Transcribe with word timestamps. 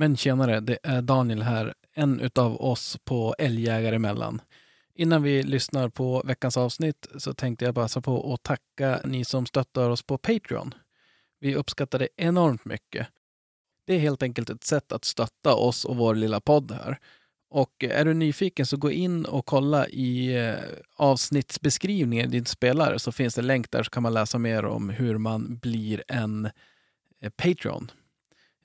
Men 0.00 0.16
tjenare, 0.16 0.60
det 0.60 0.78
är 0.82 1.02
Daniel 1.02 1.42
här, 1.42 1.74
en 1.94 2.20
utav 2.20 2.62
oss 2.62 2.98
på 3.04 3.34
Älgjägare 3.38 3.96
emellan. 3.96 4.40
Innan 4.94 5.22
vi 5.22 5.42
lyssnar 5.42 5.88
på 5.88 6.22
veckans 6.24 6.56
avsnitt 6.56 7.06
så 7.18 7.34
tänkte 7.34 7.64
jag 7.64 7.74
passa 7.74 8.00
på 8.00 8.34
att 8.34 8.42
tacka 8.42 9.00
ni 9.04 9.24
som 9.24 9.46
stöttar 9.46 9.90
oss 9.90 10.02
på 10.02 10.18
Patreon. 10.18 10.74
Vi 11.40 11.54
uppskattar 11.54 11.98
det 11.98 12.08
enormt 12.16 12.64
mycket. 12.64 13.06
Det 13.84 13.94
är 13.94 13.98
helt 13.98 14.22
enkelt 14.22 14.50
ett 14.50 14.64
sätt 14.64 14.92
att 14.92 15.04
stötta 15.04 15.54
oss 15.54 15.84
och 15.84 15.96
vår 15.96 16.14
lilla 16.14 16.40
podd 16.40 16.72
här. 16.72 16.98
Och 17.50 17.84
är 17.84 18.04
du 18.04 18.14
nyfiken 18.14 18.66
så 18.66 18.76
gå 18.76 18.90
in 18.90 19.24
och 19.24 19.46
kolla 19.46 19.88
i 19.88 20.36
eh, 20.36 20.54
avsnittsbeskrivningen 20.96 22.26
i 22.26 22.30
din 22.30 22.44
spelare 22.44 22.98
så 22.98 23.12
finns 23.12 23.34
det 23.34 23.42
länk 23.42 23.70
där 23.70 23.82
så 23.82 23.90
kan 23.90 24.02
man 24.02 24.14
läsa 24.14 24.38
mer 24.38 24.64
om 24.64 24.90
hur 24.90 25.18
man 25.18 25.56
blir 25.56 26.02
en 26.08 26.50
eh, 27.20 27.30
Patreon. 27.36 27.90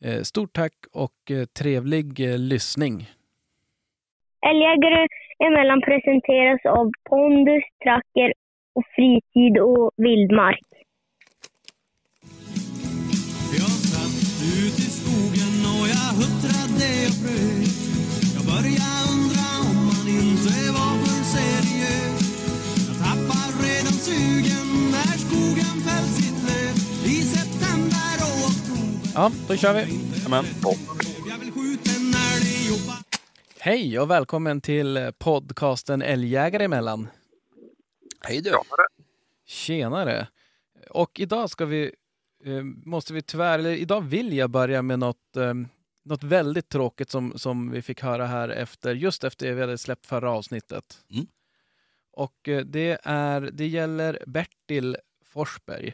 Eh, 0.06 0.22
Stort 0.22 0.54
tack 0.54 0.74
och 0.94 1.32
eh, 1.32 1.46
trevlig 1.46 2.20
eh, 2.30 2.38
lyssning. 2.38 2.96
Älgjägare 4.50 5.08
emellan 5.48 5.82
presenteras 5.82 6.62
av 6.66 6.91
Pondus, 7.10 7.64
Tracker 7.84 8.34
och 8.76 8.84
Fritid 8.96 9.58
och 9.58 9.91
Vildmark. 9.98 10.68
Jag 13.60 13.74
satt 13.91 14.20
ut 14.60 14.77
i 14.86 14.90
skogen 14.98 15.55
och 15.74 15.86
jag 15.96 16.10
huttrade 16.22 16.90
och 17.10 17.18
frös 17.22 17.74
Jag 18.35 18.46
började 18.54 18.98
undra 19.12 19.48
om 19.70 19.77
man 19.90 20.05
inte 20.22 20.54
var 20.77 20.94
för 21.04 21.22
seriös 21.35 22.22
Jag 22.88 22.96
tappar 23.05 23.49
redan 23.66 23.96
sugen 24.08 24.73
Ja, 29.16 29.31
då 29.48 29.55
kör 29.55 29.73
vi. 29.73 29.81
Amen. 30.26 30.45
Hej 33.59 33.99
och 33.99 34.09
välkommen 34.09 34.62
till 34.62 35.12
podcasten 35.18 36.01
Älgjägare 36.01 36.63
emellan. 36.63 37.07
Hej 38.21 38.41
du. 38.41 38.51
Tjenare! 39.46 40.27
Och 40.90 41.20
idag 41.20 41.49
ska 41.49 41.65
vi, 41.65 41.91
eh, 42.46 42.63
måste 42.63 43.13
vi 43.13 43.21
tyvärr, 43.21 43.60
eller 43.60 43.71
idag 43.71 44.01
vill 44.01 44.34
jag 44.34 44.49
börja 44.49 44.82
med 44.82 44.99
något, 44.99 45.38
eh, 45.38 45.54
något 46.05 46.23
väldigt 46.23 46.70
tråkigt 46.70 47.10
som, 47.10 47.38
som 47.38 47.71
vi 47.71 47.82
fick 47.82 48.01
höra 48.01 48.26
här 48.26 48.49
efter, 48.49 48.95
just 48.95 49.23
efter 49.23 49.54
vi 49.54 49.62
hade 49.62 49.77
släppt 49.77 50.05
förra 50.05 50.32
avsnittet. 50.32 51.04
Mm. 51.12 51.27
Och 52.12 52.49
eh, 52.49 52.66
det 52.66 52.99
är, 53.04 53.41
det 53.41 53.68
gäller 53.68 54.23
Bertil 54.27 54.98
Forsberg. 55.26 55.93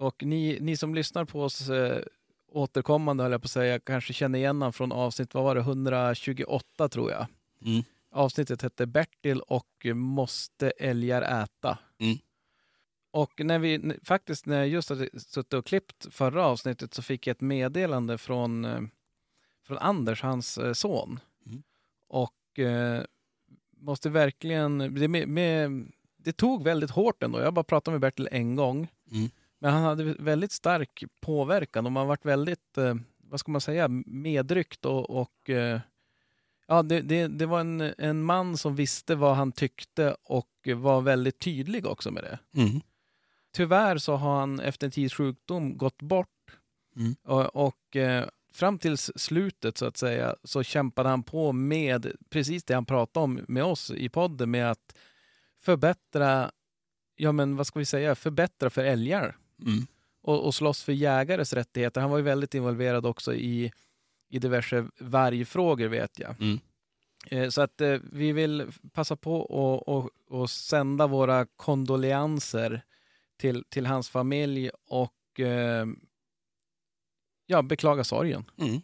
Och 0.00 0.22
ni, 0.24 0.58
ni 0.60 0.76
som 0.76 0.94
lyssnar 0.94 1.24
på 1.24 1.42
oss 1.42 1.70
eh, 1.70 2.02
återkommande, 2.48 3.22
höll 3.22 3.32
jag 3.32 3.42
på 3.42 3.46
att 3.46 3.50
säga, 3.50 3.80
kanske 3.80 4.12
känner 4.12 4.38
igen 4.38 4.56
honom 4.56 4.72
från 4.72 4.92
avsnitt, 4.92 5.34
vad 5.34 5.44
var 5.44 5.54
det, 5.54 5.60
128 5.60 6.88
tror 6.88 7.10
jag. 7.10 7.26
Mm. 7.64 7.82
Avsnittet 8.10 8.62
hette 8.62 8.86
Bertil 8.86 9.40
och 9.40 9.86
Måste 9.94 10.70
älgar 10.70 11.42
äta? 11.42 11.78
Mm. 11.98 12.18
Och 13.12 13.40
när 13.44 13.58
vi 13.58 13.98
faktiskt 14.04 14.46
när 14.46 14.58
jag 14.58 14.68
just 14.68 14.88
hade 14.88 15.20
suttit 15.20 15.52
och 15.52 15.66
klippt 15.66 16.14
förra 16.14 16.46
avsnittet 16.46 16.94
så 16.94 17.02
fick 17.02 17.26
jag 17.26 17.34
ett 17.34 17.40
meddelande 17.40 18.18
från, 18.18 18.64
eh, 18.64 18.80
från 19.66 19.78
Anders, 19.78 20.22
hans 20.22 20.58
eh, 20.58 20.72
son. 20.72 21.20
Mm. 21.46 21.62
Och 22.08 22.58
eh, 22.58 23.04
måste 23.76 24.10
verkligen, 24.10 24.78
det, 24.78 25.08
med, 25.08 25.28
med, 25.28 25.86
det 26.16 26.32
tog 26.32 26.64
väldigt 26.64 26.90
hårt 26.90 27.22
ändå. 27.22 27.40
Jag 27.40 27.54
bara 27.54 27.64
pratade 27.64 27.92
med 27.92 28.00
Bertil 28.00 28.28
en 28.30 28.56
gång. 28.56 28.88
Mm. 29.12 29.30
Men 29.60 29.72
han 29.72 29.82
hade 29.82 30.04
väldigt 30.04 30.52
stark 30.52 31.04
påverkan 31.20 31.86
och 31.86 31.92
man 31.92 32.06
varit 32.06 32.24
väldigt, 32.24 32.78
eh, 32.78 32.94
vad 33.18 33.40
ska 33.40 33.52
man 33.52 33.60
säga, 33.60 33.88
medryckt 34.06 34.84
och, 34.84 35.10
och 35.10 35.50
eh, 35.50 35.80
ja, 36.66 36.82
det, 36.82 37.00
det, 37.00 37.28
det 37.28 37.46
var 37.46 37.60
en, 37.60 37.80
en 37.80 38.22
man 38.22 38.56
som 38.56 38.76
visste 38.76 39.14
vad 39.14 39.36
han 39.36 39.52
tyckte 39.52 40.16
och 40.22 40.68
var 40.76 41.00
väldigt 41.00 41.38
tydlig 41.38 41.86
också 41.86 42.10
med 42.10 42.22
det. 42.22 42.38
Mm. 42.60 42.80
Tyvärr 43.52 43.98
så 43.98 44.16
har 44.16 44.40
han 44.40 44.60
efter 44.60 44.86
en 44.86 44.90
tids 44.90 45.14
sjukdom 45.14 45.76
gått 45.76 46.02
bort 46.02 46.28
Mm. 46.96 47.16
och, 47.22 47.66
och 47.66 47.96
eh, 47.96 48.28
fram 48.52 48.78
till 48.78 48.98
slutet 48.98 49.78
så 49.78 49.86
att 49.86 49.96
säga 49.96 50.36
så 50.44 50.62
kämpade 50.62 51.08
han 51.08 51.22
på 51.22 51.52
med 51.52 52.12
precis 52.30 52.64
det 52.64 52.74
han 52.74 52.84
pratade 52.84 53.24
om 53.24 53.40
med 53.48 53.64
oss 53.64 53.90
i 53.90 54.08
podden 54.08 54.50
med 54.50 54.70
att 54.70 54.96
förbättra, 55.60 56.50
ja 57.16 57.32
men 57.32 57.56
vad 57.56 57.66
ska 57.66 57.78
vi 57.78 57.84
säga, 57.84 58.14
förbättra 58.14 58.70
för 58.70 58.84
älgar 58.84 59.36
Mm. 59.66 59.86
och, 60.22 60.46
och 60.46 60.54
slåss 60.54 60.82
för 60.82 60.92
jägares 60.92 61.52
rättigheter. 61.52 62.00
Han 62.00 62.10
var 62.10 62.18
ju 62.18 62.24
väldigt 62.24 62.54
involverad 62.54 63.06
också 63.06 63.34
i, 63.34 63.72
i 64.28 64.38
diverse 64.38 64.86
vargfrågor 64.98 65.88
vet 65.88 66.18
jag. 66.18 66.34
Mm. 66.40 66.58
Eh, 67.26 67.48
Så 67.48 67.62
att 67.62 67.80
eh, 67.80 67.98
vi 68.12 68.32
vill 68.32 68.66
passa 68.92 69.16
på 69.16 69.40
och, 69.40 69.88
och, 69.88 70.10
och 70.28 70.50
sända 70.50 71.06
våra 71.06 71.46
kondoleanser 71.46 72.82
till, 73.36 73.64
till 73.68 73.86
hans 73.86 74.10
familj 74.10 74.70
och 74.88 75.40
eh, 75.40 75.86
ja, 77.46 77.62
beklaga 77.62 78.04
sorgen. 78.04 78.44
Mm. 78.58 78.80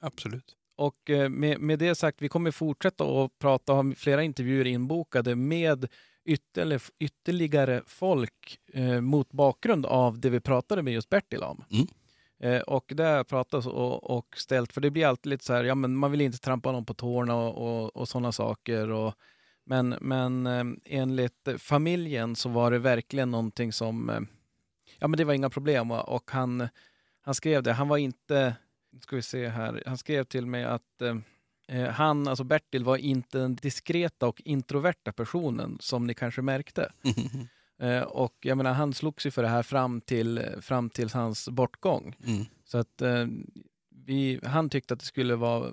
Absolut. 0.00 0.56
Och 0.76 1.10
eh, 1.10 1.28
med, 1.28 1.60
med 1.60 1.78
det 1.78 1.94
sagt, 1.94 2.22
vi 2.22 2.28
kommer 2.28 2.50
fortsätta 2.50 3.04
att 3.04 3.38
prata 3.38 3.72
om 3.72 3.94
flera 3.94 4.22
intervjuer 4.22 4.66
inbokade 4.66 5.36
med 5.36 5.88
ytterligare, 6.24 6.80
ytterligare 6.98 7.82
folk 7.86 8.58
eh, 8.72 9.00
mot 9.00 9.32
bakgrund 9.32 9.86
av 9.86 10.20
det 10.20 10.30
vi 10.30 10.40
pratade 10.40 10.82
med 10.82 10.92
just 10.92 11.08
Bertil 11.08 11.42
om. 11.42 11.64
Mm. 11.70 11.86
Eh, 12.42 12.60
och 12.60 12.92
det 12.94 13.02
har 13.02 13.10
jag 13.10 13.28
pratat 13.28 13.66
och, 13.66 14.16
och 14.16 14.36
ställt, 14.36 14.72
för 14.72 14.80
det 14.80 14.90
blir 14.90 15.06
alltid 15.06 15.30
lite 15.30 15.44
så 15.44 15.52
här, 15.52 15.64
ja 15.64 15.74
men 15.74 15.96
man 15.96 16.10
vill 16.10 16.20
inte 16.20 16.38
trampa 16.38 16.72
någon 16.72 16.84
på 16.84 16.94
tårna 16.94 17.34
och, 17.34 17.82
och, 17.82 17.96
och 17.96 18.08
sådana 18.08 18.32
saker. 18.32 18.90
Och, 18.90 19.14
men 19.64 19.96
men 20.00 20.46
eh, 20.46 20.64
enligt 20.84 21.48
familjen 21.58 22.36
så 22.36 22.48
var 22.48 22.70
det 22.70 22.78
verkligen 22.78 23.30
någonting 23.30 23.72
som, 23.72 24.10
eh, 24.10 24.20
ja 24.98 25.08
men 25.08 25.18
det 25.18 25.24
var 25.24 25.34
inga 25.34 25.50
problem. 25.50 25.90
Och, 25.90 26.30
han, 26.30 26.68
han 27.20 27.34
skrev 27.34 27.62
det, 27.62 27.72
han 27.72 27.88
var 27.88 27.96
inte, 27.96 28.54
nu 28.92 29.00
ska 29.00 29.16
vi 29.16 29.22
se 29.22 29.48
här, 29.48 29.82
han 29.86 29.98
skrev 29.98 30.24
till 30.24 30.46
mig 30.46 30.64
att 30.64 31.02
eh, 31.02 31.16
han, 31.90 32.28
alltså 32.28 32.44
Bertil, 32.44 32.84
var 32.84 32.96
inte 32.96 33.38
den 33.38 33.54
diskreta 33.54 34.26
och 34.26 34.42
introverta 34.44 35.12
personen 35.12 35.76
som 35.80 36.06
ni 36.06 36.14
kanske 36.14 36.42
märkte. 36.42 36.92
Eh, 37.80 38.02
och 38.02 38.36
jag 38.40 38.56
menar, 38.56 38.72
han 38.72 38.94
slogs 38.94 39.26
ju 39.26 39.30
för 39.30 39.42
det 39.42 39.48
här 39.48 39.62
fram 39.62 40.00
till, 40.00 40.46
fram 40.60 40.90
till 40.90 41.10
hans 41.10 41.48
bortgång. 41.48 42.16
Mm. 42.26 42.44
Så 42.64 42.78
att 42.78 43.02
eh, 43.02 43.26
vi, 43.90 44.40
han 44.44 44.70
tyckte 44.70 44.94
att 44.94 45.00
det 45.00 45.06
skulle 45.06 45.36
vara 45.36 45.70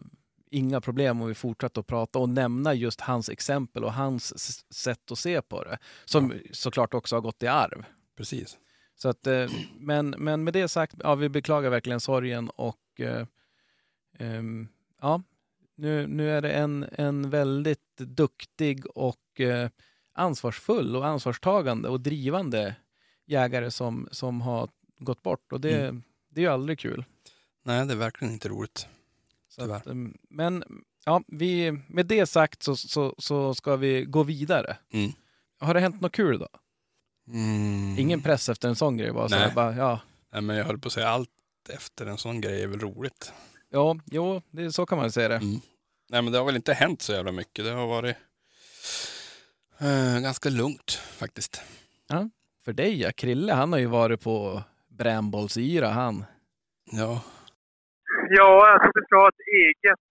inga 0.51 0.81
problem 0.81 1.21
om 1.21 1.27
vi 1.27 1.33
fortsatte 1.33 1.79
att 1.79 1.87
prata 1.87 2.19
och 2.19 2.29
nämna 2.29 2.73
just 2.73 3.01
hans 3.01 3.29
exempel 3.29 3.83
och 3.83 3.93
hans 3.93 4.53
sätt 4.73 5.11
att 5.11 5.19
se 5.19 5.41
på 5.41 5.63
det. 5.63 5.77
Som 6.05 6.33
såklart 6.51 6.93
också 6.93 7.15
har 7.15 7.21
gått 7.21 7.43
i 7.43 7.47
arv. 7.47 7.85
Precis. 8.17 8.57
Så 8.95 9.09
att, 9.09 9.27
eh, 9.27 9.49
men, 9.79 10.09
men 10.09 10.43
med 10.43 10.53
det 10.53 10.67
sagt, 10.67 10.95
ja, 10.99 11.15
vi 11.15 11.29
beklagar 11.29 11.69
verkligen 11.69 11.99
sorgen 11.99 12.49
och 12.49 12.99
eh, 12.99 13.25
ehm, 14.19 14.67
ja, 15.01 15.21
nu, 15.77 16.07
nu 16.07 16.31
är 16.31 16.41
det 16.41 16.51
en, 16.51 16.85
en 16.91 17.29
väldigt 17.29 17.97
duktig 17.97 18.85
och 18.85 19.41
eh, 19.41 19.69
ansvarsfull 20.13 20.95
och 20.95 21.05
ansvarstagande 21.07 21.89
och 21.89 22.01
drivande 22.01 22.75
jägare 23.25 23.71
som, 23.71 24.07
som 24.11 24.41
har 24.41 24.69
gått 24.99 25.23
bort 25.23 25.51
och 25.51 25.61
det, 25.61 26.01
det 26.29 26.41
är 26.41 26.45
ju 26.45 26.51
aldrig 26.51 26.79
kul. 26.79 27.05
Nej, 27.63 27.85
det 27.85 27.93
är 27.93 27.97
verkligen 27.97 28.33
inte 28.33 28.49
roligt. 28.49 28.87
Så 29.49 29.61
Tyvärr. 29.61 29.75
att, 29.75 29.87
ehm, 29.87 30.17
men 30.29 30.63
ja, 31.05 31.21
vi, 31.27 31.71
med 31.87 32.05
det 32.05 32.25
sagt 32.25 32.63
så, 32.63 32.75
så, 32.75 33.15
så 33.17 33.55
ska 33.55 33.75
vi 33.75 34.05
gå 34.05 34.23
vidare. 34.23 34.77
Mm. 34.93 35.11
Har 35.59 35.73
det 35.73 35.79
hänt 35.79 36.01
något 36.01 36.11
kul 36.11 36.39
då? 36.39 36.47
Mm. 37.27 37.99
Ingen 37.99 38.21
press 38.21 38.49
efter 38.49 38.69
en 38.69 38.75
sån 38.75 38.97
grej? 38.97 39.11
Bara 39.11 39.29
så 39.29 39.35
Nej. 39.35 39.47
här, 39.47 39.55
bara, 39.55 39.75
ja, 39.75 39.99
Nej, 40.31 40.41
men 40.41 40.55
jag 40.55 40.65
höll 40.65 40.79
på 40.79 40.87
att 40.87 40.93
säga 40.93 41.09
allt 41.09 41.29
efter 41.69 42.05
en 42.05 42.17
sån 42.17 42.41
grej 42.41 42.63
är 42.63 42.67
väl 42.67 42.79
roligt. 42.79 43.33
Ja, 43.69 43.95
jo, 44.05 44.41
det, 44.51 44.71
så 44.71 44.85
kan 44.85 44.97
man 44.97 45.11
säga 45.11 45.27
det. 45.27 45.35
Mm. 45.35 45.59
Nej, 46.09 46.21
men 46.21 46.31
det 46.31 46.37
har 46.37 46.45
väl 46.45 46.55
inte 46.55 46.73
hänt 46.73 47.01
så 47.01 47.13
jävla 47.13 47.31
mycket. 47.31 47.65
Det 47.65 47.71
har 47.71 47.87
varit 47.87 48.15
eh, 49.79 50.21
ganska 50.21 50.49
lugnt 50.49 50.91
faktiskt. 50.91 51.61
För 52.65 52.73
dig 52.73 53.01
ja, 53.01 53.11
Krille 53.11 53.53
han 53.53 53.71
har 53.71 53.79
ju 53.79 53.85
varit 53.85 54.21
på 54.21 54.63
brännbollsyra 54.87 55.87
han. 55.87 56.25
Ja, 56.91 57.21
Ja, 58.29 58.69
jag 58.71 58.81
tror 58.81 58.91
vi 58.99 59.05
ska 59.05 59.15
ha 59.15 59.29
ett 59.29 59.45
eget, 59.63 60.03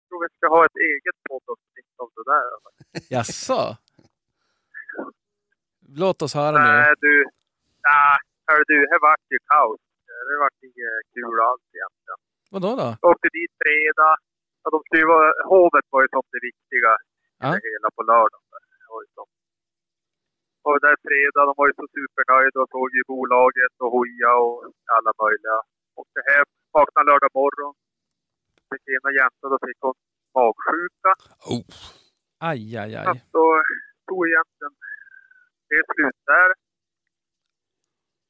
jag 0.00 0.04
tror 0.08 0.18
vi 0.26 0.30
ska 0.36 0.46
ha 0.56 0.62
ett 0.68 0.78
eget 0.90 1.18
poddavsnitt 1.28 1.94
av 2.02 2.08
det 2.16 2.24
där. 2.32 2.48
Jaså? 3.14 3.76
Låt 6.02 6.22
oss 6.22 6.34
höra 6.34 6.58
Nej 6.58 6.88
nu. 6.88 6.94
du, 7.04 7.12
nej, 7.88 8.16
hör 8.46 8.62
du, 8.70 8.78
här 8.90 9.00
vart 9.06 9.26
ju 9.34 9.38
kaos. 9.52 9.80
Det 10.28 10.36
vart 10.44 10.58
inget 10.68 11.06
kul 11.14 11.36
alls 11.48 11.66
egentligen. 11.76 12.20
Vadå 12.56 12.70
då? 12.82 12.88
Jag 13.02 13.08
åkte 13.12 13.28
dit 13.38 13.52
fredag. 13.62 14.14
Ja, 14.62 14.66
de 14.74 14.78
skulle 14.86 15.06
vara, 15.14 15.28
hovet 15.52 15.86
var 15.94 16.00
ju 16.04 16.08
som 16.14 16.22
det 16.34 16.40
viktiga 16.50 16.90
Ja. 17.42 17.48
det 17.62 17.68
hela 17.74 17.88
på 17.96 18.02
lördagen. 18.12 18.42
Och 20.68 20.76
där 20.86 20.96
fredag, 21.06 21.42
de 21.48 21.54
var 21.60 21.66
ju 21.70 21.74
så 21.80 21.86
supernöjda 21.96 22.58
och 22.62 22.70
såg 22.76 22.88
ju 22.98 23.02
bolaget 23.12 23.74
och 23.82 23.90
hoja 23.96 24.30
och 24.44 24.56
alla 24.96 25.12
möjliga. 25.22 25.58
Åkte 26.00 26.20
hem, 26.30 26.46
vaknade 26.76 27.06
lördag 27.10 27.30
morgon. 27.40 27.72
fick 28.70 28.84
ena 28.96 29.10
jäntan, 29.20 29.48
då 29.54 29.58
fick 29.66 29.78
hon 29.86 29.94
magsjuka. 30.36 31.10
Oh. 31.54 31.64
Aj, 32.50 32.62
aj, 32.82 32.90
Så 32.92 32.98
aj. 33.00 33.06
att 33.12 33.24
då 33.38 33.46
tog 34.08 34.20
egentligen 34.30 34.74
det 35.70 35.82
slut 35.92 36.18
där. 36.32 36.50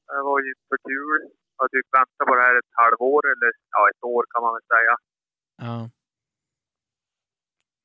Det 0.09 0.23
var 0.29 0.39
ju 0.45 0.49
inte 0.55 0.67
så 0.73 0.79
kul. 0.91 1.21
Har 1.59 1.69
typ 1.69 1.87
väntat 1.99 2.27
på 2.29 2.35
det 2.39 2.45
här 2.49 2.55
ett 2.61 2.73
halvår, 2.83 3.23
eller 3.33 3.51
ja, 3.75 3.81
ett 3.91 4.03
år 4.15 4.25
kan 4.33 4.43
man 4.45 4.53
väl 4.57 4.67
säga. 4.75 4.95
Ja. 5.67 5.77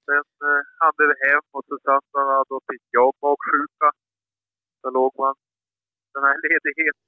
Sen 0.06 0.26
eh, 0.48 0.62
hann 0.80 0.94
vi 0.98 1.06
hem 1.26 1.46
och 1.56 1.64
så 1.68 1.76
söndagen 1.86 2.46
då 2.50 2.58
fick 2.72 2.84
jag 2.98 3.10
magsjuka. 3.22 3.88
Så 4.82 4.90
låg 4.90 5.12
man 5.24 5.34
den 6.14 6.24
här 6.24 6.38
ledigheten. 6.46 7.06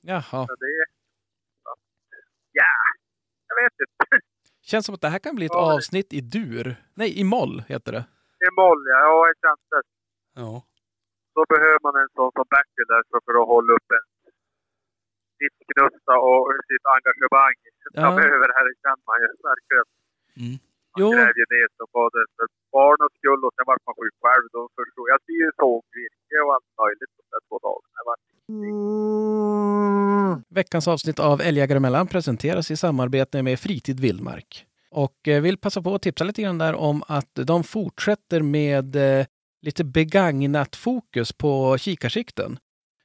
Jaha. 0.00 0.40
Så 0.50 0.54
det... 0.64 0.84
Ja, 2.52 2.72
jag 3.48 3.56
vet 3.62 3.72
inte. 3.80 4.26
Känns 4.62 4.86
som 4.86 4.94
att 4.94 5.00
det 5.00 5.08
här 5.14 5.18
kan 5.18 5.34
bli 5.34 5.46
ett 5.46 5.60
Ja, 5.60 5.74
avsnitt 5.74 6.12
i 6.12 6.20
dur. 6.20 6.66
Nej, 6.94 7.20
i 7.20 7.24
moll 7.24 7.62
heter 7.68 7.92
det. 7.92 8.04
Är 8.46 8.52
moll, 8.62 8.82
ja. 8.92 8.98
Ja, 9.06 9.26
jag 9.30 9.36
kände 9.44 9.64
det. 9.70 9.82
Ja. 10.40 10.52
Då 11.34 11.44
behöver 11.52 11.80
man 11.86 11.94
en 12.02 12.08
sån 12.16 12.30
som 12.36 12.44
Bertil 12.52 12.86
där 12.92 13.02
för, 13.10 13.20
för 13.26 13.34
att 13.42 13.48
hålla 13.54 13.72
upp 13.72 13.88
en 13.98 14.04
sitt 15.40 15.56
knusta 15.70 16.14
och 16.28 16.42
sitt 16.70 16.84
engagemang 16.96 17.56
Ja. 17.62 18.00
framöver. 18.02 18.48
Här 18.56 18.64
det 18.68 18.76
kan 18.86 18.98
man 19.08 19.16
ju 19.22 19.28
verkligen. 19.50 19.86
Mm. 20.40 20.54
Man 20.92 21.00
Jo. 21.02 21.08
gräver 21.14 21.46
ner 21.54 21.68
sig 21.76 21.86
både 22.00 22.18
för 22.36 22.46
barnens 22.76 23.14
skull 23.20 23.40
och 23.46 23.52
sen 23.56 23.64
vart 23.70 23.82
man 23.86 23.94
sjuk 24.00 24.16
själv. 24.24 24.44
Då 24.56 24.60
förstod 24.78 25.04
jag. 25.08 25.12
Jag 25.14 25.20
ser 25.26 25.38
ju 25.44 25.48
sågvirke 25.62 26.36
och 26.44 26.50
allt 26.56 26.70
möjligt 26.82 27.12
de 27.18 27.24
där 27.32 27.42
två 27.48 27.56
dagarna. 27.68 28.12
Veckans 30.48 30.88
avsnitt 30.88 31.18
av 31.18 31.40
Älgjägare 31.40 31.76
emellan 31.76 32.06
presenteras 32.06 32.70
i 32.70 32.76
samarbete 32.76 33.42
med 33.42 33.60
Fritid 33.60 34.00
Vildmark. 34.00 34.66
Och 34.90 35.28
eh, 35.28 35.42
vill 35.42 35.58
passa 35.58 35.82
på 35.82 35.94
att 35.94 36.02
tipsa 36.02 36.24
lite 36.24 36.42
grann 36.42 36.58
där 36.58 36.74
om 36.74 37.02
att 37.08 37.34
de 37.34 37.64
fortsätter 37.64 38.42
med 38.42 38.96
eh, 38.96 39.26
lite 39.62 39.84
begagnat 39.84 40.76
fokus 40.76 41.32
på 41.32 41.76
kikarsikten. 41.78 42.58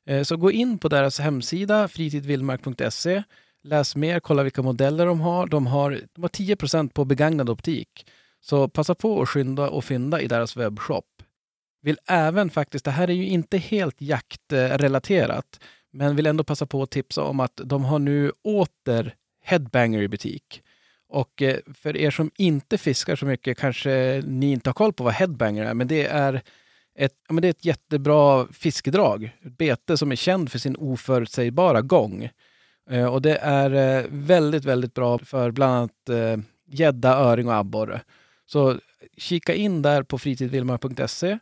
Eh, 0.06 0.24
så 0.24 0.38
gå 0.38 0.52
in 0.52 0.78
på 0.78 0.90
deras 0.90 1.20
hemsida 1.20 1.88
fritidvildmark.se. 1.88 3.24
Läs 3.64 3.96
mer, 3.96 4.20
kolla 4.20 4.44
vilka 4.44 4.62
modeller 4.62 5.06
de 5.06 5.22
har. 5.22 5.48
De 5.48 5.68
har, 5.68 6.02
de 6.14 6.22
har 6.22 6.30
10% 6.30 6.90
på 6.90 7.06
begagnad 7.06 7.50
optik. 7.50 8.06
Så 8.42 8.68
passa 8.68 8.96
på 8.96 9.22
att 9.22 9.30
skynda 9.30 9.70
och 9.70 9.86
fynda 9.86 10.22
i 10.22 10.28
deras 10.28 10.58
webbshop. 10.58 11.06
Vill 11.82 11.98
även 12.08 12.50
faktiskt, 12.50 12.86
det 12.86 12.92
här 12.92 13.10
är 13.10 13.14
ju 13.14 13.26
inte 13.26 13.58
helt 13.58 14.02
jaktrelaterat, 14.02 15.60
men 15.92 16.16
vill 16.16 16.26
ändå 16.26 16.44
passa 16.44 16.66
på 16.66 16.84
att 16.84 16.92
tipsa 16.92 17.24
om 17.24 17.40
att 17.40 17.62
de 17.64 17.86
har 17.86 18.00
nu 18.00 18.32
åter 18.44 19.16
Headbanger 19.44 20.02
i 20.02 20.08
butik. 20.08 20.62
Och 21.10 21.42
eh, 21.42 21.58
för 21.74 21.98
er 21.98 22.12
som 22.12 22.32
inte 22.38 22.78
fiskar 22.78 23.16
så 23.16 23.26
mycket 23.26 23.58
kanske 23.58 24.24
ni 24.26 24.52
inte 24.52 24.70
har 24.70 24.74
koll 24.74 24.94
på 24.94 25.04
vad 25.04 25.14
Headbanger 25.14 25.66
är, 25.66 25.74
men 25.74 25.88
det 25.88 26.06
är 26.06 26.42
ett, 26.96 27.14
ja, 27.28 27.34
men 27.34 27.42
det 27.42 27.48
är 27.48 27.50
ett 27.50 27.66
jättebra 27.66 28.48
fiskedrag. 28.48 29.36
Ett 29.46 29.58
bete 29.58 29.98
som 29.98 30.12
är 30.12 30.16
känd 30.16 30.52
för 30.52 30.60
sin 30.60 30.76
oförutsägbara 30.76 31.82
gång. 31.82 32.30
Eh, 32.90 33.06
och 33.06 33.22
det 33.22 33.38
är 33.38 34.00
eh, 34.00 34.06
väldigt, 34.10 34.66
väldigt 34.66 34.94
bra 34.94 35.18
för 35.18 35.52
bland 35.52 35.74
annat 35.74 36.10
eh, 36.10 36.44
gädda, 36.68 37.16
öring 37.18 37.48
och 37.48 37.56
abborre. 37.56 38.02
Så 38.46 38.80
kika 39.18 39.54
in 39.54 39.82
där 39.82 40.04
på 40.04 40.18
fritidvildmark.se 40.18 41.38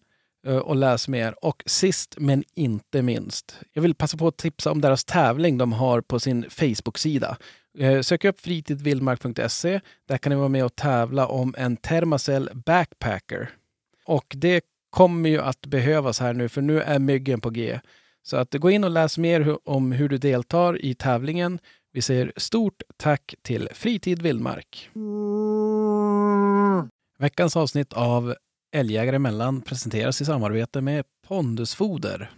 eh, 0.47 0.57
och 0.57 0.75
läs 0.75 1.07
mer. 1.07 1.45
Och 1.45 1.63
sist 1.65 2.15
men 2.17 2.44
inte 2.53 3.01
minst, 3.01 3.59
jag 3.73 3.81
vill 3.81 3.95
passa 3.95 4.17
på 4.17 4.27
att 4.27 4.38
tipsa 4.38 4.71
om 4.71 4.81
deras 4.81 5.06
tävling 5.06 5.57
de 5.57 5.73
har 5.73 6.01
på 6.01 6.19
sin 6.19 6.45
Facebook-sida. 6.49 7.38
Eh, 7.77 8.01
sök 8.01 8.25
upp 8.25 8.39
fritidvildmark.se. 8.39 9.81
Där 10.07 10.17
kan 10.17 10.29
ni 10.29 10.35
vara 10.35 10.49
med 10.49 10.65
och 10.65 10.75
tävla 10.75 11.27
om 11.27 11.56
en 11.57 11.77
Thermacell 11.77 12.49
Backpacker. 12.53 13.49
Och 14.06 14.33
det 14.38 14.63
kommer 14.94 15.30
ju 15.30 15.42
att 15.42 15.66
behövas 15.66 16.19
här 16.19 16.34
nu, 16.34 16.50
för 16.50 16.62
nu 16.62 16.81
är 16.81 17.00
myggen 17.00 17.42
på 17.42 17.50
G. 17.50 17.80
Så 18.24 18.38
att 18.38 18.54
gå 18.54 18.69
in 18.69 18.84
och 18.84 18.90
läs 18.90 19.18
mer 19.18 19.57
om 19.69 19.92
hur 19.92 20.10
du 20.10 20.18
deltar 20.18 20.86
i 20.86 20.95
tävlingen. 20.95 21.60
Vi 21.92 22.01
säger 22.01 22.34
stort 22.38 22.81
tack 22.98 23.36
till 23.42 23.69
Fritid 23.74 24.22
Vildmark. 24.22 24.90
Veckans 27.19 27.57
avsnitt 27.57 27.94
av 27.94 28.36
Älgjägare 28.75 29.16
emellan 29.16 29.62
presenteras 29.62 30.22
i 30.22 30.25
samarbete 30.25 30.81
med 30.81 31.06
Pondusfoder. 31.28 32.31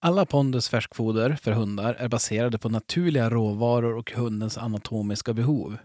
Alla 0.00 0.26
Pondus 0.26 0.68
färskfoder 0.68 1.38
för 1.42 1.52
hundar 1.52 1.94
är 1.94 2.08
baserade 2.08 2.58
på 2.58 2.68
naturliga 2.68 3.30
råvaror 3.30 3.96
och 3.96 4.12
hundens 4.12 4.58
anatomiska 4.58 5.32
behov. 5.32 5.76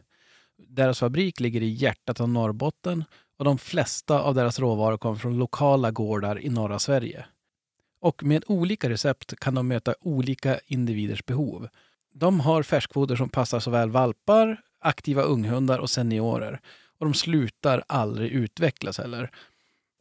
Deras 0.69 0.99
fabrik 0.99 1.39
ligger 1.39 1.61
i 1.61 1.69
hjärtat 1.69 2.21
av 2.21 2.29
Norrbotten 2.29 3.03
och 3.37 3.45
de 3.45 3.57
flesta 3.57 4.19
av 4.21 4.35
deras 4.35 4.59
råvaror 4.59 4.97
kommer 4.97 5.15
från 5.15 5.37
lokala 5.37 5.91
gårdar 5.91 6.39
i 6.39 6.49
norra 6.49 6.79
Sverige. 6.79 7.25
Och 7.99 8.23
med 8.23 8.43
olika 8.47 8.89
recept 8.89 9.39
kan 9.39 9.55
de 9.55 9.67
möta 9.67 9.95
olika 10.01 10.59
individers 10.65 11.25
behov. 11.25 11.67
De 12.13 12.39
har 12.39 12.63
färskfoder 12.63 13.15
som 13.15 13.29
passar 13.29 13.59
såväl 13.59 13.89
valpar, 13.89 14.61
aktiva 14.79 15.21
unghundar 15.21 15.79
och 15.79 15.89
seniorer. 15.89 16.59
Och 16.97 17.05
de 17.05 17.13
slutar 17.13 17.83
aldrig 17.87 18.31
utvecklas 18.31 18.97
heller. 18.97 19.31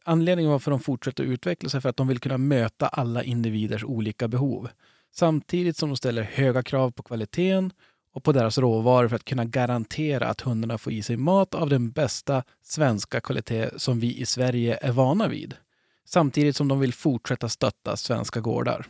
Anledningen 0.05 0.51
varför 0.51 0.71
de 0.71 0.79
fortsätter 0.79 1.23
utvecklas 1.23 1.75
är 1.75 1.79
för 1.79 1.89
att 1.89 1.97
de 1.97 2.07
vill 2.07 2.19
kunna 2.19 2.37
möta 2.37 2.87
alla 2.87 3.23
individers 3.23 3.83
olika 3.83 4.27
behov. 4.27 4.69
Samtidigt 5.11 5.77
som 5.77 5.89
de 5.89 5.95
ställer 5.97 6.23
höga 6.23 6.63
krav 6.63 6.91
på 6.91 7.03
kvaliteten 7.03 7.71
och 8.15 8.23
på 8.23 8.31
deras 8.31 8.57
råvaror 8.57 9.07
för 9.07 9.15
att 9.15 9.25
kunna 9.25 9.45
garantera 9.45 10.27
att 10.27 10.41
hundarna 10.41 10.77
får 10.77 10.93
i 10.93 11.01
sig 11.01 11.17
mat 11.17 11.55
av 11.55 11.69
den 11.69 11.91
bästa 11.91 12.43
svenska 12.63 13.21
kvalitet 13.21 13.69
som 13.77 13.99
vi 13.99 14.17
i 14.17 14.25
Sverige 14.25 14.77
är 14.81 14.91
vana 14.91 15.27
vid. 15.27 15.53
Samtidigt 16.05 16.55
som 16.55 16.67
de 16.67 16.79
vill 16.79 16.93
fortsätta 16.93 17.49
stötta 17.49 17.97
svenska 17.97 18.39
gårdar. 18.39 18.85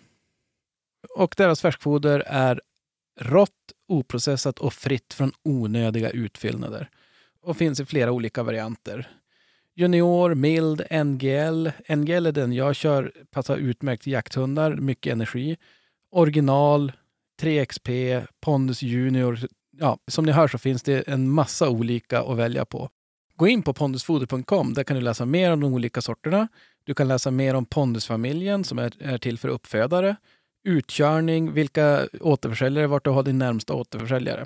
Och 1.16 1.34
deras 1.38 1.62
färskfoder 1.62 2.24
är 2.28 2.62
rått, 3.20 3.52
oprocessat 3.88 4.60
och 4.60 4.74
fritt 4.74 5.14
från 5.14 5.32
onödiga 5.44 6.10
utfyllnader. 6.10 6.90
Och 7.42 7.58
finns 7.58 7.80
i 7.80 7.86
flera 7.86 8.12
olika 8.12 8.44
varianter. 8.44 9.10
Junior, 9.76 10.36
mild, 10.36 10.82
NGL. 10.92 11.72
NGL 11.96 12.26
är 12.26 12.32
den 12.32 12.54
jag 12.54 12.76
kör, 12.76 13.12
passar 13.32 13.58
utmärkt 13.58 14.04
till 14.04 14.14
jakthundar, 14.14 14.76
mycket 14.76 15.14
energi. 15.14 15.58
Original, 16.12 16.92
3XP, 17.42 18.22
Pondus 18.42 18.82
Junior. 18.82 19.40
Ja, 19.78 19.98
som 20.08 20.26
ni 20.26 20.32
hör 20.32 20.48
så 20.48 20.58
finns 20.58 20.84
det 20.84 21.08
en 21.08 21.30
massa 21.30 21.70
olika 21.70 22.22
att 22.22 22.38
välja 22.38 22.66
på. 22.66 22.90
Gå 23.36 23.48
in 23.48 23.64
på 23.64 23.74
pondusfoder.com. 23.74 24.74
Där 24.74 24.84
kan 24.84 24.98
du 24.98 25.02
läsa 25.04 25.26
mer 25.26 25.52
om 25.52 25.60
de 25.60 25.74
olika 25.74 26.02
sorterna. 26.02 26.48
Du 26.84 26.94
kan 26.94 27.08
läsa 27.08 27.32
mer 27.32 27.54
om 27.54 27.66
Pondusfamiljen 27.66 28.64
som 28.64 28.80
är, 28.80 28.94
är 29.00 29.18
till 29.18 29.38
för 29.38 29.48
uppfödare. 29.48 30.16
Utkörning, 30.68 31.54
vilka 31.54 32.08
återförsäljare, 32.20 32.88
vart 32.88 33.04
du 33.04 33.10
har 33.10 33.24
din 33.24 33.38
närmsta 33.38 33.74
återförsäljare. 33.74 34.46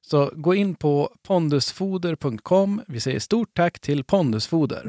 Så 0.00 0.30
gå 0.34 0.54
in 0.54 0.74
på 0.74 1.14
pondusfoder.com. 1.22 2.82
Vi 2.86 3.00
säger 3.00 3.18
stort 3.18 3.54
tack 3.54 3.80
till 3.80 4.04
Pondusfoder. 4.04 4.82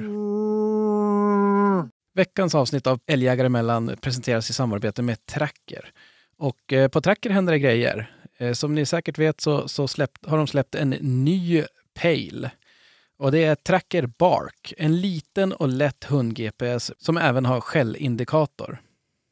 Veckans 2.13 2.55
avsnitt 2.55 2.87
av 2.87 2.99
Älgjägare 3.07 3.45
emellan 3.45 3.95
presenteras 4.01 4.49
i 4.49 4.53
samarbete 4.53 5.01
med 5.01 5.25
Tracker. 5.25 5.91
Och 6.41 6.73
eh, 6.73 6.87
på 6.87 7.01
Tracker 7.01 7.29
händer 7.29 7.53
det 7.53 7.59
grejer. 7.59 8.11
Eh, 8.37 8.53
som 8.53 8.75
ni 8.75 8.85
säkert 8.85 9.17
vet 9.17 9.41
så, 9.41 9.67
så 9.67 9.87
släppt, 9.87 10.25
har 10.25 10.37
de 10.37 10.47
släppt 10.47 10.75
en 10.75 10.89
ny 10.99 11.63
Pale. 11.93 12.51
Och 13.17 13.31
det 13.31 13.43
är 13.43 13.55
Tracker 13.55 14.05
Bark, 14.05 14.73
en 14.77 15.01
liten 15.01 15.53
och 15.53 15.67
lätt 15.67 16.03
hund-GPS 16.03 16.91
som 16.97 17.17
även 17.17 17.45
har 17.45 17.61
skällindikator. 17.61 18.81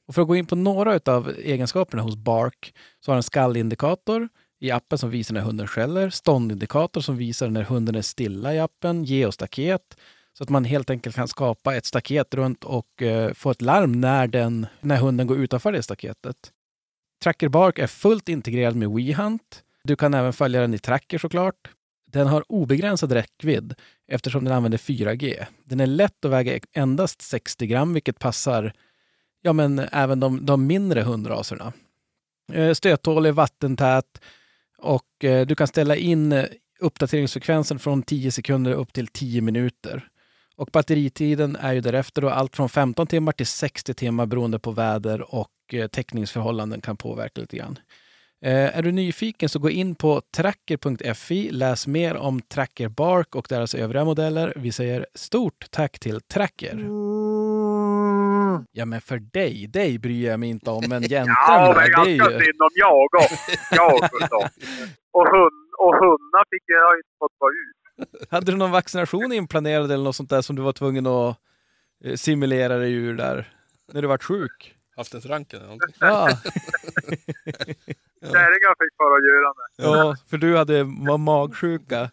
Och 0.07 0.15
för 0.15 0.21
att 0.21 0.27
gå 0.27 0.35
in 0.35 0.45
på 0.45 0.55
några 0.55 0.99
av 1.05 1.33
egenskaperna 1.43 2.03
hos 2.03 2.15
Bark 2.15 2.73
så 2.99 3.11
har 3.11 3.15
den 3.15 3.23
skallindikator 3.23 4.29
i 4.59 4.71
appen 4.71 4.97
som 4.97 5.09
visar 5.09 5.33
när 5.33 5.41
hunden 5.41 5.67
skäller, 5.67 6.09
ståndindikator 6.09 7.01
som 7.01 7.17
visar 7.17 7.49
när 7.49 7.63
hunden 7.63 7.95
är 7.95 8.01
stilla 8.01 8.53
i 8.53 8.59
appen, 8.59 9.03
geostaket 9.03 9.97
så 10.37 10.43
att 10.43 10.49
man 10.49 10.65
helt 10.65 10.89
enkelt 10.89 11.15
kan 11.15 11.27
skapa 11.27 11.75
ett 11.75 11.85
staket 11.85 12.33
runt 12.33 12.63
och 12.63 13.01
eh, 13.01 13.33
få 13.33 13.51
ett 13.51 13.61
larm 13.61 14.01
när, 14.01 14.27
den, 14.27 14.67
när 14.81 14.97
hunden 14.97 15.27
går 15.27 15.37
utanför 15.37 15.71
det 15.71 15.83
staketet. 15.83 16.51
Tracker 17.23 17.49
Bark 17.49 17.79
är 17.79 17.87
fullt 17.87 18.29
integrerad 18.29 18.75
med 18.75 18.89
WeHunt. 18.89 19.63
Du 19.83 19.95
kan 19.95 20.13
även 20.13 20.33
följa 20.33 20.61
den 20.61 20.73
i 20.73 20.79
Tracker 20.79 21.17
såklart. 21.17 21.69
Den 22.11 22.27
har 22.27 22.51
obegränsad 22.51 23.11
räckvidd 23.11 23.73
eftersom 24.07 24.43
den 24.43 24.53
använder 24.53 24.77
4G. 24.77 25.45
Den 25.63 25.79
är 25.79 25.87
lätt 25.87 26.25
att 26.25 26.31
väga 26.31 26.59
endast 26.73 27.21
60 27.21 27.67
gram, 27.67 27.93
vilket 27.93 28.19
passar 28.19 28.73
ja, 29.41 29.53
men 29.53 29.79
även 29.79 30.19
de, 30.19 30.45
de 30.45 30.67
mindre 30.67 31.01
hundraserna. 31.01 31.73
Eh, 32.51 32.73
stöttålig, 32.73 33.33
vattentät 33.33 34.21
och 34.77 35.23
eh, 35.23 35.47
du 35.47 35.55
kan 35.55 35.67
ställa 35.67 35.95
in 35.95 36.31
eh, 36.31 36.45
uppdateringsfrekvensen 36.79 37.79
från 37.79 38.03
10 38.03 38.31
sekunder 38.31 38.71
upp 38.71 38.93
till 38.93 39.07
10 39.07 39.41
minuter. 39.41 40.07
Och 40.55 40.69
batteritiden 40.73 41.55
är 41.55 41.73
ju 41.73 41.81
därefter 41.81 42.21
då 42.21 42.29
allt 42.29 42.55
från 42.55 42.69
15 42.69 43.07
timmar 43.07 43.31
till 43.31 43.47
60 43.47 43.93
timmar 43.93 44.25
beroende 44.25 44.59
på 44.59 44.71
väder 44.71 45.35
och 45.35 45.49
eh, 45.73 45.87
täckningsförhållanden 45.87 46.81
kan 46.81 46.97
påverka 46.97 47.41
lite 47.41 47.57
grann. 47.57 47.79
Eh, 48.41 48.77
är 48.77 48.81
du 48.81 48.91
nyfiken 48.91 49.49
så 49.49 49.59
gå 49.59 49.69
in 49.69 49.95
på 49.95 50.21
tracker.fi, 50.35 51.49
läs 51.51 51.87
mer 51.87 52.15
om 52.15 52.41
Tracker 52.41 52.89
Bark 52.89 53.35
och 53.35 53.45
deras 53.49 53.75
övriga 53.75 54.05
modeller. 54.05 54.53
Vi 54.55 54.71
säger 54.71 55.05
stort 55.13 55.65
tack 55.71 55.99
till 55.99 56.21
Tracker. 56.21 56.75
Ja, 58.71 58.85
men 58.85 59.01
för 59.01 59.19
dig, 59.19 59.67
dig 59.67 59.99
bryr 59.99 60.27
jag 60.29 60.39
mig 60.39 60.49
inte 60.49 60.69
om, 60.69 60.83
men 60.89 61.03
jämtarna, 61.09 61.35
Ja, 61.47 61.73
det 61.73 61.81
är 61.81 61.89
ganska 61.89 62.11
ju... 62.11 62.39
synd 62.39 62.61
om 62.61 62.69
jag 62.73 63.05
också. 63.05 63.35
Jag. 63.71 63.93
Och, 65.11 65.27
hund, 65.27 65.69
och 65.79 65.95
hundar 65.95 66.43
fick 66.49 66.63
jag 66.65 66.97
inte 66.97 67.09
fått 67.19 67.31
vara 67.37 67.51
ut. 67.51 68.29
Hade 68.29 68.51
du 68.51 68.57
någon 68.57 68.71
vaccination 68.71 69.33
inplanerad 69.33 69.91
eller 69.91 70.03
något 70.03 70.15
sånt 70.15 70.29
där 70.29 70.41
som 70.41 70.55
du 70.55 70.61
var 70.61 70.73
tvungen 70.73 71.07
att 71.07 71.37
eh, 72.03 72.15
simulera 72.15 72.77
dig 72.77 72.93
ur 72.93 73.13
där? 73.13 73.49
När 73.93 74.01
du 74.01 74.07
vart 74.07 74.23
sjuk? 74.23 74.75
Haft 74.99 75.13
ett 75.13 75.25
ranken 75.25 75.59
eller 75.59 75.67
någonting. 75.67 75.95
Ja, 75.99 76.29
Kärringar 78.21 78.75
fick 78.83 78.97
bara 78.97 79.19
göra 79.19 79.53
det. 79.53 79.83
ja 79.83 80.15
för 80.29 80.37
du 80.37 80.57
hade 80.57 80.83
var 80.83 81.17
magsjuka. 81.17 82.11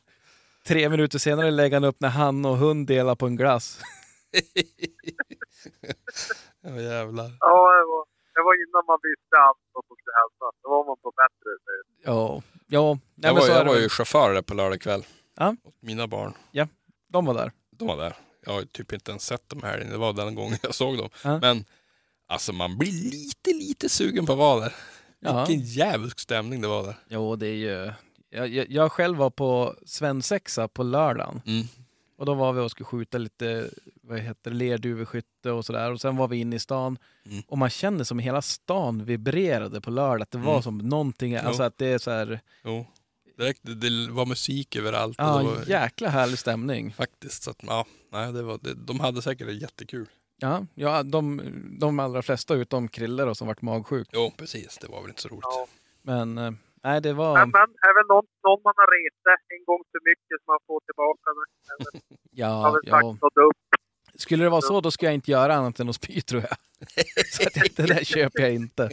Tre 0.66 0.88
minuter 0.88 1.18
senare 1.18 1.50
lägger 1.50 1.76
han 1.76 1.84
upp 1.84 1.96
när 2.00 2.08
han 2.08 2.44
och 2.44 2.56
hund 2.56 2.86
delar 2.86 3.14
på 3.14 3.26
en 3.26 3.36
glass. 3.36 3.80
Ja 6.62 6.70
jävlar. 6.80 7.30
Ja, 7.40 7.72
det 7.78 7.86
var, 7.92 8.04
det 8.34 8.42
var 8.42 8.54
innan 8.68 8.84
man 8.86 8.98
visste 9.02 9.36
allt 9.46 9.58
vad 9.72 9.84
som 9.86 9.96
skulle 9.96 10.14
hända. 10.22 10.46
Då 10.62 10.68
var 10.70 10.84
man 10.86 10.96
på 11.02 11.12
bättre 11.22 11.50
sätt. 11.66 12.04
Ja, 12.04 12.42
ja. 12.66 12.98
Nej, 13.14 13.30
Jag 13.30 13.34
var, 13.40 13.48
jag 13.48 13.64
var 13.64 13.76
ju 13.76 13.88
chaufför 13.88 14.34
där 14.34 14.42
på 14.42 14.54
lördag 14.54 14.80
kväll. 14.80 15.04
Ja. 15.36 15.56
Åt 15.64 15.74
Mina 15.82 16.06
barn, 16.06 16.32
De 17.08 17.24
var 17.26 17.34
där. 17.34 17.52
de 17.70 17.88
var 17.88 17.96
där. 17.96 18.16
Jag 18.46 18.52
har 18.52 18.62
typ 18.62 18.92
inte 18.92 19.10
ens 19.10 19.22
sett 19.26 19.48
dem 19.48 19.62
här. 19.62 19.78
Det 19.90 19.96
var 19.98 20.12
den 20.12 20.34
gången 20.34 20.58
jag 20.62 20.74
såg 20.74 20.98
dem. 20.98 21.08
Ja. 21.24 21.38
Men 21.40 21.64
alltså 22.26 22.52
man 22.52 22.78
blir 22.78 22.92
lite, 23.10 23.50
lite 23.50 23.88
sugen 23.88 24.26
på 24.26 24.32
att 24.32 24.38
vara 24.38 24.60
där. 24.60 24.74
Vilken 25.46 25.66
djävulsk 25.66 26.18
stämning 26.20 26.60
det 26.60 26.68
var 26.68 26.82
där. 26.82 26.94
Jo, 27.08 27.36
det 27.36 27.46
är 27.46 27.54
ju... 27.54 27.92
Jag, 28.30 28.48
jag, 28.48 28.70
jag 28.70 28.92
själv 28.92 29.18
var 29.18 29.30
på 29.30 29.74
svensexa 29.86 30.68
på 30.68 30.82
lördagen. 30.82 31.42
Mm. 31.46 31.66
Och 32.18 32.26
då 32.26 32.34
var 32.34 32.52
vi 32.52 32.60
och 32.60 32.70
skulle 32.70 32.84
skjuta 32.84 33.18
lite 33.18 33.70
vad 34.02 34.18
heter 34.18 34.50
lerduveskytte 34.50 35.50
och 35.50 35.64
sådär. 35.64 35.92
Och 35.92 36.00
sen 36.00 36.16
var 36.16 36.28
vi 36.28 36.36
inne 36.36 36.56
i 36.56 36.58
stan. 36.58 36.98
Mm. 37.26 37.42
Och 37.48 37.58
man 37.58 37.70
kände 37.70 38.04
som 38.04 38.18
hela 38.18 38.42
stan 38.42 39.04
vibrerade 39.04 39.80
på 39.80 39.90
lördag. 39.90 40.22
Att 40.22 40.30
det 40.30 40.38
var 40.38 40.52
Mm. 40.52 40.62
som 40.62 40.78
någonting, 40.78 41.36
alltså 41.36 41.62
att 41.62 41.78
det 41.78 41.86
är 41.86 41.98
så 41.98 42.10
här... 42.10 42.40
Jo. 42.64 42.86
Direkt, 43.38 43.60
det, 43.62 44.10
var 44.10 44.26
musik 44.26 44.76
överallt. 44.76 45.14
Ja, 45.18 45.38
det 45.38 45.44
var, 45.44 45.64
jäkla 45.66 46.08
härlig 46.08 46.38
stämning. 46.38 46.92
Faktiskt. 46.92 47.42
Så 47.42 47.50
att, 47.50 47.58
ja, 47.62 47.86
nej, 48.12 48.32
det 48.32 48.42
var, 48.42 48.58
det, 48.62 48.74
de 48.74 49.00
hade 49.00 49.22
säkert 49.22 49.62
jättekul. 49.62 50.06
Ja, 50.38 50.66
ja 50.74 51.02
de, 51.02 51.40
de 51.80 52.00
allra 52.00 52.22
flesta 52.22 52.54
utom 52.54 52.88
Krille 52.88 53.24
då, 53.24 53.34
som 53.34 53.46
vart 53.46 53.62
magsjuk. 53.62 54.08
Jo, 54.12 54.32
precis. 54.36 54.78
Det 54.78 54.88
var 54.88 55.00
väl 55.00 55.10
inte 55.10 55.22
så 55.22 55.28
roligt. 55.28 55.42
Ja. 55.42 55.66
Men 56.02 56.38
eh, 56.38 56.50
nej, 56.84 57.00
det 57.02 57.12
var... 57.12 57.34
Men, 57.38 57.50
men 57.50 57.62
även 57.62 58.06
någon, 58.08 58.24
någon 58.44 58.60
man 58.64 58.74
har 58.76 58.88
retat 58.98 59.40
en 59.58 59.64
gång 59.64 59.82
för 59.92 60.00
mycket 60.10 60.36
som 60.44 60.52
man 60.52 60.58
får 60.66 60.80
tillbaka. 60.80 61.30
det. 61.30 62.16
Ja, 62.38 62.78
ja. 62.82 63.16
Skulle 64.14 64.44
det 64.44 64.50
vara 64.50 64.62
så, 64.62 64.80
då 64.80 64.90
ska 64.90 65.06
jag 65.06 65.14
inte 65.14 65.30
göra 65.30 65.54
annat 65.54 65.80
än 65.80 65.88
att 65.88 65.94
spy 65.96 66.20
tror 66.20 66.42
jag. 66.42 66.56
Så 67.26 67.42
att 67.48 67.76
det 67.76 67.86
där 67.86 68.04
köper 68.04 68.42
jag 68.42 68.54
inte. 68.54 68.90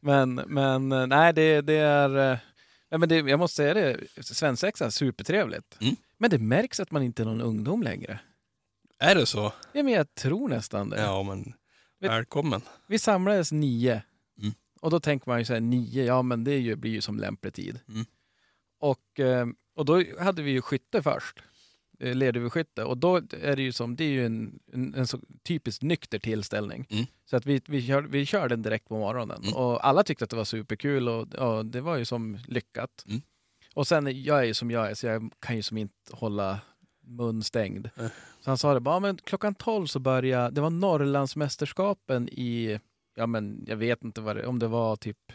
Men, 0.00 0.34
men 0.34 0.92
eh, 0.92 1.06
nej, 1.06 1.32
det, 1.32 1.60
det 1.60 1.74
är... 1.76 2.32
eh, 2.32 2.38
Nej, 2.90 2.98
men 2.98 3.08
det, 3.08 3.16
jag 3.16 3.38
måste 3.38 3.56
säga 3.56 3.74
det, 3.74 3.96
svensexa 4.22 4.86
är 4.86 4.90
supertrevligt. 4.90 5.78
Mm. 5.80 5.94
Men 6.18 6.30
det 6.30 6.38
märks 6.38 6.80
att 6.80 6.90
man 6.90 7.02
inte 7.02 7.22
är 7.22 7.26
någon 7.26 7.40
ungdom 7.40 7.82
längre. 7.82 8.20
Är 9.00 9.14
det 9.14 9.26
så? 9.26 9.52
Ja, 9.72 9.82
men 9.82 9.92
jag 9.92 10.14
tror 10.14 10.48
nästan 10.48 10.90
det. 10.90 11.00
Ja, 11.00 11.22
men 11.22 11.54
välkommen. 12.00 12.60
Vi 12.86 12.98
samlades 12.98 13.52
nio. 13.52 14.02
Mm. 14.40 14.52
Och 14.80 14.90
då 14.90 15.00
tänker 15.00 15.30
man 15.30 15.38
ju 15.38 15.44
så 15.44 15.52
här, 15.52 15.60
nio, 15.60 16.04
ja 16.04 16.22
men 16.22 16.44
det 16.44 16.58
ju, 16.58 16.76
blir 16.76 16.90
ju 16.90 17.00
som 17.00 17.18
lämplig 17.18 17.54
tid. 17.54 17.80
Mm. 17.88 18.06
Och, 18.80 19.20
eh, 19.20 19.46
och 19.76 19.84
då 19.84 20.02
hade 20.20 20.42
vi 20.42 20.50
ju 20.50 20.62
skytte 20.62 21.02
först. 21.02 21.42
eh, 22.00 22.14
Lerduveskytte. 22.14 22.84
Och 22.84 22.98
då 22.98 23.16
är 23.40 23.56
det 23.56 23.62
ju 23.62 23.72
som, 23.72 23.96
det 23.96 24.04
är 24.04 24.08
ju 24.08 24.26
en, 24.26 24.58
en, 24.72 24.94
en 24.94 25.06
så 25.06 25.20
typiskt 25.44 25.82
nykter 25.82 26.18
tillställning. 26.18 26.86
Mm. 26.90 27.04
Så 27.30 27.36
att 27.36 27.46
vi, 27.46 27.60
vi, 27.66 27.86
kör, 27.86 28.02
vi 28.02 28.26
kör 28.26 28.48
den 28.48 28.62
direkt 28.62 28.88
på 28.88 28.98
morgonen. 28.98 29.42
Mm. 29.42 29.54
Och 29.54 29.86
alla 29.86 30.02
tyckte 30.02 30.24
att 30.24 30.30
det 30.30 30.36
var 30.36 30.44
superkul 30.44 31.08
och 31.08 31.28
ja, 31.36 31.62
det 31.62 31.80
var 31.80 31.96
ju 31.96 32.04
som 32.04 32.38
lyckat. 32.48 33.04
Mm. 33.08 33.22
Och 33.74 33.86
sen, 33.86 34.22
jag 34.22 34.38
är 34.38 34.44
ju 34.44 34.54
som 34.54 34.70
jag 34.70 34.90
är, 34.90 34.94
så 34.94 35.06
jag 35.06 35.32
kan 35.38 35.56
ju 35.56 35.62
som 35.62 35.78
inte 35.78 35.94
hålla 36.16 36.60
mun 37.10 37.42
stängd. 37.42 37.90
Nej. 37.94 38.08
Så 38.40 38.50
han 38.50 38.58
sa 38.58 38.74
det 38.74 38.80
bara, 38.80 38.94
ja, 38.94 39.00
men 39.00 39.16
klockan 39.16 39.54
12 39.54 39.86
så 39.86 39.98
började, 39.98 40.50
det 40.54 40.60
var 40.60 40.70
Norrlandsmästerskapen 40.70 42.28
i, 42.28 42.80
ja 43.14 43.26
men 43.26 43.64
jag 43.68 43.76
vet 43.76 44.04
inte 44.04 44.20
vad 44.20 44.36
det, 44.36 44.46
om 44.46 44.58
det 44.58 44.66
var 44.68 44.96
typ 44.96 45.32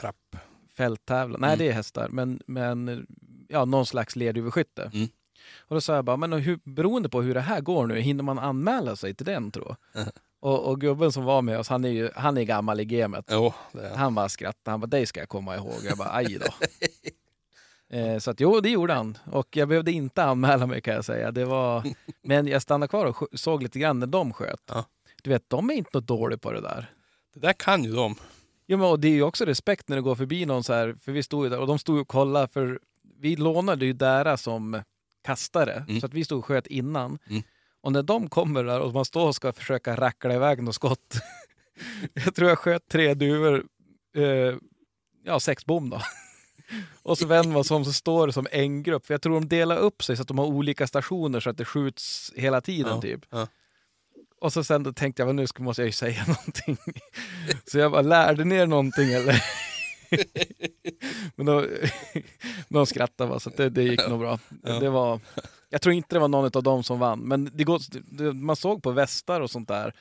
Trapp. 0.00 0.36
fälttävlan. 0.76 1.40
Nej, 1.40 1.48
Mm. 1.48 1.58
det 1.58 1.68
är 1.68 1.72
hästar, 1.72 2.08
men, 2.08 2.40
men 2.46 3.06
ja, 3.48 3.64
någon 3.64 3.86
slags 3.86 4.16
lerduveskytte. 4.16 4.90
Mm. 4.94 5.08
Och 5.58 5.74
då 5.76 5.80
sa 5.80 5.94
jag 5.94 6.04
bara, 6.04 6.16
men 6.16 6.32
hur, 6.32 6.58
beroende 6.64 7.08
på 7.08 7.22
hur 7.22 7.34
det 7.34 7.40
här 7.40 7.60
går 7.60 7.86
nu, 7.86 8.00
hinner 8.00 8.24
man 8.24 8.38
anmäla 8.38 8.96
sig 8.96 9.14
till 9.14 9.26
den 9.26 9.50
tror 9.50 9.76
jag? 9.92 10.00
Mhm. 10.02 10.10
Och, 10.40 10.68
och 10.70 10.80
gubben 10.80 11.12
som 11.12 11.24
var 11.24 11.42
med 11.42 11.58
oss, 11.58 11.68
han 11.68 11.84
är 11.84 11.88
ju 11.88 12.10
han 12.16 12.36
är 12.38 12.42
gammal 12.42 12.80
i 12.80 12.84
gamet. 12.84 13.24
Jo, 13.30 13.52
Han 13.94 14.14
bara 14.14 14.28
skrattade, 14.28 14.70
han 14.70 14.80
bara, 14.80 14.86
dig 14.86 15.06
ska 15.06 15.20
jag 15.20 15.28
komma 15.28 15.56
ihåg. 15.56 15.74
Jag 15.84 15.98
bara, 15.98 16.12
aj 16.14 16.38
då. 16.38 16.46
Eh, 17.92 18.18
Så 18.18 18.30
att 18.30 18.40
jo, 18.40 18.60
det 18.60 18.70
gjorde 18.70 18.92
han. 18.92 19.18
Och 19.32 19.56
jag 19.56 19.68
behövde 19.68 19.92
inte 19.92 20.24
anmäla 20.24 20.66
mig 20.66 20.80
kan 20.80 20.94
jag 20.94 21.04
säga. 21.04 21.30
Det 21.30 21.44
var... 21.44 21.82
Men 22.22 22.46
jag 22.46 22.62
stannade 22.62 22.88
kvar 22.90 23.06
och 23.06 23.28
såg 23.40 23.62
lite 23.62 23.78
grann 23.78 23.98
när 23.98 24.06
de 24.06 24.32
sköt. 24.32 24.60
Ja. 24.68 24.84
Du 25.22 25.30
vet, 25.30 25.50
de 25.50 25.70
är 25.70 25.74
inte 25.74 25.90
något 25.92 26.06
dåliga 26.06 26.38
på 26.38 26.52
det 26.52 26.60
där. 26.60 26.90
Det 27.34 27.40
där 27.40 27.52
kan 27.52 27.84
ju 27.84 27.92
de. 27.92 28.14
Jo, 28.66 28.78
men 28.78 28.86
och 28.86 29.00
det 29.00 29.08
är 29.08 29.12
ju 29.12 29.22
också 29.22 29.44
respekt 29.44 29.88
när 29.88 29.96
det 29.96 30.02
går 30.02 30.14
förbi 30.14 30.46
någon 30.46 30.64
så 30.64 30.72
här, 30.72 30.94
för 31.00 31.12
vi 31.12 31.22
stod 31.22 31.44
ju 31.44 31.50
där 31.50 31.58
och 31.60 31.66
de 31.66 31.78
stod 31.78 32.00
och 32.00 32.08
kollade 32.08 32.48
för 32.48 32.80
vi 33.20 33.36
lånade 33.36 33.86
ju 33.86 33.92
deras 33.92 34.42
som 34.42 34.82
kastare, 35.24 35.84
Mm. 35.88 36.00
så 36.00 36.06
att 36.06 36.14
vi 36.14 36.24
stod 36.24 36.38
och 36.38 36.44
sköt 36.44 36.66
innan. 36.66 37.18
Mm. 37.30 37.42
Och 37.80 37.92
när 37.92 38.02
de 38.02 38.28
kommer 38.28 38.64
där 38.64 38.80
och 38.80 38.92
man 38.92 39.04
står 39.04 39.26
och 39.28 39.34
ska 39.34 39.52
försöka 39.52 39.96
rackla 39.96 40.34
iväg 40.34 40.62
något 40.62 40.74
skott. 40.74 41.14
jag 42.14 42.34
tror 42.34 42.48
jag 42.48 42.58
sköt 42.58 42.88
tre 42.88 43.14
duvor, 43.14 43.64
eh, 44.16 44.54
ja 45.24 45.40
sex 45.40 45.66
bom 45.66 45.90
då. 45.90 46.00
Och 47.02 47.18
så 47.18 47.26
vänder 47.26 47.52
man 47.52 47.64
sig 47.64 47.74
om 47.74 47.84
så 47.84 47.92
står 47.92 48.26
det 48.26 48.32
som 48.32 48.46
en 48.52 48.82
grupp, 48.82 49.06
för 49.06 49.14
jag 49.14 49.22
tror 49.22 49.34
de 49.40 49.48
delar 49.48 49.76
upp 49.76 50.04
sig 50.04 50.16
så 50.16 50.22
att 50.22 50.28
de 50.28 50.38
har 50.38 50.46
olika 50.46 50.86
stationer 50.86 51.40
så 51.40 51.50
att 51.50 51.58
det 51.58 51.64
skjuts 51.64 52.32
hela 52.36 52.60
tiden 52.60 52.92
Ja, 52.94 53.00
typ. 53.00 53.20
ja. 53.30 53.46
Och 54.40 54.52
så 54.52 54.64
sen 54.64 54.82
då 54.82 54.92
tänkte 54.92 55.22
jag, 55.22 55.26
"Men 55.26 55.36
nu 55.36 55.46
ska, 55.46 55.62
måste 55.62 55.82
jag 55.82 55.86
ju 55.86 55.92
säga 55.92 56.24
någonting. 56.26 56.76
Så 57.66 57.78
jag 57.78 57.92
bara, 57.92 58.02
lärde 58.02 58.44
ni 58.44 58.54
er 58.54 58.66
någonting 58.66 59.12
eller? 59.12 59.42
Men 61.36 61.46
då, 61.46 61.66
de 62.68 62.86
skrattade 62.86 63.30
bara, 63.30 63.40
så 63.40 63.50
det, 63.56 63.68
det 63.70 63.82
gick 63.82 64.08
nog 64.08 64.18
bra. 64.20 64.38
Ja. 64.62 64.78
Det 64.80 64.90
var, 64.90 65.20
jag 65.68 65.82
tror 65.82 65.94
inte 65.94 66.14
det 66.16 66.20
var 66.20 66.28
någon 66.28 66.50
av 66.54 66.62
dem 66.62 66.82
som 66.84 66.98
vann, 66.98 67.20
men 67.20 67.50
det 67.54 67.64
går, 67.64 67.80
det, 68.16 68.32
man 68.32 68.56
såg 68.56 68.82
på 68.82 68.90
västar 68.90 69.40
och 69.40 69.50
sånt 69.50 69.68
där, 69.68 69.94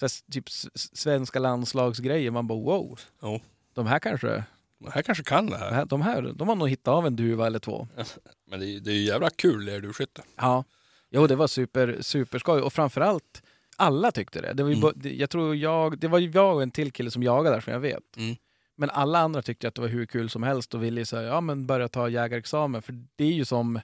så 0.00 0.04
här, 0.06 0.32
typ 0.32 0.44
svenska 0.74 1.38
landslagsgrejer, 1.38 2.30
man 2.30 2.46
bara 2.46 2.58
wow, 2.58 3.00
Jo. 3.22 3.40
de 3.74 3.86
här 3.86 3.98
kanske, 3.98 4.44
De 4.78 4.90
här 4.92 5.02
kanske 5.02 5.24
kan 5.24 5.46
det 5.46 5.56
de 5.58 5.62
här. 5.74 5.84
de 5.84 6.02
här, 6.02 6.22
de 6.34 6.48
har 6.48 6.54
nog 6.56 6.68
hittat 6.68 6.88
av 6.92 7.06
en 7.06 7.16
duva 7.16 7.46
eller 7.46 7.58
två. 7.58 7.88
Men 8.50 8.60
det 8.60 8.66
är, 8.66 8.80
det 8.80 8.90
är 8.90 8.94
ju 8.94 9.02
jävla 9.04 9.30
kul 9.30 9.64
lerduvskytte. 9.64 10.22
Ja. 10.36 10.64
Jo, 11.10 11.26
det 11.26 11.36
var 11.36 11.46
super, 11.46 11.96
superskoj 12.00 12.60
och 12.62 12.72
framförallt 12.72 13.42
alla 13.76 14.10
tyckte 14.12 14.40
det. 14.40 14.52
Det 14.52 14.62
var, 14.62 14.70
ju, 14.70 14.76
Mm. 14.76 14.80
bo- 15.02 15.08
jag 15.08 15.30
tror 15.30 15.56
jag, 15.56 15.98
det 15.98 16.08
var 16.08 16.18
jag 16.18 16.54
och 16.54 16.62
en 16.62 16.70
till 16.70 16.92
kille 16.92 17.10
som 17.10 17.22
jagade 17.22 17.56
där 17.56 17.60
som 17.60 17.72
jag 17.72 17.80
vet. 17.80 18.16
Mm. 18.16 18.36
Men 18.76 18.90
alla 18.90 19.18
andra 19.18 19.42
tyckte 19.42 19.68
att 19.68 19.74
det 19.74 19.80
var 19.80 19.88
hur 19.88 20.06
kul 20.06 20.30
som 20.30 20.42
helst 20.42 20.74
och 20.74 20.82
ville 20.84 21.06
så 21.06 21.16
här, 21.16 21.22
ja, 21.24 21.40
men 21.40 21.66
börja 21.66 21.88
ta 21.88 22.08
jägarexamen. 22.08 22.82
För 22.82 22.94
det 23.16 23.24
är 23.24 23.32
ju 23.32 23.44
som, 23.44 23.80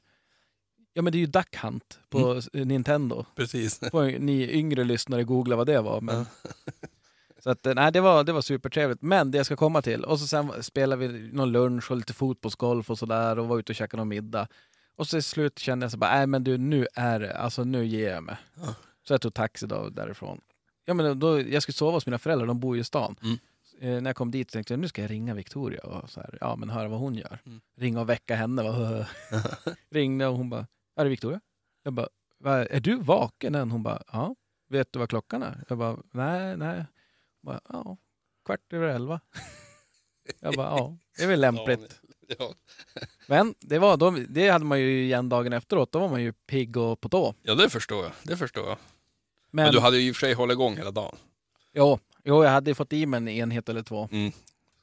ja 0.93 1.03
men 1.03 1.13
det 1.13 1.17
är 1.19 1.21
ju 1.21 1.27
Duck 1.27 1.57
Hunt 1.57 2.01
på 2.09 2.41
Mm. 2.55 2.69
Nintendo. 2.69 3.25
Precis. 3.37 3.81
Får 3.91 4.19
ni 4.19 4.51
yngre 4.53 4.85
lyssnare 4.85 5.25
googla 5.25 5.57
vad 5.57 5.67
det 5.67 5.81
var. 5.81 6.01
Men... 6.01 6.27
Så 7.43 7.51
att, 7.51 7.67
eh, 7.67 7.75
nej, 7.75 7.93
det 7.93 8.01
var, 8.01 8.25
det 8.25 8.33
var 8.33 8.41
supertrevligt. 8.43 9.03
Men 9.03 9.31
det 9.31 9.37
jag 9.37 9.47
ska 9.47 9.57
komma 9.57 9.83
till, 9.83 10.05
och 10.05 10.21
så 10.21 10.27
sen 10.27 10.63
spelade 10.63 11.09
vi 11.09 11.33
någon 11.33 11.53
lunch 11.53 11.91
och 11.91 11.97
lite 11.97 12.13
fotbollsgolf 12.13 12.91
och 12.91 12.99
sådär 12.99 13.39
och 13.39 13.49
var 13.49 13.59
ute 13.59 13.73
och 13.73 13.77
käkade 13.77 14.01
någon 14.01 14.09
middag. 14.09 14.49
Och 14.97 15.07
så 15.07 15.17
till 15.17 15.23
slut 15.23 15.59
kände 15.59 15.85
jag 15.85 15.91
så 15.91 15.99
bara, 15.99 16.15
nej 16.15 16.27
men 16.27 16.45
du 16.45 16.59
nu 16.59 16.87
är 16.95 17.21
det, 17.21 17.37
alltså 17.37 17.65
nu 17.65 17.87
ger 17.87 18.11
jag 18.11 18.23
mig. 18.23 18.37
Ja. 18.55 18.75
Så 19.09 19.13
jag 19.13 19.21
tog 19.21 19.35
taxi 19.35 19.67
då 19.67 19.89
därifrån. 19.89 20.41
Ja 20.85 20.95
men 20.95 21.19
då, 21.19 21.41
jag 21.41 21.63
skulle 21.63 21.75
sova 21.75 21.93
hos 21.93 22.07
mina 22.07 22.19
föräldrar, 22.19 22.47
de 22.47 22.61
bor 22.61 22.77
ju 22.77 22.81
i 22.81 22.85
stan. 22.85 23.17
Mm. 23.23 23.39
Eh, 23.81 24.03
när 24.03 24.09
jag 24.09 24.17
kom 24.17 24.31
dit 24.31 24.49
tänkte 24.49 24.73
jag, 24.73 24.81
nu 24.81 24.89
ska 24.89 25.03
jag 25.03 25.11
ringa 25.11 25.35
Victoria 25.35 25.81
och 25.81 26.11
så 26.11 26.21
här, 26.21 26.39
ja 26.41 26.57
men 26.57 26.71
höra 26.71 26.89
vad 26.89 26.99
hon 27.01 27.15
gör. 27.15 27.39
Mm. 27.47 27.61
Ringa 27.77 28.01
och 28.01 28.09
väcka 28.09 28.35
henne. 28.35 28.63
Va? 28.63 29.07
Ringde 29.91 30.27
och 30.27 30.37
hon 30.37 30.51
bara, 30.51 30.67
är 30.97 31.05
det 31.05 31.11
Victoria? 31.11 31.41
Jag 31.83 31.93
bara, 31.93 32.09
"Va, 32.39 32.65
är 32.65 32.81
du 32.81 32.97
vaken 32.97 33.55
än? 33.55 33.71
Hon 33.71 33.83
bara, 33.83 34.03
ja. 34.13 34.35
Vet 34.69 34.93
du 34.93 34.99
vad 34.99 35.09
klockan 35.09 35.43
är? 35.43 35.65
Jag 35.69 35.79
bara, 35.79 35.97
nej, 36.13 36.57
nej. 36.57 36.85
Bara, 37.43 37.61
ja, 37.69 37.97
kvart 38.47 38.73
över 38.73 38.89
elva. 38.89 39.21
Jag 40.41 40.55
bara, 40.55 40.67
ja, 40.67 40.97
det 41.17 41.23
är 41.23 41.29
väl 41.29 41.41
lämpligt. 41.41 42.01
Ja. 42.39 42.55
Men 43.27 43.55
det, 43.61 43.79
var, 43.79 43.97
då, 43.97 44.11
det 44.11 44.49
hade 44.49 44.65
man 44.65 44.81
ju 44.81 45.05
igen 45.05 45.29
dagen 45.29 45.53
efteråt. 45.53 45.93
Då 45.93 45.99
var 45.99 46.09
man 46.09 46.23
ju 46.23 46.33
pigg 46.33 46.77
och 46.77 47.01
på 47.01 47.09
tå. 47.09 47.35
ja, 47.43 47.55
det 47.55 47.71
förstår 47.71 48.03
jag. 48.05 48.13
Det 48.23 48.37
förstår 48.37 48.69
jag. 48.69 48.79
Men, 49.51 49.65
Men, 49.65 49.73
du 49.75 49.81
hade 49.81 49.99
ju 49.99 50.09
i 50.09 50.13
och 50.13 50.17
för 50.17 50.21
sig 50.21 50.35
hållit 50.35 50.55
igång 50.55 50.77
hela 50.77 50.91
dagen. 50.91 51.17
jo, 51.73 51.99
jo, 52.25 52.45
jag 52.45 52.51
hade 52.51 52.75
fått 52.75 52.93
i 52.93 53.07
mig 53.07 53.19
en 53.19 53.29
enhet 53.29 53.69
eller 53.69 53.83
två. 53.83 54.09
Mm. 54.13 54.33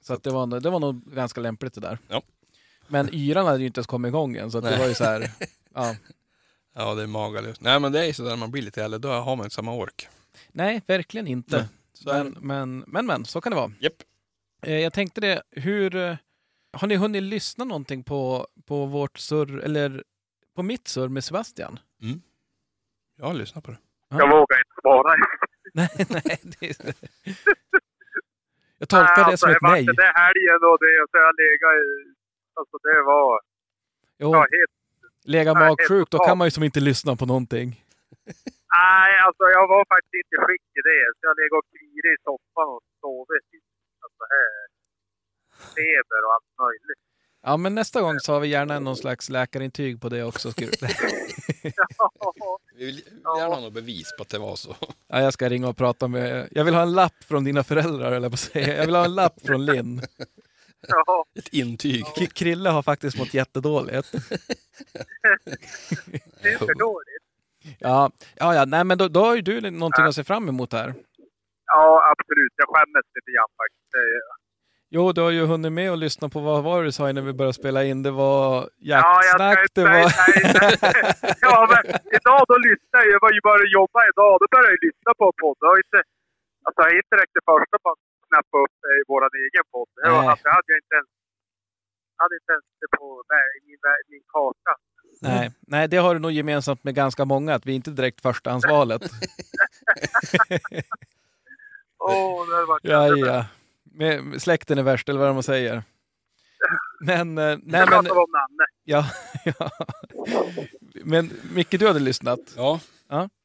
Så 0.01 0.13
att 0.13 0.23
det, 0.23 0.29
var, 0.29 0.59
det 0.59 0.69
var 0.69 0.79
nog 0.79 1.03
ganska 1.13 1.41
lämpligt 1.41 1.73
det 1.73 1.81
där. 1.81 1.97
Ja. 2.07 2.21
Men 2.87 3.09
yran 3.13 3.45
hade 3.45 3.59
ju 3.59 3.65
inte 3.67 3.79
ens 3.79 3.87
kommit 3.87 4.09
igång 4.09 4.35
än, 4.35 4.51
så 4.51 4.57
att 4.57 4.63
det 4.63 4.69
Nej. 4.69 4.79
var 4.79 4.87
ju 4.87 4.93
så 4.93 5.03
här, 5.03 5.31
ja. 5.73 5.95
Ja, 6.75 6.95
det 6.95 7.03
är 7.03 7.07
magalöst. 7.07 7.61
Nej, 7.61 7.79
men 7.79 7.91
det 7.91 7.99
är 7.99 8.05
ju 8.05 8.13
sådär 8.13 8.29
när 8.29 8.37
man 8.37 8.51
blir 8.51 8.61
lite 8.61 8.83
äldre, 8.83 8.97
då 8.99 9.09
har 9.09 9.35
man 9.35 9.45
inte 9.45 9.55
samma 9.55 9.73
ork. 9.73 10.07
Nej, 10.51 10.81
verkligen 10.87 11.27
inte. 11.27 11.57
Nej, 11.57 11.65
Så 11.65 11.78
Men, 12.05 12.33
det. 12.33 12.39
men, 12.41 12.83
men, 12.87 13.05
men, 13.05 13.25
så 13.25 13.41
kan 13.41 13.51
det 13.51 13.55
vara. 13.55 13.71
Japp. 13.79 13.93
Eh, 14.61 14.79
Jag 14.79 14.93
tänkte 14.93 15.21
det, 15.21 15.41
hur... 15.51 15.95
eh, 15.95 16.15
Har 16.73 16.87
ni 16.87 16.95
hunnit 16.95 17.23
lyssna 17.23 17.65
någonting 17.65 18.03
på, 18.03 18.47
på 18.65 18.85
vårt 18.85 19.17
surr, 19.17 19.59
eller 19.59 20.03
på 20.55 20.63
mitt 20.63 20.87
surr 20.87 21.07
med 21.09 21.23
Sebastian? 21.23 21.79
Jag 23.17 23.25
har 23.25 23.33
lyssnat 23.33 23.63
på 23.63 23.71
det. 23.71 23.77
Jag 24.09 24.29
vågar 24.29 24.57
inte 24.59 24.81
svara. 24.81 25.13
Nej, 25.73 25.89
nej. 26.09 26.39
Det, 26.43 26.95
jag 28.77 28.89
tolkar 28.89 29.15
det 29.15 29.25
alltså, 29.25 29.45
som 29.45 29.51
ett 29.55 29.61
nej. 29.61 29.85
Där 29.85 30.13
helgen 30.13 30.55
och 30.71 30.77
det, 30.79 31.01
och 31.03 31.09
så 31.11 31.17
jag 31.17 31.35
legat 31.35 31.69
Alltså 32.53 32.77
det 32.83 33.01
var... 33.03 33.39
Jo, 34.19 34.31
Ja, 34.33 34.39
helt, 34.39 34.71
lägga 35.23 35.53
nej, 35.53 35.69
magsjuk, 35.69 36.09
då 36.09 36.17
kan 36.25 36.37
man 36.37 36.47
ju 36.47 36.51
som 36.51 36.63
inte 36.63 36.79
lyssna 36.79 37.15
på 37.15 37.25
någonting. 37.25 37.83
nej, 38.77 39.11
alltså 39.25 39.43
jag 39.57 39.65
var 39.73 39.83
faktiskt 39.93 40.15
inte 40.23 40.37
skick 40.45 40.67
i 40.79 40.81
det. 40.89 41.01
Så 41.17 41.21
jag 41.27 41.35
legat 41.41 41.57
och 41.61 41.67
kvirit 41.73 42.13
i 42.19 42.21
soffan 42.27 42.67
och 42.75 42.83
sovit. 43.01 43.47
Alltså 44.05 44.23
här... 44.35 44.51
Feber 45.75 46.21
och 46.27 46.33
allt 46.35 46.51
möjligt. 46.65 47.03
Ja, 47.41 47.57
men 47.57 47.75
nästa 47.75 48.01
gång 48.01 48.19
så 48.19 48.33
har 48.33 48.39
vi 48.39 48.47
gärna 48.47 48.79
någon 48.79 48.97
slags 48.97 49.29
läkarintyg 49.29 50.01
på 50.01 50.09
det 50.09 50.23
också. 50.23 50.51
Ska 50.51 50.65
du- 50.65 50.71
Vi 52.75 52.85
vill 52.85 53.01
gärna 53.37 53.55
ha 53.55 53.61
något 53.61 53.73
bevis 53.73 54.13
på 54.17 54.21
att 54.23 54.29
det 54.29 54.39
var 54.39 54.55
så. 54.55 54.75
Ja, 55.07 55.21
jag 55.21 55.33
ska 55.33 55.49
ringa 55.49 55.67
och 55.67 55.77
prata 55.77 56.07
med... 56.07 56.47
Jag 56.51 56.65
vill 56.65 56.73
ha 56.73 56.81
en 56.81 56.93
lapp 56.93 57.23
från 57.23 57.43
dina 57.43 57.63
föräldrar, 57.63 58.11
eller 58.11 58.29
på 58.29 58.33
att 58.33 58.39
säga. 58.39 58.77
Jag 58.77 58.85
vill 58.85 58.95
ha 58.95 59.05
en 59.05 59.15
lapp 59.15 59.41
från 59.45 59.65
Linn. 59.65 60.01
ja, 60.87 61.25
Ett 61.39 61.47
intyg. 61.53 62.05
K- 62.05 62.25
Krille 62.33 62.69
har 62.69 62.83
faktiskt 62.83 63.17
mått 63.17 63.33
jättedåligt. 63.33 64.11
det 66.41 66.49
är 66.53 66.57
för 66.57 66.73
dåligt. 66.73 67.18
Ja, 67.79 68.11
ja, 68.41 68.47
ja 68.57 68.63
nej, 68.65 68.83
men 68.83 68.97
då, 68.97 69.07
då 69.07 69.19
har 69.25 69.35
ju 69.35 69.41
du 69.41 69.55
någonting 69.71 70.05
att 70.05 70.15
se 70.19 70.23
fram 70.31 70.49
emot 70.49 70.73
här. 70.73 70.89
Ja, 71.73 71.85
absolut. 72.11 72.53
Jag 72.61 72.67
skämmes 72.73 73.05
lite 73.15 73.31
grann 73.35 73.51
faktiskt. 73.61 73.91
Jo, 74.95 75.03
du 75.15 75.21
har 75.25 75.33
ju 75.39 75.43
hunnit 75.53 75.71
med 75.79 75.89
att 75.93 76.03
lyssna 76.05 76.25
på 76.33 76.39
vad 76.49 76.57
var 76.67 76.75
det 76.79 76.87
du 76.89 76.91
sa 76.97 77.03
innan 77.09 77.25
vi 77.29 77.33
började 77.39 77.59
spela 77.63 77.81
in. 77.89 77.99
Det 78.07 78.13
var 78.23 78.45
Ja, 78.91 78.97
jag 79.05 79.23
jaktsnack, 79.25 79.59
inte 79.67 79.81
det 79.81 79.89
var... 79.95 80.09
säga- 80.09 80.53
nej, 80.61 80.73
nej. 80.81 81.33
Ja, 81.47 81.55
men 81.71 81.83
idag 82.17 82.41
då 82.51 82.55
lyssnade 82.67 83.03
jag. 83.05 83.13
Jag 83.15 83.21
var 83.25 83.31
ju 83.37 83.41
bara 83.49 83.63
jobba 83.79 83.99
idag. 84.11 84.33
Då 84.41 84.45
började 84.53 84.73
jag 84.75 84.81
lyssna 84.87 85.11
på 85.21 85.25
podd. 85.41 85.57
Det 85.61 85.67
har 85.71 85.77
ju 85.79 85.83
inte, 85.87 86.01
alltså, 86.65 86.79
jag 86.83 86.91
är 86.93 86.97
inte 87.03 87.13
direkt 87.15 87.35
det 87.39 87.45
första 87.51 87.75
på 87.83 87.87
att 87.93 88.01
knappa 88.27 88.55
upp 88.65 88.77
eh, 88.87 88.95
i 89.01 89.03
vår 89.11 89.21
egen 89.45 89.65
podd. 89.73 89.89
Det, 89.95 90.01
Nej. 90.05 90.27
alltså, 90.31 90.45
hade 90.57 90.69
jag 90.73 90.79
inte 90.83 90.95
ens, 90.99 91.09
jag 92.15 92.19
hade 92.23 92.35
inte 92.39 92.51
ens 92.55 92.65
det 92.81 92.89
på 92.99 93.05
nej, 93.33 93.45
i 93.57 93.59
min, 93.67 93.79
min 94.13 94.25
karta. 94.35 94.73
Nej, 95.21 95.51
nej, 95.59 95.87
det 95.87 95.97
har 95.97 96.13
du 96.13 96.19
nog 96.19 96.31
gemensamt 96.31 96.83
med 96.83 96.95
ganska 96.95 97.25
många, 97.25 97.55
att 97.55 97.65
vi 97.65 97.73
inte 97.73 97.91
direkt 97.91 98.21
förstahandsvalet. 98.21 99.01
Åh, 101.99 102.47
det 102.49 102.55
hade 102.55 102.65
varit 102.65 102.83
Ja, 102.83 103.15
ja. 103.17 103.45
Med, 103.83 104.41
släkten 104.41 104.77
är 104.77 104.83
värst, 104.83 105.09
eller 105.09 105.19
vad 105.19 105.33
man 105.33 105.43
säger. 105.43 105.83
Men, 107.01 107.37
eh, 107.37 107.43
nej, 107.63 107.85
men, 107.85 107.93
om 107.93 108.05
Nanne. 108.05 108.65
ja, 108.83 109.05
ja. 109.45 109.71
Men 111.03 111.31
Micke, 111.53 111.79
du 111.79 111.87
hade 111.87 111.99
lyssnat, 111.99 112.39
Ja. 112.55 112.79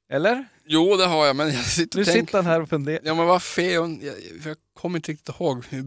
eller? 0.09 0.45
Jo, 0.65 0.97
det 0.97 1.07
har 1.07 1.27
jag, 1.27 1.37
men 1.37 1.47
jag 1.47 1.65
sitter 1.65 1.99
Nu 1.99 2.03
och 2.03 2.07
tänker... 2.07 2.21
sitter 2.21 2.39
han 2.39 2.47
här 2.47 2.61
och 2.61 2.69
funderar. 2.69 3.01
Ja, 3.05 3.15
men 3.15 3.27
vad 3.27 3.43
fel. 3.43 3.99
Jag, 4.03 4.15
jag 4.45 4.57
kommer 4.75 4.99
inte 4.99 5.13
riktigt 5.13 5.29
ihåg. 5.29 5.65
Hur... 5.69 5.85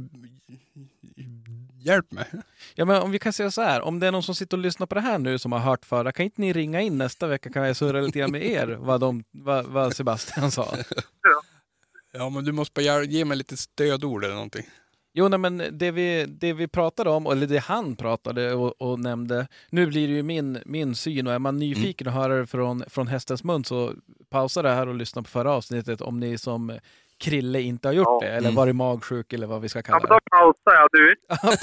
Hjälp 1.80 2.12
mig. 2.12 2.26
Ja, 2.76 2.86
men 2.86 3.02
om 3.02 3.12
vi 3.12 3.20
kan 3.20 3.34
säga 3.34 3.52
så 3.52 3.62
här, 3.62 3.82
om 3.82 4.00
det 4.00 4.08
är 4.08 4.12
någon 4.12 4.24
som 4.24 4.36
sitter 4.36 4.58
och 4.58 4.64
lyssnar 4.64 4.88
på 4.88 4.96
det 4.96 5.02
här 5.02 5.18
nu 5.20 5.38
som 5.40 5.52
har 5.52 5.60
hört 5.60 5.86
förra, 5.86 6.12
kan 6.12 6.26
inte 6.26 6.42
ni 6.42 6.54
ringa 6.54 6.82
in 6.82 6.98
nästa 6.98 7.28
vecka 7.28 7.50
kan 7.50 7.68
jag 7.68 7.76
surra 7.78 8.02
lite 8.02 8.20
grann 8.20 8.32
med 8.32 8.46
er 8.46 8.68
vad, 8.80 9.00
de, 9.00 9.24
vad, 9.32 9.66
vad 9.66 9.96
Sebastian 9.96 10.52
sa? 10.52 10.76
Ja, 12.14 12.30
men 12.30 12.46
du 12.46 12.52
måste 12.52 12.74
bara 12.82 13.04
ge- 13.04 13.26
mig 13.26 13.38
lite 13.38 13.58
stödord 13.58 14.24
eller 14.24 14.34
någonting. 14.36 14.66
Jo, 15.14 15.28
nej, 15.28 15.40
men 15.40 15.64
det 15.72 15.92
vi, 15.92 16.26
det 16.26 16.54
vi 16.54 16.68
pratade 16.68 17.10
om, 17.10 17.26
eller 17.26 17.48
det 17.48 17.58
han 17.58 17.96
pratade 17.96 18.54
och, 18.54 18.82
och 18.82 19.00
nämnde, 19.00 19.48
nu 19.70 19.86
blir 19.88 20.08
det 20.08 20.14
ju 20.14 20.24
min, 20.24 20.60
min 20.66 20.96
syn 20.96 21.28
och 21.28 21.34
är 21.34 21.40
man 21.40 21.60
nyfiken 21.60 22.08
och 22.08 22.14
höra 22.14 22.36
det 22.38 22.48
från, 22.48 22.84
från 22.88 23.08
hästens 23.08 23.44
mun 23.44 23.64
så 23.64 23.94
pausa 24.30 24.62
det 24.62 24.70
här 24.70 24.88
och 24.88 24.96
lyssna 24.96 25.22
på 25.24 25.30
förra 25.30 25.52
avsnittet 25.52 26.02
om 26.02 26.20
ni 26.20 26.38
som 26.38 26.80
Krille 27.20 27.62
inte 27.62 27.88
har 27.88 27.94
gjort 27.94 28.06
Ja. 28.08 28.20
det, 28.22 28.28
eller 28.28 28.48
Mm. 28.50 28.56
varit 28.56 28.76
magsjuk 28.76 29.34
eller 29.34 29.48
vad 29.48 29.62
vi 29.62 29.70
ska 29.70 29.80
Ja, 29.80 29.84
kalla 29.84 30.00
men 30.00 30.10
då 30.10 30.16
det. 30.16 30.30
pausar 30.30 30.74
jag 30.74 30.90
du. 30.92 31.16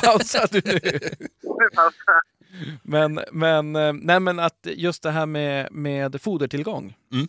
pausa 0.07 0.47
du 0.51 0.61
nu! 0.83 1.01
Men, 2.83 3.21
men, 3.33 3.77
eh, 3.77 3.93
nej, 3.93 4.21
men 4.21 4.38
att 4.38 4.67
just 4.75 5.03
det 5.03 5.11
här 5.11 5.27
med, 5.27 5.69
med 5.73 6.21
fodertillgång. 6.21 6.95
Mm. 7.12 7.29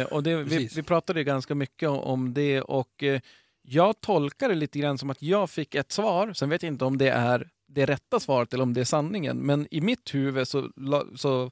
Eh, 0.00 0.06
och 0.06 0.22
det, 0.22 0.36
vi, 0.42 0.68
vi 0.76 0.82
pratade 0.82 1.20
ju 1.20 1.24
ganska 1.24 1.54
mycket 1.54 1.88
om- 1.88 2.34
det 2.34 2.60
och 2.62 3.02
eh, 3.02 3.20
jag 3.62 4.00
tolkar 4.00 4.48
det 4.48 4.54
lite 4.54 4.78
grann 4.78 4.98
som 4.98 5.10
att 5.10 5.22
jag 5.22 5.50
fick 5.50 5.74
ett 5.74 5.92
svar. 5.92 6.32
Sen 6.32 6.48
vet 6.48 6.62
jag 6.62 6.72
inte 6.72 6.84
om 6.84 6.98
det 6.98 7.08
är 7.08 7.48
det 7.66 7.86
rätta 7.86 8.20
svaret 8.20 8.54
eller 8.54 8.62
om 8.62 8.74
det 8.74 8.80
är 8.80 8.84
sanningen. 8.84 9.38
Men 9.38 9.66
i 9.70 9.80
mitt 9.80 10.14
huvud 10.14 10.48
så, 10.48 10.68
så 11.16 11.50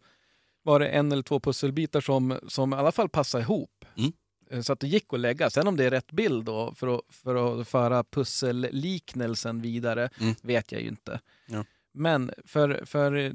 var 0.63 0.81
det 0.81 0.89
en 0.89 1.13
eller 1.13 1.23
två 1.23 1.41
pusselbitar 1.41 2.01
som, 2.01 2.39
som 2.49 2.73
i 2.73 2.77
alla 2.77 2.93
fall 2.93 3.09
passade 3.09 3.43
ihop. 3.43 3.85
Mm. 3.99 4.13
Eh, 4.53 4.61
Så 4.61 4.73
att 4.73 4.81
det 4.81 4.87
gick 4.87 5.12
att 5.12 5.21
lägga. 5.21 5.51
Sen 5.51 5.67
om 5.67 5.77
det 5.77 5.85
är 5.85 5.91
rätt 5.91 6.12
bild 6.12 6.45
då 6.45 6.75
för 6.75 6.95
att, 6.95 7.01
för 7.11 7.61
att 7.61 7.69
föra 7.69 8.05
pusselliknelsen 8.05 9.62
vidare 9.62 10.09
Mm. 10.21 10.35
vet 10.43 10.73
jag 10.73 10.81
ju 10.83 10.88
inte. 10.88 11.21
Ja. 11.47 11.65
Men 11.93 12.31
för, 12.47 12.83
för 12.85 13.12
eh, 13.12 13.33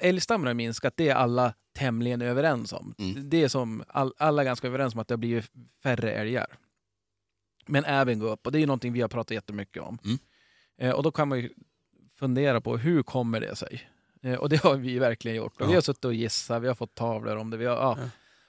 älgstammen 0.00 0.46
har 0.46 0.54
minskat, 0.54 0.94
det 0.96 1.08
är 1.08 1.14
alla 1.14 1.54
tämligen 1.74 2.22
överens 2.22 2.72
om. 2.72 2.94
Mm. 2.98 3.30
Det 3.30 3.42
är 3.42 3.48
som 3.48 3.84
all, 3.88 4.14
alla 4.18 4.42
är 4.42 4.44
ganska 4.46 4.66
överens 4.66 4.94
om 4.94 5.00
att 5.00 5.08
det 5.08 5.12
har 5.14 5.18
blivit 5.18 5.50
färre 5.82 6.12
älgar. 6.12 6.46
Men 7.66 7.84
även 7.84 8.18
gå 8.18 8.28
upp 8.28 8.46
och 8.46 8.52
det 8.52 8.58
är 8.58 8.60
ju 8.60 8.66
någonting 8.66 8.92
vi 8.92 9.00
har 9.00 9.08
pratat 9.08 9.30
jättemycket 9.30 9.82
om. 9.82 9.98
Mm. 10.04 10.18
Eh, 10.78 10.90
och 10.96 11.02
då 11.02 11.10
kan 11.10 11.28
man 11.28 11.38
ju 11.40 11.50
fundera 12.18 12.60
på 12.60 12.76
hur 12.76 13.02
kommer 13.02 13.40
det 13.40 13.56
sig? 13.56 13.90
Eh, 14.22 14.34
och 14.34 14.48
det 14.48 14.62
har 14.62 14.76
vi 14.76 14.98
verkligen 14.98 15.36
gjort. 15.36 15.54
Ja. 15.58 15.66
Vi 15.66 15.74
har 15.74 15.80
suttit 15.80 16.04
och 16.04 16.14
gissat, 16.14 16.62
vi 16.62 16.68
har 16.68 16.74
fått 16.74 16.94
tavlor 16.94 17.36
om 17.36 17.50
det. 17.50 17.56
Vi 17.56 17.64
har, 17.66 17.74
ja. 17.76 17.98
Ja. 18.00 18.08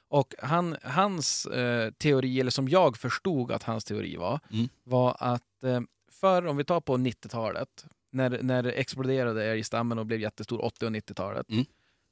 Och 0.09 0.35
han, 0.39 0.75
hans 0.83 1.45
eh, 1.45 1.91
teori, 1.91 2.39
eller 2.39 2.51
som 2.51 2.67
jag 2.69 2.97
förstod 2.97 3.51
att 3.51 3.63
hans 3.63 3.85
teori 3.85 4.15
var, 4.17 4.39
Mm. 4.51 4.69
var 4.83 5.15
att 5.19 5.63
eh, 5.63 5.81
för 6.11 6.45
om 6.47 6.57
vi 6.57 6.63
tar 6.63 6.81
på 6.81 6.97
90-talet, 6.97 7.85
när, 8.11 8.39
när 8.43 8.63
det 8.63 8.71
exploderade 8.71 9.45
älgstammen 9.45 9.99
och 9.99 10.05
blev 10.05 10.19
jättestor, 10.21 10.65
80 10.65 10.85
och 10.85 10.91
90-talet, 10.91 11.49
Mm. 11.49 11.65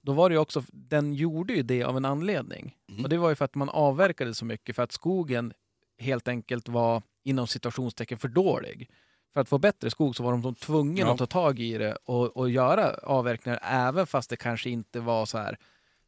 då 0.04 0.14
var 0.14 0.30
det 0.30 0.34
ju 0.34 0.40
också, 0.40 0.64
den 0.72 1.14
gjorde 1.14 1.54
ju 1.54 1.64
det 1.64 1.84
av 1.84 1.98
en 1.98 2.06
anledning. 2.06 2.76
Mm. 2.90 3.04
Och 3.04 3.10
det 3.10 3.18
var 3.18 3.30
ju 3.30 3.36
för 3.36 3.46
att 3.46 3.56
man 3.56 3.70
avverkade 3.70 4.34
så 4.34 4.46
mycket, 4.46 4.76
för 4.76 4.84
att 4.84 4.92
skogen 4.92 5.54
helt 5.98 6.28
enkelt 6.28 6.70
var 6.70 7.02
inom 7.24 7.48
situationstecken 7.48 8.18
för 8.18 8.28
dålig. 8.28 8.90
För 9.34 9.42
att 9.42 9.50
få 9.50 9.58
bättre 9.58 9.90
skog 9.90 10.16
så 10.16 10.24
var 10.24 10.38
de 10.38 10.56
tvungna 10.56 11.00
Ja. 11.02 11.12
att 11.12 11.18
ta 11.18 11.26
tag 11.26 11.60
i 11.60 11.78
det 11.78 11.96
och, 12.06 12.38
och 12.38 12.50
göra 12.50 12.94
avverkningar 13.04 13.60
även 13.64 14.08
fast 14.08 14.30
det 14.30 14.36
kanske 14.36 14.70
inte 14.70 15.00
var 15.00 15.26
så 15.26 15.38
här 15.38 15.58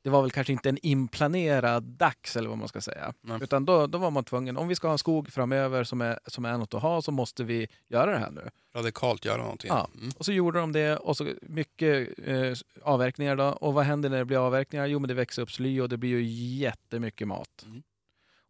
det 0.07 0.11
var 0.11 0.21
väl 0.21 0.31
kanske 0.31 0.53
inte 0.53 0.69
en 0.69 0.77
inplanerad 0.81 1.83
dags 1.83 2.35
eller 2.35 2.49
vad 2.49 2.57
man 2.57 2.67
ska 2.67 2.81
säga. 2.81 3.13
Nej. 3.21 3.39
Utan 3.41 3.65
då, 3.65 3.87
då 3.87 3.97
var 3.97 4.11
man 4.11 4.23
tvungen, 4.23 4.57
om 4.57 4.67
vi 4.67 4.75
ska 4.75 4.87
ha 4.87 4.91
en 4.91 4.97
skog 4.97 5.31
framöver 5.33 5.83
som 5.83 6.01
är, 6.01 6.19
som 6.25 6.45
är 6.45 6.57
något 6.57 6.73
att 6.73 6.81
ha 6.81 7.01
så 7.01 7.11
måste 7.11 7.43
vi 7.43 7.67
göra 7.87 8.11
det 8.11 8.17
här 8.17 8.31
nu. 8.31 8.49
Radikalt 8.75 9.25
göra 9.25 9.41
någonting. 9.41 9.67
Ja. 9.69 9.89
Mm. 9.95 10.09
Och 10.17 10.25
så 10.25 10.31
gjorde 10.31 10.59
de 10.59 10.71
det 10.71 10.97
och 10.97 11.17
så 11.17 11.33
mycket 11.41 12.19
eh, 12.27 12.53
avverkningar 12.83 13.35
då. 13.35 13.43
Och 13.45 13.73
vad 13.73 13.85
händer 13.85 14.09
när 14.09 14.17
det 14.17 14.25
blir 14.25 14.45
avverkningar? 14.47 14.85
Jo 14.85 14.99
men 14.99 15.07
det 15.07 15.13
växer 15.13 15.41
upp 15.41 15.51
sly 15.51 15.81
och 15.81 15.89
det 15.89 15.97
blir 15.97 16.09
ju 16.09 16.23
jättemycket 16.57 17.27
mat. 17.27 17.63
Mm. 17.65 17.83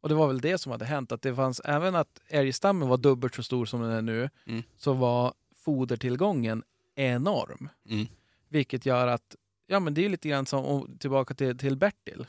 Och 0.01 0.09
det 0.09 0.15
var 0.15 0.27
väl 0.27 0.41
det 0.41 0.57
som 0.57 0.71
hade 0.71 0.85
hänt, 0.85 1.11
att 1.11 1.21
det 1.21 1.35
fanns 1.35 1.61
även 1.65 1.95
att 1.95 2.21
älgstammen 2.27 2.89
var 2.89 2.97
dubbelt 2.97 3.35
så 3.35 3.43
stor 3.43 3.65
som 3.65 3.81
den 3.81 3.91
är 3.91 4.01
nu, 4.01 4.29
Mm. 4.47 4.63
så 4.77 4.93
var 4.93 5.33
fodertillgången 5.63 6.63
enorm. 6.95 7.69
Mm. 7.89 8.05
Vilket 8.49 8.85
gör 8.85 9.07
att, 9.07 9.35
ja 9.67 9.80
men 9.80 9.93
det 9.93 10.06
är 10.06 10.10
lite 10.10 10.30
grann 10.30 10.45
som, 10.45 10.65
och 10.65 10.88
tillbaka 10.99 11.34
till, 11.34 11.58
till 11.58 11.77
Bertil. 11.77 12.25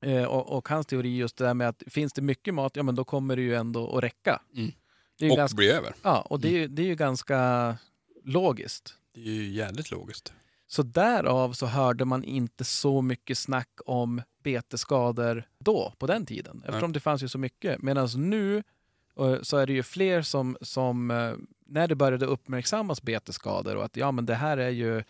Eh, 0.00 0.24
och, 0.24 0.56
och 0.58 0.68
hans 0.68 0.86
teori 0.86 1.16
just 1.16 1.36
det 1.36 1.44
där 1.44 1.54
med 1.54 1.68
att 1.68 1.82
finns 1.86 2.12
det 2.12 2.22
mycket 2.22 2.54
mat, 2.54 2.76
ja 2.76 2.82
men 2.82 2.94
då 2.94 3.04
kommer 3.04 3.36
det 3.36 3.42
ju 3.42 3.54
ändå 3.54 3.96
att 3.96 4.04
räcka. 4.04 4.40
Mm. 4.56 4.72
Det 5.18 5.24
är 5.24 5.26
ju 5.26 5.32
Och 5.32 5.36
ganska, 5.36 5.56
bli 5.56 5.70
över. 5.70 5.94
ja, 6.02 6.20
och 6.20 6.40
det 6.40 6.48
är, 6.48 6.52
ju- 6.52 6.68
det 6.68 6.82
är 6.82 6.86
ju 6.86 6.94
ganska 6.94 7.76
logiskt. 8.24 8.94
Det 9.14 9.20
är 9.20 9.24
ju 9.32 9.48
jävligt 9.48 9.90
logiskt. 9.90 10.32
Så 10.66 10.82
därav 10.82 11.52
så 11.52 11.66
hörde 11.66 12.04
man 12.04 12.24
inte 12.24 12.64
så 12.64 13.02
mycket 13.02 13.38
snack 13.38 13.68
om 13.86 14.22
betesskador 14.42 15.44
då, 15.58 15.92
på 15.98 16.06
den 16.06 16.26
tiden. 16.26 16.62
Eftersom 16.66 16.92
det 16.92 17.00
fanns 17.00 17.22
ju 17.22 17.28
så 17.28 17.38
mycket. 17.38 17.82
Medan 17.82 18.08
nu 18.16 18.62
eh, 19.20 19.42
så 19.42 19.56
är 19.56 19.66
det 19.66 19.72
ju 19.72 19.82
fler 19.82 20.22
som, 20.22 20.56
som 20.60 21.10
eh, 21.10 21.32
när 21.66 21.88
det 21.88 21.94
började 21.94 22.26
uppmärksammas 22.26 23.02
betesskador 23.02 23.76
och 23.76 23.84
att 23.84 23.96
ja 23.96 24.12
men 24.12 24.26
det 24.26 24.34
här 24.34 24.56
är 24.58 24.70
ju 24.70 25.04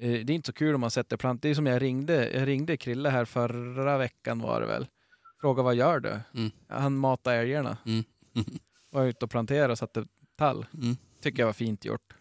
det 0.00 0.06
är 0.06 0.30
inte 0.30 0.46
så 0.46 0.52
kul 0.52 0.74
om 0.74 0.80
man 0.80 0.90
sätter 0.90 1.16
plant. 1.16 1.42
Det 1.42 1.48
är 1.48 1.54
som 1.54 1.66
jag 1.66 1.82
ringde, 1.82 2.30
jag 2.30 2.48
ringde 2.48 2.76
Krille 2.76 3.08
här 3.08 3.24
förra 3.24 3.98
veckan 3.98 4.38
var 4.38 4.60
det 4.60 4.66
väl. 4.66 4.86
Frågade 5.40 5.64
vad 5.64 5.74
gör 5.74 6.00
du? 6.00 6.20
Mm. 6.34 6.50
Han 6.68 6.96
matar 6.96 7.34
älgarna. 7.34 7.76
Mm. 7.86 8.04
Var 8.90 9.04
ute 9.04 9.24
och 9.24 9.30
planterade 9.30 9.72
och 9.72 9.78
satte 9.78 10.06
tall. 10.36 10.66
Mm. 10.74 10.96
Tycker 11.20 11.42
jag 11.42 11.46
var 11.46 11.52
fint 11.52 11.84
gjort. 11.84 12.14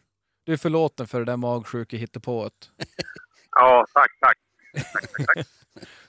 Du 0.44 0.54
är 0.54 0.58
förlåten 0.58 1.08
för 1.08 1.20
det 1.20 1.26
där 1.26 1.38
magsjuka 1.38 1.98
hittepået. 1.98 2.72
Ja, 3.56 3.86
tack, 3.94 4.12
tack. 4.20 4.38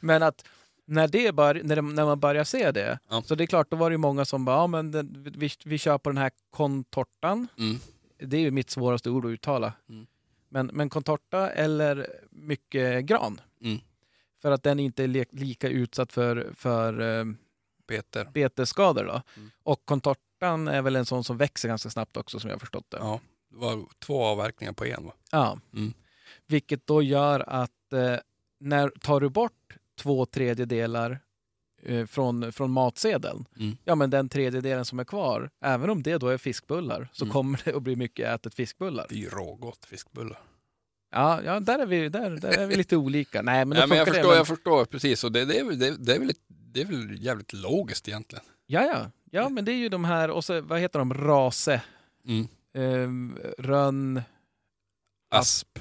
Men 0.01 0.23
att 0.23 0.45
när, 0.85 1.09
det 1.09 1.35
bör, 1.35 1.61
när, 1.65 1.77
det, 1.77 1.83
när 1.83 2.05
man 2.05 2.21
börjar 2.21 2.45
se 2.45 2.71
det, 2.73 2.99
Ja. 3.09 3.23
så 3.23 3.35
det 3.35 3.45
är 3.45 3.47
klart, 3.47 3.71
då 3.71 3.77
var 3.77 3.91
det 3.91 3.99
många 3.99 4.25
som 4.25 4.45
bara, 4.45 4.57
ja 4.57 4.67
men 4.67 4.91
den, 4.91 5.33
vi, 5.37 5.51
vi 5.65 5.79
kör 5.79 5.99
på 5.99 6.11
den 6.11 6.19
här 6.19 6.31
contortan. 6.51 7.49
Mm. 7.59 7.77
Det 8.19 8.37
är 8.37 8.41
ju 8.41 8.51
mitt 8.51 8.71
svåraste 8.71 9.11
ord 9.11 9.25
att 9.27 9.31
uttala. 9.31 9.73
Mm. 9.89 10.07
Men, 10.55 10.67
men 10.67 10.91
contorta 10.91 11.51
eller 11.51 12.21
mycket 12.31 13.05
gran. 13.05 13.41
Mm. 13.61 13.79
För 14.43 14.51
att 14.51 14.63
den 14.63 14.81
inte 14.81 15.05
är 15.05 15.09
le, 15.09 15.25
lika 15.31 15.69
utsatt 15.69 16.13
för, 16.13 16.53
för 16.57 17.01
eh, 17.01 17.25
Peter. 17.87 18.29
betesskador. 18.35 19.05
Då. 19.05 19.23
Mm. 19.37 19.51
Och 19.63 19.85
contortan 19.85 20.69
är 20.69 20.83
väl 20.83 20.97
en 20.97 21.07
sån 21.07 21.25
som 21.25 21.37
växer 21.37 21.69
ganska 21.69 21.91
snabbt 21.91 22.17
också 22.17 22.41
som 22.41 22.51
jag 22.51 22.55
har 22.55 22.61
förstått 22.61 22.91
det. 22.91 22.97
Ja, 23.01 23.21
det 23.51 23.57
var 23.57 23.85
två 23.99 24.25
avverkningar 24.25 24.73
på 24.73 24.85
en 24.85 25.05
va? 25.05 25.13
Ja. 25.31 25.59
Mm. 25.73 25.93
Vilket 26.47 26.87
då 26.87 27.03
gör 27.03 27.41
att 27.41 27.93
eh, 27.93 28.17
när 28.61 28.89
tar 28.89 29.21
du 29.21 29.29
bort 29.29 29.77
två 29.99 30.27
tredjedelar 30.27 31.21
från, 32.07 32.53
från 32.53 32.71
matsedeln, 32.71 33.45
Mm. 33.57 33.77
ja 33.85 33.95
men 33.95 34.11
den 34.11 34.29
tredjedelen 34.29 34.85
som 34.85 34.99
är 34.99 35.05
kvar, 35.05 35.51
även 35.65 35.91
om 35.91 36.03
det 36.03 36.19
då 36.19 36.29
är 36.29 36.39
fiskbullar, 36.39 37.09
så 37.13 37.25
Mm. 37.25 37.33
kommer 37.33 37.61
det 37.65 37.75
att 37.75 37.83
bli 37.83 37.97
mycket 37.97 38.29
ätet 38.35 38.55
fiskbullar. 38.55 39.07
Det 39.09 39.15
är 39.15 39.19
ju 39.19 39.29
rågott 39.29 39.85
fiskbullar. 39.85 40.41
Ja, 41.11 41.43
ja 41.43 41.61
där, 41.61 41.79
är 41.79 41.87
vi, 41.87 42.09
där, 42.09 42.31
där 42.31 42.59
är 42.59 42.67
vi 42.67 42.77
lite 42.77 42.97
olika. 42.97 43.43
Nej, 43.43 43.65
men, 43.65 43.79
Nej, 43.79 43.87
men 43.89 43.99
jag 43.99 44.09
förstår, 44.09 44.31
det, 44.31 44.37
jag 44.37 44.47
förstår 44.47 44.85
precis. 44.85 45.25
Och 45.25 45.33
det, 45.33 45.45
det, 45.45 45.59
är, 45.59 45.65
det, 45.65 45.97
det, 45.97 46.15
är 46.15 46.19
väl, 46.19 46.33
det 46.49 46.81
är 46.81 46.85
väl 46.85 47.25
jävligt 47.25 47.53
logiskt 47.53 48.09
egentligen. 48.09 48.45
Ja, 48.67 48.83
ja. 48.83 49.11
Ja, 49.31 49.49
men 49.49 49.65
det 49.65 49.73
är 49.73 49.77
ju 49.77 49.89
de 49.89 50.05
här, 50.05 50.31
och 50.31 50.45
så, 50.45 50.61
vad 50.61 50.81
heter 50.81 50.99
de, 50.99 51.15
rase, 51.15 51.83
Mm. 52.27 52.49
eh, 52.75 53.63
rönn, 53.63 54.23
Asp, 55.31 55.79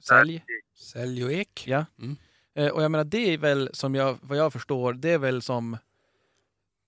sälj. 0.00 0.44
sälj 0.92 1.24
och 1.24 1.32
ek. 1.32 1.64
Ja. 1.66 1.84
Mm. 1.98 2.16
Eh, 2.54 2.68
och 2.68 2.82
jag 2.82 2.90
menar, 2.90 3.04
det 3.04 3.34
är 3.34 3.38
väl 3.38 3.70
som 3.72 3.94
jag, 3.94 4.18
vad 4.22 4.38
jag 4.38 4.52
förstår, 4.52 4.92
det 4.92 5.10
är 5.10 5.18
väl 5.18 5.42
som 5.42 5.76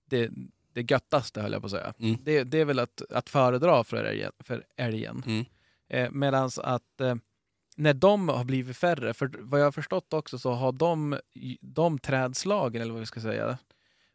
det, 0.09 0.29
det 0.73 0.91
göttaste 0.91 1.41
höll 1.41 1.51
jag 1.51 1.61
på 1.61 1.65
att 1.65 1.71
säga. 1.71 1.93
Mm. 1.99 2.17
Det, 2.23 2.43
det 2.43 2.59
är 2.59 2.65
väl 2.65 2.79
att, 2.79 3.01
att 3.09 3.29
föredra 3.29 3.83
för 3.83 4.03
älgen. 4.03 4.31
För 4.39 4.63
älgen. 4.75 5.23
Mm. 5.25 5.45
Eh, 5.89 6.11
Medan 6.11 6.49
att 6.63 7.01
eh, 7.01 7.15
när 7.75 7.93
de 7.93 8.29
har 8.29 8.43
blivit 8.43 8.77
färre, 8.77 9.13
för 9.13 9.31
vad 9.39 9.59
jag 9.59 9.65
har 9.65 9.71
förstått 9.71 10.13
också 10.13 10.39
så 10.39 10.51
har 10.51 10.71
de, 10.71 11.19
de 11.61 11.99
trädslagen, 11.99 12.81
eller 12.81 12.91
vad 12.91 12.99
vi 12.99 13.05
ska 13.05 13.21
säga, 13.21 13.57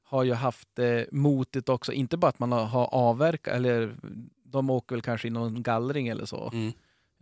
har 0.02 0.22
ju 0.24 0.32
haft 0.32 0.78
eh, 0.78 1.02
motigt 1.12 1.68
också, 1.68 1.92
inte 1.92 2.16
bara 2.16 2.28
att 2.28 2.38
man 2.38 2.52
har, 2.52 2.64
har 2.64 2.94
avverkat, 2.94 3.54
eller 3.54 3.96
de 4.44 4.70
åker 4.70 4.96
väl 4.96 5.02
kanske 5.02 5.28
i 5.28 5.30
någon 5.30 5.62
gallring 5.62 6.08
eller 6.08 6.24
så, 6.24 6.50
Mm. 6.52 6.72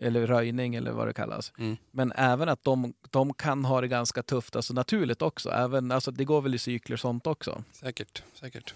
Eller 0.01 0.27
röjning 0.27 0.75
eller 0.75 0.93
vad 0.93 1.07
det 1.07 1.13
kallas. 1.13 1.53
Mm. 1.59 1.77
Men 1.91 2.13
även 2.17 2.49
att 2.49 2.65
de, 2.65 2.95
de 3.11 3.35
kan 3.35 3.65
ha 3.65 3.81
det 3.81 3.89
ganska 3.89 4.23
tufft, 4.23 4.57
alltså 4.57 4.75
naturligt 4.75 5.23
också. 5.23 5.51
Även, 5.51 5.91
alltså 5.91 6.11
det 6.11 6.25
går 6.25 6.41
väl 6.41 6.55
i 6.55 6.59
cykler 6.59 6.97
sånt 6.97 7.27
också. 7.27 7.65
Säkert, 7.73 8.23
säkert. 8.35 8.75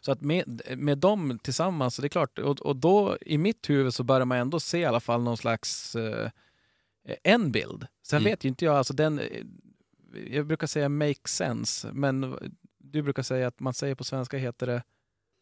Så 0.00 0.12
att 0.12 0.20
med, 0.20 0.62
med 0.76 0.98
dem 0.98 1.38
tillsammans, 1.42 1.94
så 1.94 2.02
det 2.02 2.06
är 2.06 2.08
klart, 2.08 2.38
och, 2.38 2.60
och 2.60 2.76
då 2.76 3.16
i 3.20 3.38
mitt 3.38 3.70
huvud 3.70 3.94
så 3.94 4.04
börjar 4.04 4.24
man 4.24 4.38
ändå 4.38 4.60
se 4.60 4.78
i 4.78 4.84
alla 4.84 5.00
fall 5.00 5.22
någon 5.22 5.36
slags 5.36 5.96
eh, 5.96 6.30
en 7.22 7.52
bild. 7.52 7.86
Sen 8.02 8.16
Mm. 8.18 8.30
vet 8.30 8.44
ju 8.44 8.48
inte 8.48 8.64
jag, 8.64 8.76
alltså 8.76 8.94
den, 8.94 9.18
eh, 9.18 9.42
jag 10.30 10.46
brukar 10.46 10.66
säga 10.66 10.88
make 10.88 11.28
sense, 11.28 11.88
men 11.92 12.38
du 12.78 13.02
brukar 13.02 13.22
säga 13.22 13.48
att 13.48 13.60
man 13.60 13.74
säger 13.74 13.94
på 13.94 14.04
svenska 14.04 14.38
heter 14.38 14.66
det 14.66 14.82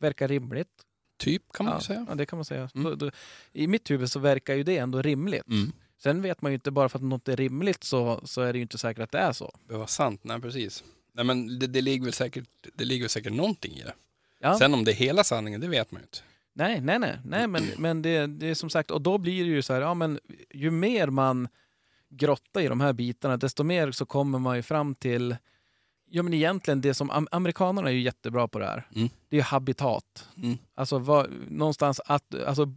verkar 0.01 0.29
rimligt. 0.29 0.69
Typ 1.17 1.53
kan 1.53 1.67
man 1.67 1.75
ja, 1.75 1.81
säga. 1.81 2.07
Ja, 2.09 2.15
det 2.15 2.27
kan 2.27 2.37
man 2.37 2.45
säga. 2.45 2.71
Mm. 2.75 2.85
Då, 2.85 2.95
då, 2.95 3.11
I 3.53 3.67
mitt 3.67 3.91
huvud 3.91 4.11
så 4.11 4.19
verkar 4.19 4.55
ju 4.55 4.63
det 4.63 4.79
ändå 4.79 5.03
rimligt. 5.03 5.49
Mm. 5.49 5.73
Sen 6.03 6.23
vet 6.23 6.43
man 6.43 6.53
ju 6.53 6.55
inte, 6.55 6.71
bara 6.71 6.89
för 6.89 6.99
att 6.99 7.05
något 7.05 7.29
är 7.29 7.37
rimligt 7.37 7.85
så, 7.85 8.21
så 8.25 8.43
är 8.43 8.53
det 8.53 8.59
ju 8.59 8.63
inte 8.63 8.79
säkert 8.79 9.03
att 9.03 9.13
det 9.13 9.19
är 9.19 9.33
så. 9.33 9.55
Det 9.69 9.77
var 9.77 9.87
sant, 9.87 10.21
nej 10.25 10.41
precis. 10.41 10.85
Nej 11.13 11.25
men 11.25 11.59
det, 11.59 11.67
det, 11.67 11.81
ligger 11.81 12.05
väl 12.05 12.13
säkert, 12.13 12.49
det 12.75 12.85
ligger 12.85 13.03
väl 13.03 13.11
säkert 13.11 13.33
någonting 13.33 13.73
i 13.73 13.83
det. 13.83 13.95
Ja. 14.41 14.59
Sen 14.59 14.75
om 14.75 14.85
det 14.85 14.93
är 14.93 14.95
hela 14.95 15.25
sanningen, 15.25 15.61
det 15.61 15.69
vet 15.69 15.93
man 15.93 16.01
ju 16.01 16.05
inte. 16.05 16.19
Nej, 16.53 16.81
nej, 16.81 16.99
nej, 16.99 17.19
nej 17.25 17.49
men, 17.49 17.63
men 17.79 18.03
det, 18.03 18.27
det 18.27 18.47
är 18.47 18.55
som 18.55 18.71
sagt, 18.71 18.91
och 18.91 19.01
då 19.03 19.19
blir 19.19 19.45
det 19.45 19.51
ju 19.51 19.63
så 19.63 19.73
här, 19.73 19.81
ja 19.81 19.95
men 19.95 20.21
ju 20.51 20.71
mer 20.71 21.07
man 21.07 21.49
grottar 22.09 22.61
i 22.61 22.69
de 22.69 22.81
här 22.81 22.93
bitarna, 22.93 23.37
desto 23.37 23.65
mer 23.65 23.93
så 23.93 24.07
kommer 24.07 24.39
man 24.39 24.57
ju 24.57 24.63
fram 24.63 24.95
till, 24.95 25.37
ja 26.15 26.23
men 26.23 26.35
egentligen 26.35 26.81
det 26.81 26.95
som, 26.95 27.11
am, 27.11 27.29
amerikanerna 27.31 27.89
är 27.89 27.93
ju 27.93 28.01
jättebra 28.01 28.49
på 28.49 28.59
det 28.59 28.67
här. 28.67 28.89
Mm. 28.95 29.09
Det 29.29 29.37
är 29.37 29.39
ju 29.39 29.43
habitat. 29.43 30.29
Mm. 30.37 30.59
Alltså 30.75 30.99
vad, 30.99 31.31
någonstans 31.49 32.01
att, 32.05 32.35
alltså 32.35 32.75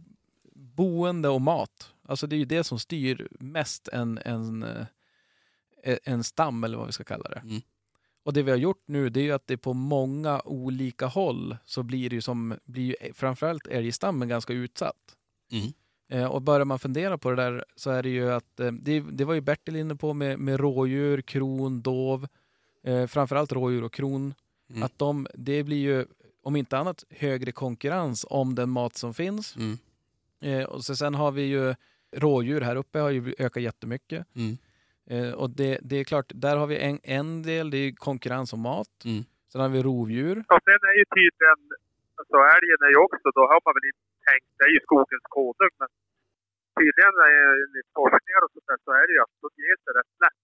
boende 0.54 1.28
och 1.28 1.40
mat. 1.40 1.92
Alltså 2.02 2.26
det 2.26 2.36
är 2.36 2.38
ju 2.38 2.44
det 2.44 2.64
som 2.64 2.78
styr 2.78 3.28
mest 3.40 3.88
en, 3.88 4.18
en, 4.24 4.62
eh, 5.82 5.96
en 6.04 6.24
stam 6.24 6.64
eller 6.64 6.78
vad 6.78 6.86
vi 6.86 6.92
ska 6.92 7.04
kalla 7.04 7.28
det. 7.28 7.38
Mm. 7.38 7.60
Och 8.24 8.32
det 8.32 8.42
vi 8.42 8.50
har 8.50 8.58
gjort 8.58 8.82
nu 8.86 9.08
det 9.08 9.20
är 9.20 9.24
ju 9.24 9.32
att 9.32 9.46
det 9.46 9.56
på 9.56 9.72
många 9.72 10.40
olika 10.44 11.06
håll 11.06 11.56
så 11.64 11.82
blir 11.82 12.10
det 12.10 12.16
ju 12.16 12.22
som, 12.22 12.58
blir 12.64 12.84
ju 12.84 13.12
framförallt 13.12 13.66
älgstammen 13.66 14.28
ganska 14.28 14.52
utsatt. 14.52 15.16
Mm. 15.52 15.72
Eh, 16.10 16.26
och 16.26 16.42
börjar 16.42 16.64
man 16.64 16.78
fundera 16.78 17.18
på 17.18 17.30
det 17.30 17.36
där 17.36 17.64
så 17.76 17.90
är 17.90 18.02
det 18.02 18.08
ju 18.08 18.32
att, 18.32 18.60
eh, 18.60 18.72
det, 18.72 19.00
det 19.00 19.24
var 19.24 19.34
ju 19.34 19.40
Bertil 19.40 19.76
inne 19.76 19.96
på 19.96 20.14
med, 20.14 20.38
med 20.38 20.60
rådjur, 20.60 21.22
kron, 21.22 21.82
dov, 21.82 22.28
eh, 22.88 23.06
framförallt 23.06 23.52
rådjur 23.52 23.84
och 23.84 23.92
kron. 23.92 24.34
Mm. 24.70 24.82
Att 24.82 24.98
de, 24.98 25.26
det 25.34 25.62
blir 25.64 25.76
ju 25.88 26.06
om 26.42 26.56
inte 26.56 26.78
annat 26.78 27.04
högre 27.10 27.52
konkurrens 27.52 28.26
om 28.30 28.54
den 28.54 28.70
mat 28.70 28.94
som 28.96 29.14
finns. 29.14 29.56
Mm. 29.56 29.74
Eh, 30.48 30.64
och 30.72 30.84
så 30.84 30.96
sen 30.96 31.14
har 31.14 31.32
vi 31.32 31.42
ju 31.42 31.74
rådjur 32.16 32.60
här 32.60 32.76
uppe 32.76 32.98
har 32.98 33.10
ju 33.10 33.34
ökat 33.38 33.62
jättemycket. 33.62 34.20
Mm. 34.40 34.52
Eh, 35.14 35.32
och 35.40 35.50
det, 35.60 35.78
det 35.90 35.96
är 35.96 36.04
klart, 36.04 36.28
där 36.44 36.56
har 36.60 36.66
vi 36.72 36.76
en, 36.88 36.98
en 37.18 37.42
del, 37.50 37.70
det 37.70 37.78
är 37.86 37.92
konkurrens 38.08 38.52
om 38.56 38.60
mat. 38.70 38.94
Mm. 39.10 39.22
Sen 39.52 39.60
har 39.60 39.68
vi 39.76 39.80
rovdjur. 39.88 40.36
Och 40.54 40.62
sen 40.68 40.80
är 40.90 40.94
ju 41.00 41.04
tydligen, 41.18 41.60
alltså 42.18 42.36
älgen 42.56 42.78
är 42.86 42.90
ju 42.96 43.00
också, 43.06 43.26
då 43.38 43.42
har 43.52 43.60
man 43.66 43.72
väl 43.78 43.86
inte 43.92 44.06
tänkt, 44.28 44.48
det 44.58 44.64
är 44.68 44.72
ju 44.76 44.80
skogens 44.88 45.26
konung, 45.36 45.74
men 45.82 45.90
tydligen 46.78 47.14
är- 47.28 47.58
enligt 47.64 47.90
forskningar 47.98 48.40
och 48.46 48.50
sånt 48.54 48.68
där 48.70 48.78
så 48.86 48.90
är 49.00 49.04
det 49.08 49.12
ju 49.16 49.20
att 49.26 49.34
de 49.44 49.48
ger 49.64 49.76
sig 49.84 49.90
rätt 49.98 50.14
lätt. 50.24 50.40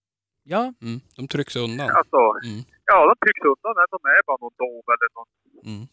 Ja, 0.53 0.63
Mm. 0.81 0.99
De 1.17 1.27
trycks 1.27 1.55
undan. 1.65 1.89
Alltså, 1.99 2.19
Mm. 2.47 2.61
ja 2.91 2.97
de 3.09 3.13
trycks 3.25 3.41
undan 3.51 3.73
de 3.95 3.99
är 4.15 4.21
bara 4.29 4.37
någon 4.43 4.55
dov 4.63 4.83
eller 4.95 5.09
någon, 5.17 5.29
Mm. 5.71 5.83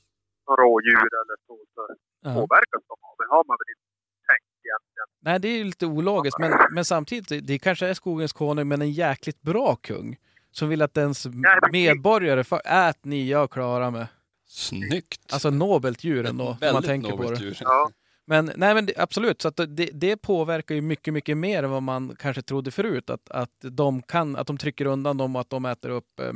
någon 0.47 0.57
rådjur 0.65 1.09
eller 1.21 1.37
så, 1.47 1.55
så 1.75 1.83
ja. 2.27 2.31
påverkas 2.35 2.83
de 2.91 2.97
av 3.11 3.15
det. 3.19 3.27
har 3.35 3.45
man 3.49 3.57
väl 3.61 3.71
inte 3.75 3.88
tänkt 4.31 4.51
egentligen. 4.67 5.09
Nej, 5.27 5.37
det 5.41 5.49
är 5.49 5.59
ju 5.59 5.65
lite 5.65 5.87
ologiskt, 5.87 6.38
men, 6.38 6.53
men 6.75 6.85
samtidigt, 6.85 7.29
det- 7.29 7.41
det 7.41 7.59
kanske 7.59 7.87
är 7.88 7.95
skogens 7.95 8.33
konung, 8.33 8.69
men 8.69 8.83
en 8.83 8.91
jäkligt 8.93 9.43
bra 9.43 9.77
kung. 9.77 10.17
Som 10.51 10.69
vill 10.69 10.83
att 10.83 10.97
ens 10.97 11.27
medborgare, 11.73 12.45
för, 12.45 12.61
ät 12.65 13.05
ni, 13.05 13.29
jag 13.31 13.51
klarar 13.51 13.91
mig. 13.91 14.07
Snyggt. 14.47 15.33
Alltså 15.33 15.51
nobelt 15.51 16.05
djur 16.05 16.27
ändå, 16.27 16.45
om 16.49 16.57
man 16.73 16.83
tänker 16.83 17.17
på 17.17 17.31
det. 17.31 17.41
djur. 17.41 17.57
Ja. 17.61 17.91
Men, 18.27 18.53
nej, 18.57 18.75
men 18.75 18.89
absolut, 18.97 19.43
så 19.43 19.51
det, 19.51 19.91
det 19.93 20.17
påverkar 20.17 20.75
ju 20.75 20.81
mycket, 20.81 21.15
mycket 21.15 21.37
mer 21.37 21.63
än 21.63 21.71
vad 21.71 21.83
man 21.83 22.17
kanske 22.19 22.43
trodde 22.43 22.71
förut. 22.71 23.11
Att, 23.11 23.31
att, 23.31 23.51
de, 23.61 24.03
kan, 24.03 24.37
att 24.37 24.47
de 24.47 24.59
trycker 24.59 24.87
undan 24.87 25.17
dem 25.17 25.37
och 25.37 25.41
att 25.41 25.51
de 25.51 25.65
äter 25.65 25.89
upp 25.91 26.21
eh, 26.21 26.33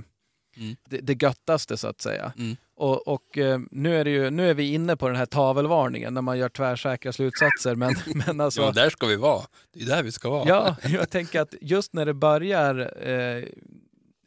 Mm. 0.58 0.76
det, 0.88 0.98
det 0.98 1.22
göttaste 1.22 1.76
så 1.76 1.88
att 1.88 2.00
säga. 2.00 2.32
Mm. 2.38 2.56
Och, 2.76 3.08
och 3.08 3.38
eh, 3.38 3.60
nu, 3.70 3.96
är 3.96 4.04
det 4.04 4.10
ju, 4.10 4.30
nu 4.30 4.50
är 4.50 4.54
vi 4.54 4.72
inne 4.72 4.96
på 4.96 5.08
den 5.08 5.16
här 5.16 5.26
tavelvarningen 5.26 6.14
när 6.14 6.22
man 6.22 6.38
gör 6.38 6.48
tvärsäkra 6.48 7.12
slutsatser. 7.12 7.74
Men, 7.74 7.94
men 8.26 8.40
alltså, 8.40 8.62
Ja, 8.62 8.70
där 8.70 8.90
ska 8.90 9.06
vi 9.06 9.16
vara. 9.16 9.42
Det 9.72 9.80
är 9.80 9.86
där 9.86 10.02
vi 10.02 10.12
ska 10.12 10.30
vara. 10.30 10.48
Ja, 10.48 10.76
jag 10.88 11.10
tänker 11.10 11.40
att 11.40 11.54
just 11.60 11.92
när 11.92 12.06
det 12.06 12.14
börjar, 12.14 12.92
eh, 13.08 13.44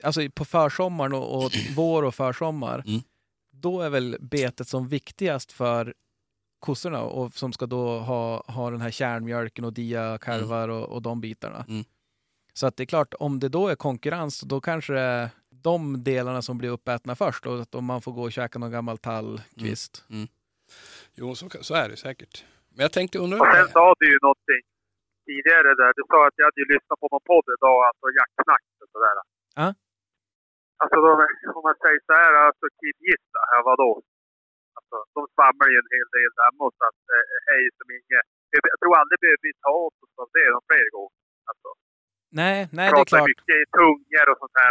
alltså 0.04 0.22
på 0.36 0.46
försommaren 0.46 1.14
och, 1.14 1.46
och 1.46 1.52
vår 1.76 2.04
och 2.04 2.16
försommar, 2.16 2.84
Mm. 2.88 3.02
då 3.54 3.82
är 3.82 3.90
väl 3.90 4.18
betet 4.20 4.68
som 4.68 4.88
viktigast 4.88 5.52
för 5.52 5.94
kossorna 6.60 7.02
och 7.02 7.34
som 7.34 7.54
ska 7.54 7.66
då 7.66 8.00
ha, 8.00 8.44
ha 8.48 8.70
den 8.72 8.82
här 8.82 8.92
kärnmjölken 8.92 9.66
och 9.66 9.74
dia 9.74 10.18
kalvar 10.18 10.70
och, 10.70 10.90
och 10.90 11.02
de 11.02 11.22
bitarna. 11.22 11.66
Mm. 11.68 11.84
Så 12.54 12.68
att 12.68 12.78
det 12.78 12.84
är 12.84 12.86
klart, 12.96 13.14
om 13.20 13.40
det 13.40 13.50
då 13.50 13.68
är 13.68 13.76
konkurrens, 13.76 14.42
då 14.42 14.62
kanske 14.62 14.94
det 14.94 15.00
är 15.00 15.30
de 15.50 16.04
delarna 16.04 16.42
som 16.42 16.58
blir 16.58 16.70
uppätna 16.70 17.16
först. 17.16 17.46
Och 17.46 17.60
att 17.62 17.76
om 17.76 17.86
man 17.86 18.02
får 18.02 18.12
gå 18.12 18.24
och 18.24 18.32
käka 18.32 18.60
någon 18.60 18.72
gammal 18.72 18.98
tallkvist. 18.98 20.06
Jo, 21.16 21.36
så, 21.36 21.50
så 21.62 21.74
är 21.74 21.90
det 21.90 21.98
säkert. 21.98 22.46
Men 22.76 22.82
jag 22.84 22.94
tänkte 22.94 23.20
undra... 23.20 23.38
Och 23.40 23.54
sen 23.56 23.68
sa 23.68 23.86
du 24.00 24.06
ju 24.14 24.18
någonting 24.28 24.64
tidigare 25.26 25.70
där. 25.82 25.92
Du 26.00 26.04
sa 26.12 26.18
att 26.28 26.38
jag 26.40 26.46
hade 26.50 26.62
ju 26.64 26.68
lyssnat 26.74 27.00
på 27.02 27.08
någon 27.14 27.26
podd 27.32 27.48
idag, 27.58 27.78
alltså 27.90 28.06
jaktsnack 28.20 28.66
och 28.84 28.90
sådär. 28.94 29.16
Ja. 29.62 29.68
Alltså 30.82 30.98
då, 31.06 31.10
om 31.58 31.64
man 31.70 31.78
säger 31.84 32.00
så 32.10 32.14
här, 32.22 32.34
alltså 32.48 32.66
killgissa, 32.80 33.42
ja 33.54 33.60
vadå? 33.70 33.92
Alltså, 34.90 35.00
de 35.16 35.22
svamlar 35.36 35.68
ju 35.74 35.78
en 35.84 35.92
hel 35.96 36.10
del 36.18 36.32
och 36.66 36.74
så 36.78 36.84
att 36.90 37.02
eh, 37.16 37.26
hej 37.50 37.64
som 37.78 37.88
inget. 37.98 38.26
Jag 38.54 38.62
jag 38.74 38.78
tror 38.82 38.94
aldrig 39.02 39.18
vi 39.24 39.30
vi 39.48 39.52
tar 39.64 39.76
åt 39.86 39.98
oss 40.04 40.16
av 40.24 40.30
det 40.36 40.48
någon 40.54 40.66
fler 40.70 40.88
gånger. 40.96 41.20
Alltså, 41.52 41.70
Nej, 42.42 42.58
nej 42.78 42.86
det 42.86 42.92
är 42.92 43.00
pratar 43.00 43.18
klart. 43.18 43.30
mycket 43.32 43.56
i 43.64 43.66
tungor 43.80 44.26
och 44.32 44.38
sånt 44.44 44.56
här. 44.62 44.70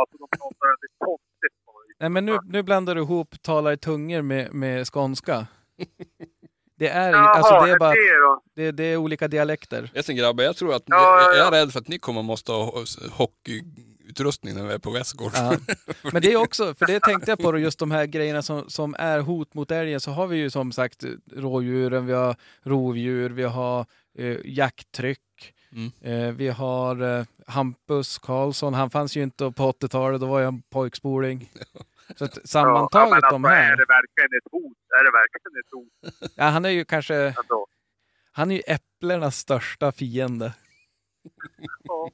Alltså 0.00 0.16
de 0.22 0.28
pratar 0.40 0.66
väldigt 0.74 0.96
konstigt. 1.08 1.56
Nej, 1.98 2.10
men 2.10 2.26
nu, 2.26 2.38
nu 2.44 2.62
blandar 2.62 2.94
du 2.94 3.00
ihop 3.00 3.42
tala 3.42 3.72
i 3.72 3.76
tungor 3.76 4.22
med, 4.22 4.54
med 4.54 4.86
skånska. 4.86 5.46
Det 6.78 6.88
är, 6.88 7.12
Jaha, 7.12 7.28
alltså 7.28 7.60
det 7.60 7.70
är 7.70 7.78
bara, 7.78 7.94
det 8.54 8.70
det, 8.70 8.84
är 8.84 8.96
olika 8.96 9.28
dialekter. 9.28 9.90
Vet 9.94 10.08
ni 10.08 10.14
grabbar, 10.14 10.44
jag 10.44 10.56
tror 10.56 10.74
att 10.74 10.88
ni, 10.88 10.94
Ja, 10.96 11.20
ja, 11.20 11.36
jag 11.36 11.46
är 11.46 11.50
rädd 11.50 11.72
för 11.72 11.80
att 11.80 11.88
ni 11.88 11.98
kommer 11.98 12.22
måste 12.22 12.52
ha 12.52 12.84
hockeyutrustning 14.16 14.54
när 14.54 14.66
vi 14.66 14.74
är 14.74 14.78
på 14.78 14.90
Västgård. 14.90 15.32
Ja. 15.34 15.56
Men 16.12 16.22
det 16.22 16.32
är 16.32 16.36
också, 16.36 16.74
för 16.74 16.86
det 16.86 17.00
tänkte 17.00 17.30
jag 17.30 17.38
på 17.38 17.52
då, 17.52 17.58
just 17.58 17.78
de 17.78 17.90
här 17.90 18.06
grejerna 18.06 18.42
som, 18.42 18.70
som 18.70 18.94
är 18.98 19.20
hot 19.20 19.54
mot 19.54 19.70
älgen, 19.70 20.00
så 20.00 20.10
har 20.10 20.26
vi 20.26 20.36
ju 20.36 20.50
som 20.50 20.72
sagt 20.72 21.04
rådjuren, 21.32 22.06
vi 22.06 22.12
har 22.12 22.36
rovdjur, 22.62 23.30
vi 23.30 23.42
har 23.44 23.86
eh, 24.18 24.36
jakttryck, 24.44 25.20
Mm. 25.72 25.92
eh, 26.00 26.32
vi 26.34 26.48
har 26.48 27.02
eh, 27.18 27.24
Hampus 27.46 28.18
Karlsson, 28.18 28.74
han 28.74 28.90
fanns 28.90 29.16
ju 29.16 29.22
inte 29.22 29.52
på 29.52 29.72
80-talet, 29.72 30.20
då 30.20 30.26
var 30.26 30.40
jag 30.40 30.48
en 30.48 30.62
pojkspoling. 30.62 31.50
Så 32.16 32.24
att 32.24 32.36
Ja, 32.36 32.42
sammantaget 32.44 33.10
men 33.10 33.16
alltså, 33.16 33.30
de 33.32 33.44
här, 33.44 33.72
Är 33.72 33.76
det 33.76 33.84
verkligen 33.88 34.38
ett 34.38 34.52
hot? 34.52 34.76
Är 35.00 35.04
det 35.04 35.10
verkligen 35.12 35.60
ett 35.60 35.72
hot 35.72 36.32
ja, 36.36 36.44
han 36.44 36.64
är 36.64 36.68
ju 36.70 36.84
kanske, 36.84 37.14
ändå? 37.14 37.66
han 38.32 38.50
är 38.50 38.54
ju 38.54 38.60
äpplenas 38.66 39.36
största 39.36 39.92
fiende. 39.92 40.54
Ja. 41.84 42.10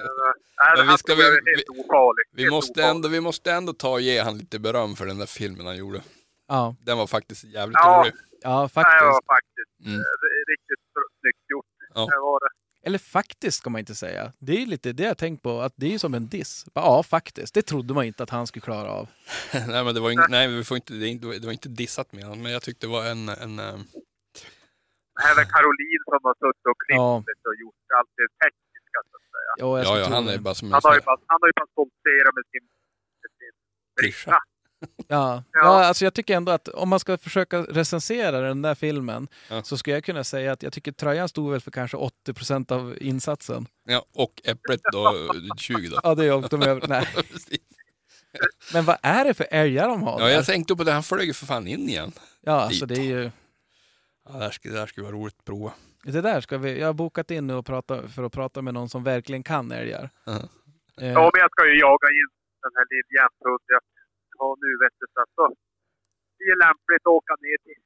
Eh, 0.00 0.32
Nej, 0.58 0.72
Men 0.76 0.86
vi 0.92 0.98
ska 0.98 1.12
ofarlig. 1.12 2.24
Vi 2.32 2.42
Helt 2.42 2.50
måste, 2.52 2.84
ändå, 2.84 3.08
vi 3.08 3.20
måste 3.20 3.52
ändå 3.52 3.72
ta 3.72 3.90
och 3.92 4.00
ge 4.00 4.18
han 4.20 4.38
lite 4.38 4.58
beröm 4.58 4.96
för 4.96 5.06
den 5.06 5.18
där 5.18 5.26
filmen 5.26 5.66
han 5.66 5.76
gjorde. 5.76 6.02
Ja, 6.48 6.76
Den 6.80 6.98
var 6.98 7.06
faktiskt 7.06 7.44
jävligt 7.44 7.76
Ja. 7.80 8.00
rolig. 8.00 8.12
ja 8.42 8.60
Nej, 8.60 8.68
faktiskt. 8.68 8.96
ja, 9.00 9.20
faktiskt. 9.26 9.80
Mm. 9.86 9.94
Eh, 9.94 10.04
Det 10.22 10.52
riktigt 10.52 10.84
snyggt 11.20 11.50
gjort. 11.50 11.66
Ja. 11.94 12.00
Det 12.00 12.18
var 12.20 12.40
det. 12.40 12.48
Eller 12.86 12.98
faktiskt 12.98 13.56
ska 13.58 13.70
man 13.70 13.78
inte 13.78 13.94
säga. 13.94 14.32
Det 14.38 14.62
är 14.62 14.66
lite 14.66 14.92
det 14.92 15.02
jag 15.02 15.18
tänkt 15.18 15.42
på, 15.42 15.60
att 15.60 15.72
det 15.76 15.94
är 15.94 15.98
som 15.98 16.14
en 16.14 16.28
diss. 16.28 16.66
Ja, 16.74 17.02
faktiskt. 17.02 17.54
Det 17.54 17.62
trodde 17.62 17.94
man 17.94 18.04
inte 18.04 18.22
att 18.22 18.30
han 18.30 18.46
skulle 18.46 18.62
klara 18.62 18.88
av. 18.90 19.08
nej, 19.68 19.84
men 19.84 19.94
det 19.94 20.00
var, 20.00 20.10
ing, 20.10 20.18
nej, 20.28 20.48
vi 20.48 20.64
får 20.64 20.76
inte, 20.76 20.92
det, 20.92 21.06
är 21.06 21.10
inte- 21.10 21.38
det 21.38 21.46
var 21.46 21.52
inte 21.52 21.68
dissat 21.68 22.12
med 22.12 22.24
honom, 22.24 22.42
men 22.42 22.52
jag 22.52 22.62
tyckte 22.62 22.86
det 22.86 22.90
var 22.92 23.04
en... 23.06 23.28
en 23.28 23.58
eh, 23.58 23.74
Det 25.16 25.22
här 25.26 25.34
är 25.42 25.46
Caroline 25.54 26.02
som 26.10 26.20
har 26.28 26.34
suttit 26.42 26.66
och 26.72 26.78
klippt 26.84 26.96
Ja. 27.08 27.22
det 27.26 27.48
och 27.50 27.56
gjort 27.62 27.80
allt 27.98 28.10
det 28.16 28.24
att 28.24 28.36
säga. 29.32 29.66
Jag 29.66 29.84
ja, 29.84 29.98
ja, 29.98 30.08
han 30.14 30.28
är 30.28 30.38
bara 30.38 30.54
som 30.54 30.72
Han 30.72 30.80
har 30.84 30.94
ju 30.94 31.00
bara, 31.00 31.16
han 31.26 31.38
har 31.40 31.48
ju 31.48 31.52
bara 31.56 31.66
stoltserat 31.72 32.34
med 32.34 32.44
sin, 32.52 32.64
med 33.22 33.30
sin 33.38 33.52
Brorsa. 33.96 34.30
bricka. 34.30 34.38
Ja, 35.08 35.08
Ja. 35.08 35.42
ja. 35.52 35.84
alltså 35.84 36.04
jag 36.04 36.14
tycker 36.14 36.36
ändå 36.36 36.52
att 36.52 36.68
om 36.68 36.88
man 36.88 37.00
ska 37.00 37.18
försöka 37.18 37.62
recensera 37.62 38.40
den 38.40 38.62
där 38.62 38.74
filmen 38.74 39.28
Ja. 39.50 39.62
så 39.62 39.76
skulle 39.76 39.96
jag 39.96 40.04
kunna 40.04 40.24
säga 40.24 40.52
att 40.52 40.62
jag 40.62 40.72
tycker 40.72 40.92
tröjan 40.92 41.28
stod 41.28 41.50
väl 41.50 41.60
för 41.60 41.70
kanske 41.70 41.96
80% 41.96 42.72
av 42.72 42.96
insatsen. 43.02 43.66
Ja, 43.84 44.04
och 44.14 44.40
äpplet 44.44 44.80
då, 44.92 45.32
20 45.58 45.88
då. 45.88 46.00
Ja, 46.02 46.14
det 46.14 46.24
är 46.24 46.48
de 46.48 46.62
över. 46.62 46.88
Nej. 46.88 47.08
Men 48.72 48.84
vad 48.84 48.96
är 49.02 49.24
det 49.24 49.34
för 49.34 49.46
älgar 49.50 49.88
de 49.88 50.02
har? 50.02 50.20
Ja, 50.20 50.26
där? 50.26 50.34
jag 50.34 50.46
tänkte 50.46 50.76
på 50.76 50.84
det, 50.84 50.92
han 50.92 51.02
flög 51.02 51.36
för 51.36 51.46
fan 51.46 51.66
in 51.66 51.88
igen. 51.88 52.12
ja 52.40 52.52
alltså 52.52 52.86
dit. 52.86 52.96
det 52.96 53.02
är 53.02 53.06
ju... 53.06 53.30
Ja, 54.28 54.32
det, 54.32 54.44
här 54.44 54.50
skulle, 54.50 54.74
det 54.74 54.80
här 54.80 54.86
skulle 54.86 55.04
vara 55.04 55.16
roligt 55.16 55.34
att 55.38 55.44
prova. 55.44 55.72
Det 56.04 56.20
där 56.20 56.40
ska 56.40 56.58
vi... 56.58 56.80
Jag 56.80 56.86
har 56.86 56.94
bokat 56.94 57.30
in 57.30 57.46
nu 57.46 57.54
och 57.54 57.66
prata, 57.66 58.08
för 58.08 58.22
att 58.22 58.32
prata 58.32 58.62
med 58.62 58.74
någon 58.74 58.88
som 58.88 59.04
verkligen 59.04 59.42
kan 59.42 59.72
älgar. 59.72 60.10
Ja. 60.24 60.32
Eh, 61.00 61.12
Ja, 61.12 61.30
men 61.32 61.40
jag 61.40 61.50
ska 61.50 61.66
ju 61.66 61.78
jaga 61.80 62.08
in 62.20 62.28
den 62.62 62.72
här 62.76 62.86
liljämthund. 62.90 63.60
Ja, 64.38 64.56
nu 64.60 64.78
vet 64.84 64.92
du 65.00 65.06
så. 65.14 65.20
att 65.22 65.28
så. 65.34 65.54
Det 66.38 66.44
är 66.44 66.56
lämpligt 66.66 67.02
att 67.02 67.06
åka 67.20 67.34
ner 67.40 67.58
till, 67.64 67.82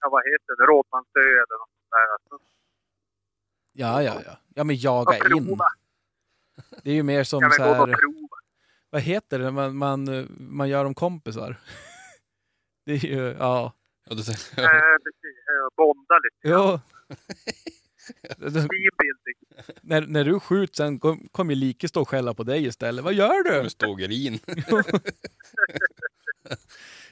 ja 0.00 0.08
vad 0.10 0.22
heter 0.24 0.52
det, 0.58 0.64
Rådmansö 0.66 1.20
eller 1.20 1.56
något 1.62 1.70
sånt 1.76 1.90
där. 1.96 2.06
Alltså, 2.14 2.34
ja, 3.72 4.02
ja, 4.02 4.22
ja. 4.26 4.36
Ja, 4.54 4.64
men 4.64 4.76
jaga 4.76 5.18
och 5.24 5.30
in. 5.36 5.58
Det 6.82 6.90
är 6.90 6.94
ju 6.94 7.02
mer 7.02 7.24
som 7.24 7.40
så 7.40 7.62
här... 7.62 7.96
Vad 8.90 9.02
heter 9.02 9.38
det 9.38 9.50
man, 9.50 9.76
man, 9.76 10.26
man 10.38 10.68
gör 10.68 10.84
dem 10.84 10.94
kompisar? 10.94 11.56
Det 12.86 12.92
är 12.92 13.06
ju... 13.06 13.36
Ja. 13.38 13.72
Ja, 14.04 14.14
det, 14.14 14.20
Eh, 14.62 14.96
precis. 15.04 15.36
Bonda 15.76 16.18
lite. 16.18 16.48
Jo. 16.48 16.80
När, 19.80 20.00
när 20.06 20.24
du 20.24 20.40
skjuts 20.40 20.76
sen 20.76 20.98
kom- 20.98 21.28
kommer 21.32 21.54
Like 21.54 21.88
stå 21.88 22.00
och 22.00 22.08
skälla 22.08 22.34
på 22.34 22.42
dig 22.42 22.66
istället. 22.66 23.04
Vad 23.04 23.14
gör 23.14 23.44
du? 23.52 23.62
med 23.62 23.72
stågerin. 23.72 24.38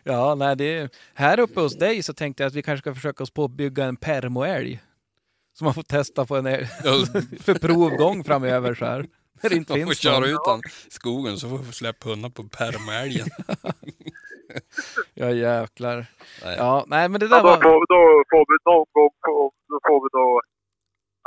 Ja, 0.05 0.35
nej, 0.35 0.57
det 0.57 0.65
är, 0.79 0.91
här 1.15 1.41
uppe 1.41 1.61
hos 1.61 1.79
dig 1.79 2.03
så 2.03 2.15
tänkte 2.15 2.43
jag 2.43 2.49
att 2.49 2.55
vi 2.55 2.63
kanske 2.63 2.83
ska 2.83 2.95
försöka 2.95 3.23
oss 3.25 3.31
på 3.31 3.45
att 3.45 3.51
bygga 3.51 3.85
en 3.85 3.97
permoälg. 3.97 4.81
Som 5.59 5.65
man 5.65 5.75
får 5.75 5.83
testa 5.83 6.27
på 6.27 6.37
en 6.37 6.45
för 7.41 7.55
provgång 7.59 8.25
framöver 8.25 8.75
så 8.75 8.85
här. 8.85 9.07
När 9.43 9.51
det 9.51 9.57
inte 9.57 9.73
Man 9.73 9.81
får 9.81 9.87
finns 9.87 9.99
köra 9.99 10.21
någon. 10.21 10.29
ut 10.31 10.39
han 10.47 10.61
i 10.89 10.91
skogen 10.91 11.39
så 11.39 11.49
får 11.49 11.59
vi 11.59 11.73
släppa 11.73 12.09
hundar 12.09 12.31
på 12.31 12.45
permaälgen. 12.49 13.29
Ja 15.21 15.29
jäklar. 15.31 15.99
Nej. 16.45 16.57
Ja, 16.63 16.85
nej 16.95 17.05
men 17.09 17.17
det 17.21 17.27
Ja, 17.27 17.37
där 17.37 17.43
då, 17.43 17.49
var... 17.49 17.57
får, 17.67 17.81
då 17.95 18.01
får 18.31 18.45
vi 18.51 18.57
någon 18.71 18.87
gång 18.97 19.13
få, 19.27 19.35
då 19.73 19.77
får 19.87 19.99
vi 20.05 20.09
då 20.19 20.27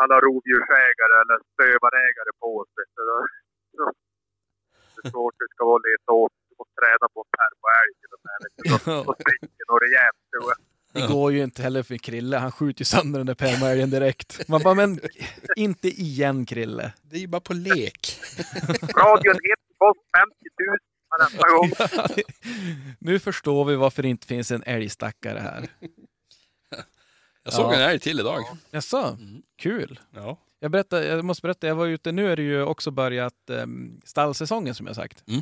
alla 0.02 0.16
rovdjursägare 0.26 1.14
eller 1.22 1.38
stövarägare 1.54 2.32
på 2.42 2.48
oss. 2.60 2.70
Det 2.76 2.82
är 5.08 5.10
svårt 5.12 5.36
det 5.40 5.48
ska 5.56 5.66
vara 5.66 5.76
att 5.76 5.88
leta 5.92 6.12
åt 6.12 6.32
och 6.58 6.68
träna 6.80 7.06
på 7.14 7.20
en 7.26 7.32
permoälg 7.40 7.92
till 8.02 8.12
och 8.16 8.22
med. 8.28 8.40
Då- 9.06 9.14
spricker 9.22 9.66
nog 9.72 9.80
rejält 9.86 10.22
tror 10.32 10.48
jag. 10.54 10.60
Det 10.94 11.14
går 11.14 11.32
ju 11.32 11.44
inte 11.44 11.62
heller 11.62 11.84
för 11.84 11.98
Krille. 11.98 12.38
Han 12.38 12.52
skjuter 12.52 12.82
ju 12.82 12.86
sönder 12.86 13.20
den 13.20 13.28
där 13.28 13.36
permoälgen 13.36 13.90
direkt. 13.90 14.48
Man 14.50 14.62
bara, 14.64 14.74
men 14.74 15.00
inte 15.56 15.88
igen 15.88 16.46
Krille. 16.46 16.94
Det 17.02 17.16
är 17.16 17.20
ju 17.20 17.28
bara 17.28 17.42
på 17.42 17.54
lek. 17.54 18.20
Radion 18.98 19.36
1 19.36 19.40
kost 19.78 20.00
50 20.18 20.36
000 20.70 20.78
varenda 21.20 21.48
gång. 21.50 21.72
nu 23.00 23.20
förstår 23.20 23.66
vi 23.66 23.76
varför 23.76 24.04
det 24.04 24.10
inte 24.10 24.28
finns 24.28 24.52
en 24.52 24.64
älgstackare 24.64 25.40
här. 25.40 25.68
Jag 27.44 27.54
såg 27.54 27.74
Ja. 27.74 27.76
en 27.76 27.82
älg 27.90 28.00
till 28.00 28.20
idag. 28.20 28.40
Jaså, 28.72 29.18
kul. 29.58 30.00
Ja. 30.12 30.38
Jag, 30.60 30.72
berättar, 30.72 31.02
jag 31.02 31.26
måste 31.26 31.42
berätta, 31.42 31.68
jag 31.68 31.76
var 31.76 31.88
ute, 31.88 32.12
nu 32.12 32.32
är 32.32 32.36
det 32.36 32.42
ju 32.42 32.64
också 32.64 32.92
börjat 32.92 33.34
um, 33.48 34.02
stallsäsongen 34.06 34.76
som 34.76 34.88
jag 34.88 34.96
sagt. 34.96 35.24
Mm. 35.28 35.42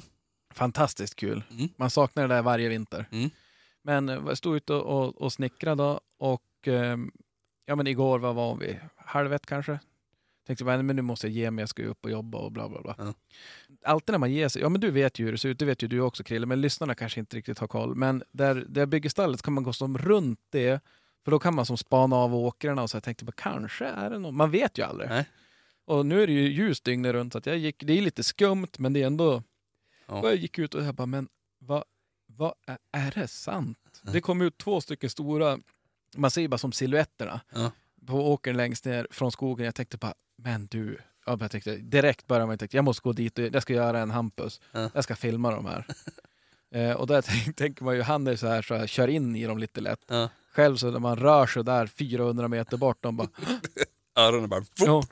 Fantastiskt 0.53 1.15
kul. 1.15 1.43
Mm. 1.51 1.69
Man 1.77 1.89
saknar 1.89 2.27
det 2.27 2.35
där 2.35 2.41
varje 2.41 2.69
vinter. 2.69 3.05
Mm. 3.11 3.29
Men 3.83 4.09
eh, 4.09 4.15
jag 4.27 4.37
stod 4.37 4.55
ute 4.55 4.73
och, 4.73 5.03
och, 5.07 5.21
och 5.21 5.33
snickrade 5.33 5.99
och 6.19 6.43
ehm, 6.67 7.11
ja 7.65 7.75
men 7.75 7.87
igår, 7.87 8.19
vad 8.19 8.35
var 8.35 8.55
vi? 8.55 8.79
Halv 8.95 9.33
ett 9.33 9.45
kanske? 9.45 9.79
Tänkte 10.49 10.65
bara, 10.65 10.81
men 10.83 10.95
nu 10.95 11.01
måste 11.01 11.27
jag 11.27 11.33
ge 11.33 11.51
mig, 11.51 11.61
jag 11.61 11.69
ska 11.69 11.81
ju 11.81 11.87
upp 11.87 12.05
och 12.05 12.11
jobba 12.11 12.37
och 12.37 12.51
bla 12.51 12.69
bla 12.69 12.81
bla. 12.81 12.95
Ja. 12.97 13.13
Alltid 13.83 14.13
när 14.13 14.19
man 14.19 14.31
ger 14.31 14.49
sig, 14.49 14.61
ja 14.61 14.69
men 14.69 14.81
du 14.81 14.91
vet 14.91 15.19
ju 15.19 15.25
hur 15.25 15.31
det 15.31 15.37
ser 15.37 15.49
ut, 15.49 15.59
det 15.59 15.65
vet 15.65 15.83
ju 15.83 15.87
du 15.87 16.01
också 16.01 16.23
Krille, 16.23 16.45
men 16.45 16.61
lyssnarna 16.61 16.95
kanske 16.95 17.19
inte 17.19 17.37
riktigt 17.37 17.59
har 17.59 17.67
koll. 17.67 17.95
Men 17.95 18.23
där, 18.31 18.55
där 18.55 18.81
jag 18.81 18.89
bygger 18.89 19.09
stallet 19.09 19.41
kan 19.41 19.53
man 19.53 19.63
gå 19.63 19.73
som 19.73 19.97
runt 19.97 20.39
det, 20.49 20.83
för 21.23 21.31
då 21.31 21.39
kan 21.39 21.55
man 21.55 21.65
som 21.65 21.77
spana 21.77 22.15
av 22.15 22.35
åkrarna 22.35 22.81
och 22.83 22.89
så 22.89 22.95
jag 22.95 23.03
tänkte 23.03 23.25
bara, 23.25 23.31
kanske 23.31 23.85
är 23.85 24.09
det 24.09 24.19
någon, 24.19 24.35
man 24.35 24.51
vet 24.51 24.77
ju 24.77 24.83
aldrig. 24.83 25.09
Nej. 25.09 25.25
Och 25.85 26.05
nu 26.05 26.23
är 26.23 26.27
det 26.27 26.33
ju 26.33 26.49
ljus 26.53 26.81
dygnet 26.81 27.13
runt, 27.13 27.33
så 27.33 27.37
att 27.37 27.45
jag 27.45 27.57
gick, 27.57 27.83
det 27.83 27.97
är 27.97 28.01
lite 28.01 28.23
skumt, 28.23 28.67
men 28.77 28.93
det 28.93 29.01
är 29.01 29.07
ändå... 29.07 29.43
Ja. 30.07 30.21
Jag 30.23 30.35
gick 30.35 30.59
ut 30.59 30.75
och 30.75 30.83
jag 30.83 30.95
bara, 30.95 31.05
men 31.05 31.27
vad, 31.59 31.83
vad 32.25 32.53
är, 32.67 32.77
är 32.91 33.11
det 33.15 33.27
sant? 33.27 34.01
Det 34.13 34.21
kom 34.21 34.41
ut 34.41 34.57
två 34.57 34.81
stycken 34.81 35.09
stora, 35.09 35.59
man 36.17 36.31
ser 36.31 36.41
ju 36.41 36.47
bara 36.47 36.57
som 36.57 36.71
silhuetterna 36.71 37.41
Ja. 37.53 37.71
på 38.05 38.31
åkern 38.33 38.57
längst 38.57 38.85
ner 38.85 39.07
från 39.11 39.31
skogen. 39.31 39.65
Jag 39.65 39.75
tänkte 39.75 39.97
bara, 39.97 40.13
men 40.43 40.67
du, 40.67 40.97
ja, 41.25 41.37
jag 41.41 41.51
tänkte, 41.51 41.75
direkt 41.75 42.27
började 42.27 42.47
man 42.47 42.57
tänkte, 42.57 42.77
jag 42.77 42.85
måste 42.85 43.01
gå 43.01 43.13
dit 43.13 43.39
och 43.39 43.45
jag 43.45 43.61
ska 43.61 43.73
göra 43.73 43.99
en 43.99 44.11
Hampus. 44.11 44.61
Ja. 44.71 44.89
Jag 44.93 45.03
ska 45.03 45.15
filma 45.15 45.51
de 45.51 45.65
här. 45.65 45.85
eh, 46.71 46.95
och 46.95 47.07
där 47.07 47.21
tänk, 47.21 47.55
tänker 47.55 47.83
man 47.83 47.95
ju, 47.95 48.01
han 48.01 48.27
är 48.27 48.35
så 48.35 48.47
här 48.47 48.61
så 48.61 48.73
jag 48.73 48.89
kör 48.89 49.07
in 49.07 49.35
i 49.35 49.45
dem 49.45 49.57
lite 49.57 49.81
lätt. 49.81 50.05
Ja. 50.07 50.29
Själv 50.51 50.75
så 50.75 50.91
när 50.91 50.99
man 50.99 51.15
rör 51.15 51.47
sig 51.47 51.63
där 51.63 51.87
400 51.87 52.47
meter 52.47 52.77
bort, 52.77 52.97
de 53.01 53.17
bara, 53.17 53.27
Öronen 54.15 54.49
bara... 54.49 54.63
ja. 54.75 55.03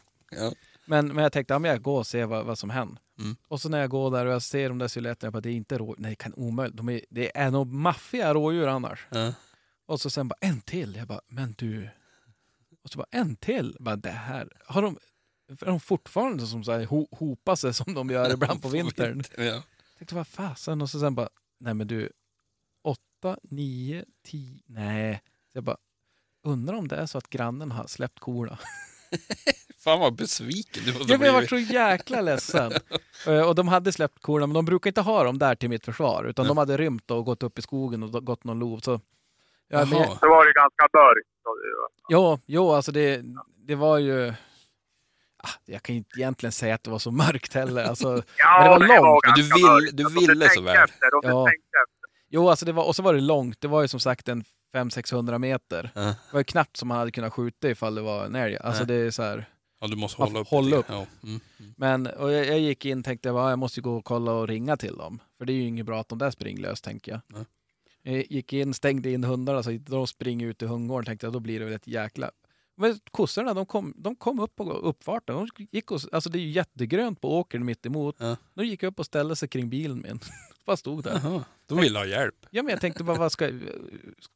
Men, 0.86 1.08
men 1.08 1.24
jag 1.24 1.32
tänkte, 1.32 1.54
ja, 1.54 1.60
men 1.60 1.72
jag 1.72 1.82
går 1.82 2.00
och 2.00 2.08
ser 2.08 2.26
vad, 2.26 2.46
vad 2.46 2.60
som 2.60 2.70
händer. 2.70 2.98
Mm. 3.20 3.36
Och 3.48 3.62
så 3.62 3.70
när 3.70 3.80
jag 3.80 3.90
går 3.90 4.12
där 4.12 4.26
och 4.26 4.34
jag 4.34 4.42
ser 4.42 4.70
de 4.70 4.78
där 4.78 4.88
silhuetterna, 4.88 5.28
jag 5.28 5.34
bara, 5.34 5.42
det 5.42 5.50
är 5.50 5.54
inte 5.54 5.78
rådjur. 5.78 5.96
Nej, 6.04 6.16
kan 6.16 6.34
omöjligt. 6.34 6.78
De 6.78 6.90
är, 6.90 7.02
det 7.10 7.38
är 7.38 7.52
nog 7.52 7.68
maffiga 7.68 8.34
rådjur 8.34 8.68
annars. 8.68 9.08
Ja. 9.10 9.34
Och 9.86 10.02
så 10.02 10.10
sen 10.10 10.28
bara, 10.28 10.38
en 10.42 10.62
till. 10.62 10.96
Jag 10.96 11.08
bara, 11.08 11.22
men 11.28 11.56
du. 11.58 11.90
Och 12.84 12.90
så 12.90 12.98
bara, 12.98 13.08
en 13.12 13.36
till. 13.36 13.78
Bara, 13.80 13.96
det 13.96 14.10
här. 14.10 14.50
Har 14.66 14.82
de, 14.82 14.98
är 15.50 15.66
de 15.66 15.80
fortfarande 15.80 16.46
som 16.48 16.64
så 16.64 16.72
här, 16.72 16.86
ho, 16.86 17.08
hopar 17.12 17.56
sig 17.56 17.74
som 17.74 17.94
de 17.94 18.10
gör 18.10 18.34
ibland 18.34 18.62
på 18.62 18.70
vintern? 18.78 19.24
Ja. 19.38 19.44
Jag 19.44 19.64
tänkte, 19.98 20.16
vad 20.16 20.28
fasen? 20.28 20.82
Och 20.82 20.90
så 20.90 21.00
sen 21.00 21.16
bara, 21.16 21.30
nej 21.60 21.74
men 21.74 21.88
du. 21.88 22.10
Åtta, 22.84 23.38
nio, 23.44 24.06
tio. 24.26 24.60
Nej. 24.66 25.22
Så 25.52 25.58
jag 25.58 25.64
bara, 25.64 25.78
undrar 26.44 26.76
om 26.76 26.88
det 26.88 26.96
är 26.96 27.06
så 27.06 27.18
att 27.18 27.30
grannen 27.30 27.72
har 27.72 27.88
släppt 27.88 28.20
korna. 28.20 28.60
Fan 29.78 30.00
vad 30.00 30.16
besviken 30.16 30.84
du 30.86 30.94
måste 30.94 31.14
Jag 31.14 31.34
varit 31.34 31.50
så 31.50 31.58
jäkla 31.58 32.22
ledsen. 32.22 32.72
Eh, 33.28 33.42
och 33.48 33.56
de 33.56 33.68
hade 33.68 33.92
släppt 33.92 34.22
korna, 34.22 34.48
men 34.48 34.54
de 34.54 34.66
brukar 34.66 34.90
inte 34.90 35.02
ha 35.02 35.24
dem 35.24 35.38
där 35.40 35.56
till 35.56 35.70
mitt 35.70 35.86
försvar. 35.86 36.24
Utan 36.24 36.46
Ja. 36.46 36.48
de 36.50 36.58
hade 36.58 36.78
rymt 36.78 37.12
och 37.12 37.26
gått 37.26 37.44
upp 37.44 37.60
i 37.60 37.62
skogen 37.62 38.04
och 38.04 38.26
gått 38.26 38.44
någon 38.44 38.60
lov. 38.60 38.80
Så, 38.80 39.02
ja, 39.68 39.78
men. 39.78 39.90
Så 39.90 40.30
var 40.30 40.46
det 40.46 40.54
ganska 40.54 40.88
mörkt. 40.94 41.28
var- 41.44 41.90
jo, 42.10 42.40
jo, 42.46 42.72
alltså 42.72 42.92
det, 42.92 43.22
det 43.56 43.76
var 43.76 43.98
ju... 43.98 44.34
Ah, 45.44 45.50
jag 45.66 45.84
kan 45.84 45.96
inte 45.96 46.20
egentligen 46.20 46.52
säga 46.52 46.76
att 46.76 46.84
det 46.84 46.90
var 46.92 47.00
så 47.00 47.12
mörkt 47.12 47.54
heller. 47.54 47.84
Alltså, 47.84 48.08
Ja, 48.38 48.60
Men 48.60 48.64
det 48.64 48.70
var 48.70 48.80
men 48.80 49.04
långt. 49.04 49.22
Men 49.26 49.34
du 49.36 49.42
vill- 49.42 49.96
du 49.96 50.04
Alltså, 50.06 50.20
ville 50.20 50.50
så 50.50 50.62
väl. 50.62 50.88
Ja. 51.24 51.48
Jo, 52.30 52.50
alltså 52.50 52.66
det 52.66 52.72
var, 52.72 52.84
och 52.84 52.96
så 52.96 53.04
var 53.04 53.14
det 53.14 53.22
långt. 53.22 53.62
Det 53.62 53.68
var 53.68 53.82
ju 53.82 53.88
som 53.88 54.00
sagt 54.00 54.28
en 54.28 54.44
500-600 54.74 55.38
meter. 55.40 55.92
Ja. 55.96 56.02
Det 56.02 56.16
var 56.32 56.40
ju 56.40 56.44
knappt 56.44 56.78
som 56.78 56.88
man 56.88 56.98
hade 56.98 57.12
kunnat 57.12 57.34
skjuta 57.34 57.70
ifall 57.70 57.96
det 57.96 58.02
var 58.02 58.26
en 58.26 58.36
älg. 58.36 58.58
Alltså 58.58 58.84
Nej. 58.84 58.98
det 58.98 59.08
är 59.08 59.12
så 59.12 59.24
här. 59.24 59.50
Ja, 59.82 59.88
du 59.88 59.96
måste 59.96 60.22
hålla 60.22 60.40
upp. 60.40 60.48
hålla 60.48 60.76
upp. 60.76 60.86
Ja. 60.90 61.06
Mm. 61.24 61.40
Mm. 61.60 61.74
Men 61.78 62.08
och 62.08 62.32
jag, 62.34 62.46
jag 62.46 62.60
gick 62.60 62.86
in 62.86 63.00
och 63.00 63.06
tänkte 63.06 63.30
att 63.30 63.36
jag 63.36 63.60
måste 63.60 63.80
ju 63.80 63.84
gå 63.84 63.96
och 63.98 64.06
kolla 64.06 64.32
och 64.32 64.48
ringa 64.48 64.78
till 64.78 64.98
dem. 64.98 65.20
För 65.38 65.46
det 65.46 65.54
är 65.54 65.56
ju 65.56 65.64
inget 65.68 65.86
bra 65.86 66.00
att 66.02 66.10
de 66.10 66.18
där 66.18 66.32
springer 66.32 66.62
lös, 66.62 66.82
tänker 66.82 67.12
jag. 67.12 67.22
Nej. 67.28 67.46
Jag 68.04 68.26
gick 68.32 68.54
in, 68.54 68.74
stängde 68.74 69.12
in 69.12 69.24
hundarna 69.24 69.64
så 69.64 69.72
de 69.72 70.08
springer 70.08 70.48
ut 70.48 70.62
i 70.62 70.66
hundgården. 70.66 71.06
Tänkte 71.06 71.26
jag, 71.26 71.34
då 71.34 71.40
blir 71.40 71.60
det 71.60 71.66
väl 71.66 71.74
ett 71.74 71.88
jäkla... 71.88 72.32
Men 72.80 73.00
kossorna, 73.12 73.54
de 73.54 73.66
kom, 73.66 73.94
de 73.98 74.16
kom 74.16 74.40
upp 74.40 74.56
på 74.56 74.72
uppfarten. 74.72 75.36
De 75.36 75.68
gick 75.72 75.92
och, 75.92 76.02
alltså 76.12 76.30
det 76.30 76.40
är 76.40 76.42
ju 76.42 76.50
jättegrönt 76.50 77.22
på 77.22 77.40
åkern 77.40 77.66
mitt 77.66 77.86
emot. 77.86 78.16
Ja. 78.20 78.38
De 78.54 78.66
gick 78.66 78.84
upp 78.84 79.00
och 79.00 79.06
ställde 79.06 79.36
sig 79.36 79.50
kring 79.50 79.70
bilen 79.70 80.02
min. 80.02 80.20
Bara 80.66 80.78
stod 80.78 81.04
där. 81.04 81.22
Jaha, 81.24 81.44
de 81.66 81.82
vill 81.82 81.96
ha 81.96 82.06
hjälp. 82.06 82.36
Ja, 82.52 82.64
men 82.64 82.72
jag 82.72 82.82
tänkte 82.82 83.04
bara, 83.04 83.18
vad 83.18 83.32
ska, 83.32 83.52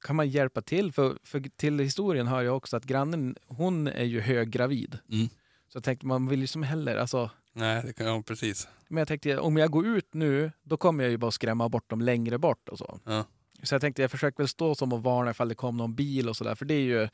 kan 0.05 0.15
man 0.15 0.29
hjälpa 0.29 0.61
till? 0.61 0.91
För, 0.91 1.17
för 1.23 1.39
till 1.55 1.79
historien 1.79 2.27
hör 2.27 2.41
jag 2.41 2.57
också 2.57 2.77
att 2.77 2.85
grannen, 2.85 3.35
hon 3.47 3.87
är 3.87 4.03
ju 4.03 4.19
höggravid. 4.19 4.97
Mm. 5.11 5.27
Så 5.67 5.77
jag 5.77 5.83
tänkte, 5.83 6.05
man 6.05 6.27
vill 6.27 6.41
ju 6.41 6.47
som 6.47 6.63
heller, 6.63 6.97
alltså 6.97 7.29
Nej, 7.53 7.83
det 7.85 7.93
kan 7.93 8.07
jag 8.07 8.25
precis. 8.25 8.67
men 8.87 8.97
jag 8.97 9.07
tänkte, 9.07 9.37
om 9.37 9.57
jag 9.57 9.71
går 9.71 9.87
ut 9.87 10.13
nu, 10.13 10.51
då 10.63 10.77
kommer 10.77 11.03
jag 11.03 11.11
ju 11.11 11.17
bara 11.17 11.31
skrämma 11.31 11.69
bort 11.69 11.89
dem 11.89 12.01
längre 12.01 12.37
bort 12.37 12.69
och 12.69 12.77
så. 12.77 12.99
Ja. 13.05 13.25
Så 13.63 13.75
jag 13.75 13.81
tänkte, 13.81 14.01
jag 14.01 14.11
försöker 14.11 14.37
väl 14.37 14.47
stå 14.47 14.75
som 14.75 14.93
och 14.93 15.03
varna 15.03 15.31
ifall 15.31 15.49
det 15.49 15.55
kom 15.55 15.77
någon 15.77 15.95
bil 15.95 16.29
och 16.29 16.37
sådär. 16.37 16.55
För 16.55 16.65
det 16.65 16.73
är 16.73 16.79
ju, 16.81 17.09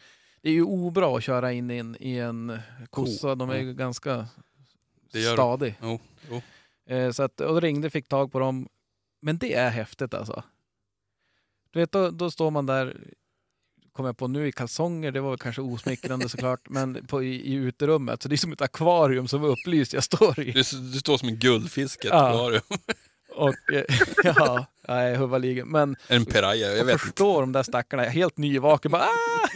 det 0.47 0.51
är 0.51 0.53
ju 0.55 0.63
obra 0.63 1.17
att 1.17 1.23
köra 1.23 1.53
in 1.53 1.71
i 1.71 1.77
en, 1.77 1.97
i 1.99 2.17
en 2.17 2.59
kossa. 2.89 3.35
De 3.35 3.49
är 3.49 3.57
ju 3.57 3.73
ganska 3.73 4.27
Det 5.11 5.19
gör 5.19 5.29
de. 5.29 5.35
stadig. 5.35 5.75
Jo, 5.81 5.99
jo. 6.29 6.41
Eh, 6.95 7.11
så 7.11 7.23
att, 7.23 7.41
och 7.41 7.53
då 7.53 7.59
ringde, 7.59 7.89
fick 7.89 8.07
tag 8.07 8.31
på 8.31 8.39
dem. 8.39 8.67
Men 9.21 9.37
det 9.37 9.53
är 9.53 9.69
häftigt 9.69 10.13
alltså. 10.13 10.43
Du 11.71 11.79
vet, 11.79 11.91
då, 11.91 12.09
då 12.09 12.31
står 12.31 12.51
man 12.51 12.65
där, 12.65 12.97
kommer 13.91 14.09
jag 14.09 14.17
på 14.17 14.27
nu, 14.27 14.47
i 14.47 14.51
kalsonger. 14.51 15.11
Det 15.11 15.19
var 15.21 15.37
kanske 15.37 15.61
osmickrande 15.61 16.29
såklart. 16.29 16.61
Men 16.69 17.07
på, 17.07 17.23
i, 17.23 17.35
i 17.35 17.53
uterummet. 17.53 18.23
Så 18.23 18.29
det 18.29 18.35
är 18.35 18.37
som 18.37 18.51
ett 18.51 18.61
akvarium 18.61 19.27
som 19.27 19.43
är 19.43 19.47
upplyst 19.47 19.93
jag 19.93 20.03
står 20.03 20.39
i. 20.39 20.51
Du, 20.51 20.61
du 20.93 20.99
står 20.99 21.17
som 21.17 21.29
en 21.29 21.37
guldfisk 21.37 22.05
i 22.05 22.07
ett 22.07 22.13
Ja. 22.13 22.27
akvarium. 22.29 22.61
Och 23.35 23.73
eh, 23.73 23.83
ja, 24.23 24.65
nej, 24.87 25.15
huvaligen. 25.17 25.67
Men 25.67 25.95
En 26.07 26.25
piraja, 26.25 26.67
jag 26.67 26.85
vet 26.85 26.93
inte. 26.93 26.97
förstår 27.05 27.41
de 27.41 27.51
där 27.51 27.63
stackarna, 27.63 28.03
helt 28.03 28.37
nyvaken, 28.37 28.91
bara 28.91 29.01
ah! 29.03 29.47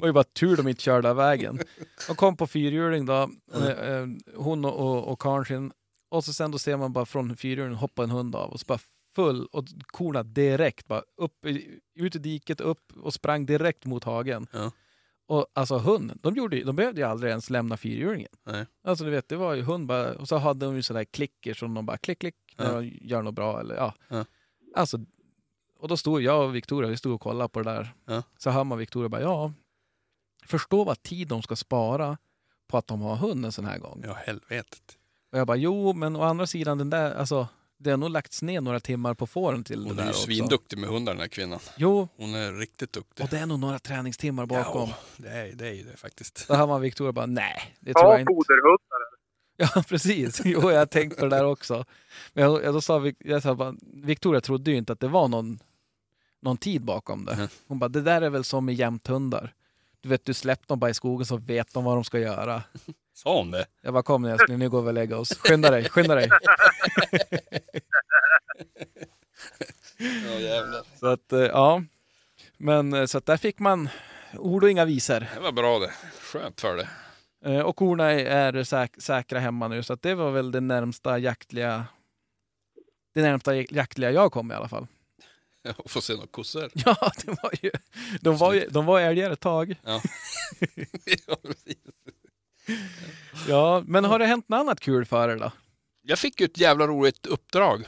Var 0.00 0.06
ju 0.08 0.12
bara 0.12 0.24
tur 0.24 0.56
de 0.56 0.68
inte 0.68 0.82
körde 0.82 1.10
av 1.10 1.16
vägen. 1.16 1.60
De 2.06 2.16
kom 2.16 2.36
på 2.36 2.46
fyrhjuling 2.46 3.06
då, 3.06 3.30
eh, 3.54 3.66
eh, 3.68 4.06
hon 4.36 4.64
och, 4.64 4.74
och, 4.78 5.08
och 5.12 5.18
karln 5.18 5.44
sin. 5.44 5.72
Och 6.08 6.24
så 6.24 6.32
sen 6.32 6.50
då 6.50 6.58
ser 6.58 6.76
man 6.76 6.92
bara 6.92 7.06
från 7.06 7.36
fyrhjulingen 7.36 7.74
hoppa 7.78 8.02
en 8.02 8.10
hund 8.10 8.34
av 8.36 8.50
och 8.50 8.60
så 8.60 8.64
bara 8.66 8.78
full 9.14 9.46
och 9.46 9.64
korna 9.86 10.22
direkt 10.22 10.86
bara 10.86 11.02
upp, 11.16 11.46
ut 11.94 12.16
i 12.16 12.18
diket, 12.18 12.60
upp 12.60 12.92
och 13.02 13.14
sprang 13.14 13.46
direkt 13.46 13.84
mot 13.86 14.04
hagen. 14.04 14.46
Ja. 14.52 14.70
Och 15.26 15.46
alltså 15.52 15.78
hund, 15.78 16.12
de, 16.22 16.34
gjorde, 16.34 16.64
de 16.64 16.76
behövde 16.76 17.00
ju 17.00 17.06
aldrig 17.06 17.30
ens 17.30 17.50
lämna 17.50 17.76
fyrhjulingen. 17.76 18.30
Nej. 18.46 18.66
Alltså 18.84 19.04
du 19.04 19.10
vet, 19.10 19.28
det 19.28 19.36
var 19.36 19.54
ju 19.54 19.62
hund 19.62 19.86
bara, 19.86 20.12
och 20.12 20.28
så 20.28 20.36
hade 20.36 20.66
de 20.66 20.76
ju 20.76 20.82
sådär 20.82 21.04
klicker 21.04 21.54
som 21.54 21.74
de 21.74 21.86
bara 21.86 21.96
klick, 21.96 22.18
klick, 22.18 22.34
när 22.58 22.66
Ja. 22.66 22.80
de 22.80 22.98
gör 23.02 23.22
något 23.22 23.34
bra 23.34 23.60
eller 23.60 23.74
ja. 23.74 23.94
Ja. 24.08 24.24
Alltså, 24.76 24.98
och 25.78 25.88
då 25.88 25.96
stod 25.96 26.22
jag 26.22 26.44
och 26.44 26.54
Victoria, 26.54 26.90
vi 26.90 26.96
stod 26.96 27.14
och 27.14 27.20
kollade 27.20 27.48
på 27.48 27.62
det 27.62 27.70
där. 27.70 27.88
Så 28.38 28.50
hör 28.50 28.64
man 28.64 28.78
Victoria 28.78 29.08
bara, 29.08 29.20
ja, 29.20 29.52
förstå 30.50 30.84
vad 30.84 31.02
tid 31.02 31.28
de 31.28 31.42
ska 31.42 31.56
spara 31.56 32.18
på 32.68 32.78
att 32.78 32.86
de 32.86 33.00
har 33.00 33.16
hund 33.16 33.44
en 33.44 33.52
sån 33.52 33.64
här 33.64 33.78
gång. 33.78 34.02
Ja, 34.06 34.12
helvetet. 34.26 34.96
Och 35.32 35.38
jag 35.38 35.46
bara, 35.46 35.56
jo, 35.56 35.92
men 35.92 36.16
å 36.16 36.22
andra 36.22 36.46
sidan, 36.46 36.78
den 36.78 36.90
där, 36.90 37.14
alltså, 37.14 37.48
det 37.78 37.90
har 37.90 37.96
nog 37.96 38.10
lagts 38.10 38.42
ner 38.42 38.60
några 38.60 38.80
timmar 38.80 39.14
på 39.14 39.26
fåren 39.26 39.64
till 39.64 39.84
Hon 39.84 39.86
det 39.86 39.92
är 39.92 39.96
där 39.96 40.04
ju 40.04 40.10
också. 40.10 40.22
svinduktig 40.22 40.78
med 40.78 40.88
hundar 40.90 41.12
den 41.12 41.20
här 41.20 41.28
kvinnan. 41.28 41.58
Jo, 41.76 42.08
Hon 42.16 42.34
är 42.34 42.52
riktigt 42.52 42.92
duktig. 42.92 43.24
och 43.24 43.30
det 43.30 43.38
är 43.38 43.46
nog 43.46 43.58
några 43.58 43.78
träningstimmar 43.78 44.46
bakom. 44.46 44.88
Ja, 44.88 44.94
det 45.16 45.28
är, 45.28 45.52
det 45.52 45.68
är 45.68 45.72
ju 45.72 45.82
det 45.82 45.96
faktiskt. 45.96 46.48
Då 46.48 46.54
hör 46.54 46.66
man 46.66 46.80
Victoria 46.80 47.12
bara, 47.12 47.26
nej, 47.26 47.76
det 47.80 47.92
tror 47.94 48.04
jag 48.04 48.14
Ja, 48.14 48.20
inte. 48.20 48.32
foderhundar. 48.32 49.20
Ja, 49.76 49.82
precis. 49.88 50.40
Jo, 50.44 50.70
jag 50.70 50.78
har 50.78 50.86
tänkt 50.86 51.18
på 51.18 51.24
det 51.26 51.36
där 51.36 51.44
också. 51.44 51.84
Men 52.32 52.44
jag, 52.44 52.64
jag, 52.64 52.74
då 52.74 52.80
sa, 52.80 53.12
jag 53.18 53.42
sa 53.42 53.54
bara, 53.54 53.74
Victoria 53.82 54.40
trodde 54.40 54.70
ju 54.70 54.76
inte 54.76 54.92
att 54.92 55.00
det 55.00 55.08
var 55.08 55.28
någon, 55.28 55.58
någon 56.42 56.56
tid 56.56 56.82
bakom 56.84 57.24
det. 57.24 57.36
Mhm. 57.36 57.48
Hon 57.66 57.78
bara, 57.78 57.88
det 57.88 58.02
där 58.02 58.22
är 58.22 58.30
väl 58.30 58.44
som 58.44 58.64
med 58.64 58.74
jämthundar. 58.74 59.54
Du 60.02 60.08
vet, 60.08 60.24
du 60.24 60.34
släpper 60.34 60.66
dem 60.68 60.78
bara 60.78 60.90
i 60.90 60.94
skogen 60.94 61.26
så 61.26 61.36
vet 61.36 61.74
de 61.74 61.84
vad 61.84 61.96
de 61.96 62.04
ska 62.04 62.18
göra. 62.18 62.62
Sa 63.14 63.36
hon 63.38 63.50
det? 63.50 63.66
Jag 63.82 63.92
bara, 63.92 64.02
kom 64.02 64.22
nu 64.22 64.30
älskling, 64.30 64.58
nu 64.58 64.68
går 64.70 64.82
vi 64.82 64.88
och 64.88 64.94
lägger 64.94 65.18
oss. 65.18 65.28
Skynda 65.38 65.70
dig, 65.70 65.88
skynda 65.88 66.14
dig. 66.14 66.28
Jävlar. 70.40 70.82
Så 71.00 71.06
att, 71.06 71.32
eh, 71.32 71.40
ja. 71.40 71.82
Men 72.56 72.92
eh, 72.94 73.06
så 73.06 73.18
att 73.18 73.26
där 73.26 73.36
fick 73.36 73.58
man 73.58 73.88
ord 74.34 74.64
och 74.64 74.70
inga 74.70 74.84
visor. 74.84 75.20
Det 75.34 75.40
var 75.40 75.52
bra 75.52 75.78
det. 75.78 75.92
Skönt 76.20 76.60
för 76.60 76.76
det. 76.76 76.88
Eh, 77.44 77.60
Och 77.60 77.76
korna 77.76 78.10
är 78.12 78.52
säk- 78.52 79.00
säkra 79.00 79.38
hemma 79.40 79.68
nu, 79.68 79.82
så 79.82 79.92
att 79.92 80.02
det 80.02 80.14
var 80.14 80.30
väl 80.30 80.50
det 80.52 80.60
närmsta 80.60 81.18
jaktliga 81.18 81.84
det 83.14 83.22
närmsta 83.22 83.54
jaktliga 83.54 84.10
jag 84.10 84.32
kom 84.32 84.52
i 84.52 84.54
alla 84.54 84.68
fall. 84.68 84.86
Och 85.76 85.90
få 85.90 86.00
se 86.00 86.12
några 86.12 86.26
kossor. 86.26 86.70
Ja, 86.74 87.12
det 87.24 87.30
var 87.42 87.52
ju, 87.62 87.70
de 88.20 88.36
var 88.36 88.52
ju 88.52 88.68
de 88.70 88.86
var 88.86 89.00
älgar 89.00 89.30
ett 89.30 89.40
tag. 89.40 89.76
Ja. 89.84 90.02
ja, 91.26 91.36
precis. 91.42 91.76
Ja, 93.48 93.82
men 93.86 94.04
har 94.04 94.18
det 94.18 94.26
hänt 94.26 94.48
något 94.48 94.58
annat 94.60 94.80
kul 94.80 95.04
för 95.04 95.28
er 95.28 95.36
då? 95.36 95.52
Jag 96.02 96.18
fick 96.18 96.40
ju 96.40 96.44
ett 96.44 96.58
jävla 96.58 96.86
roligt 96.86 97.26
uppdrag. 97.26 97.84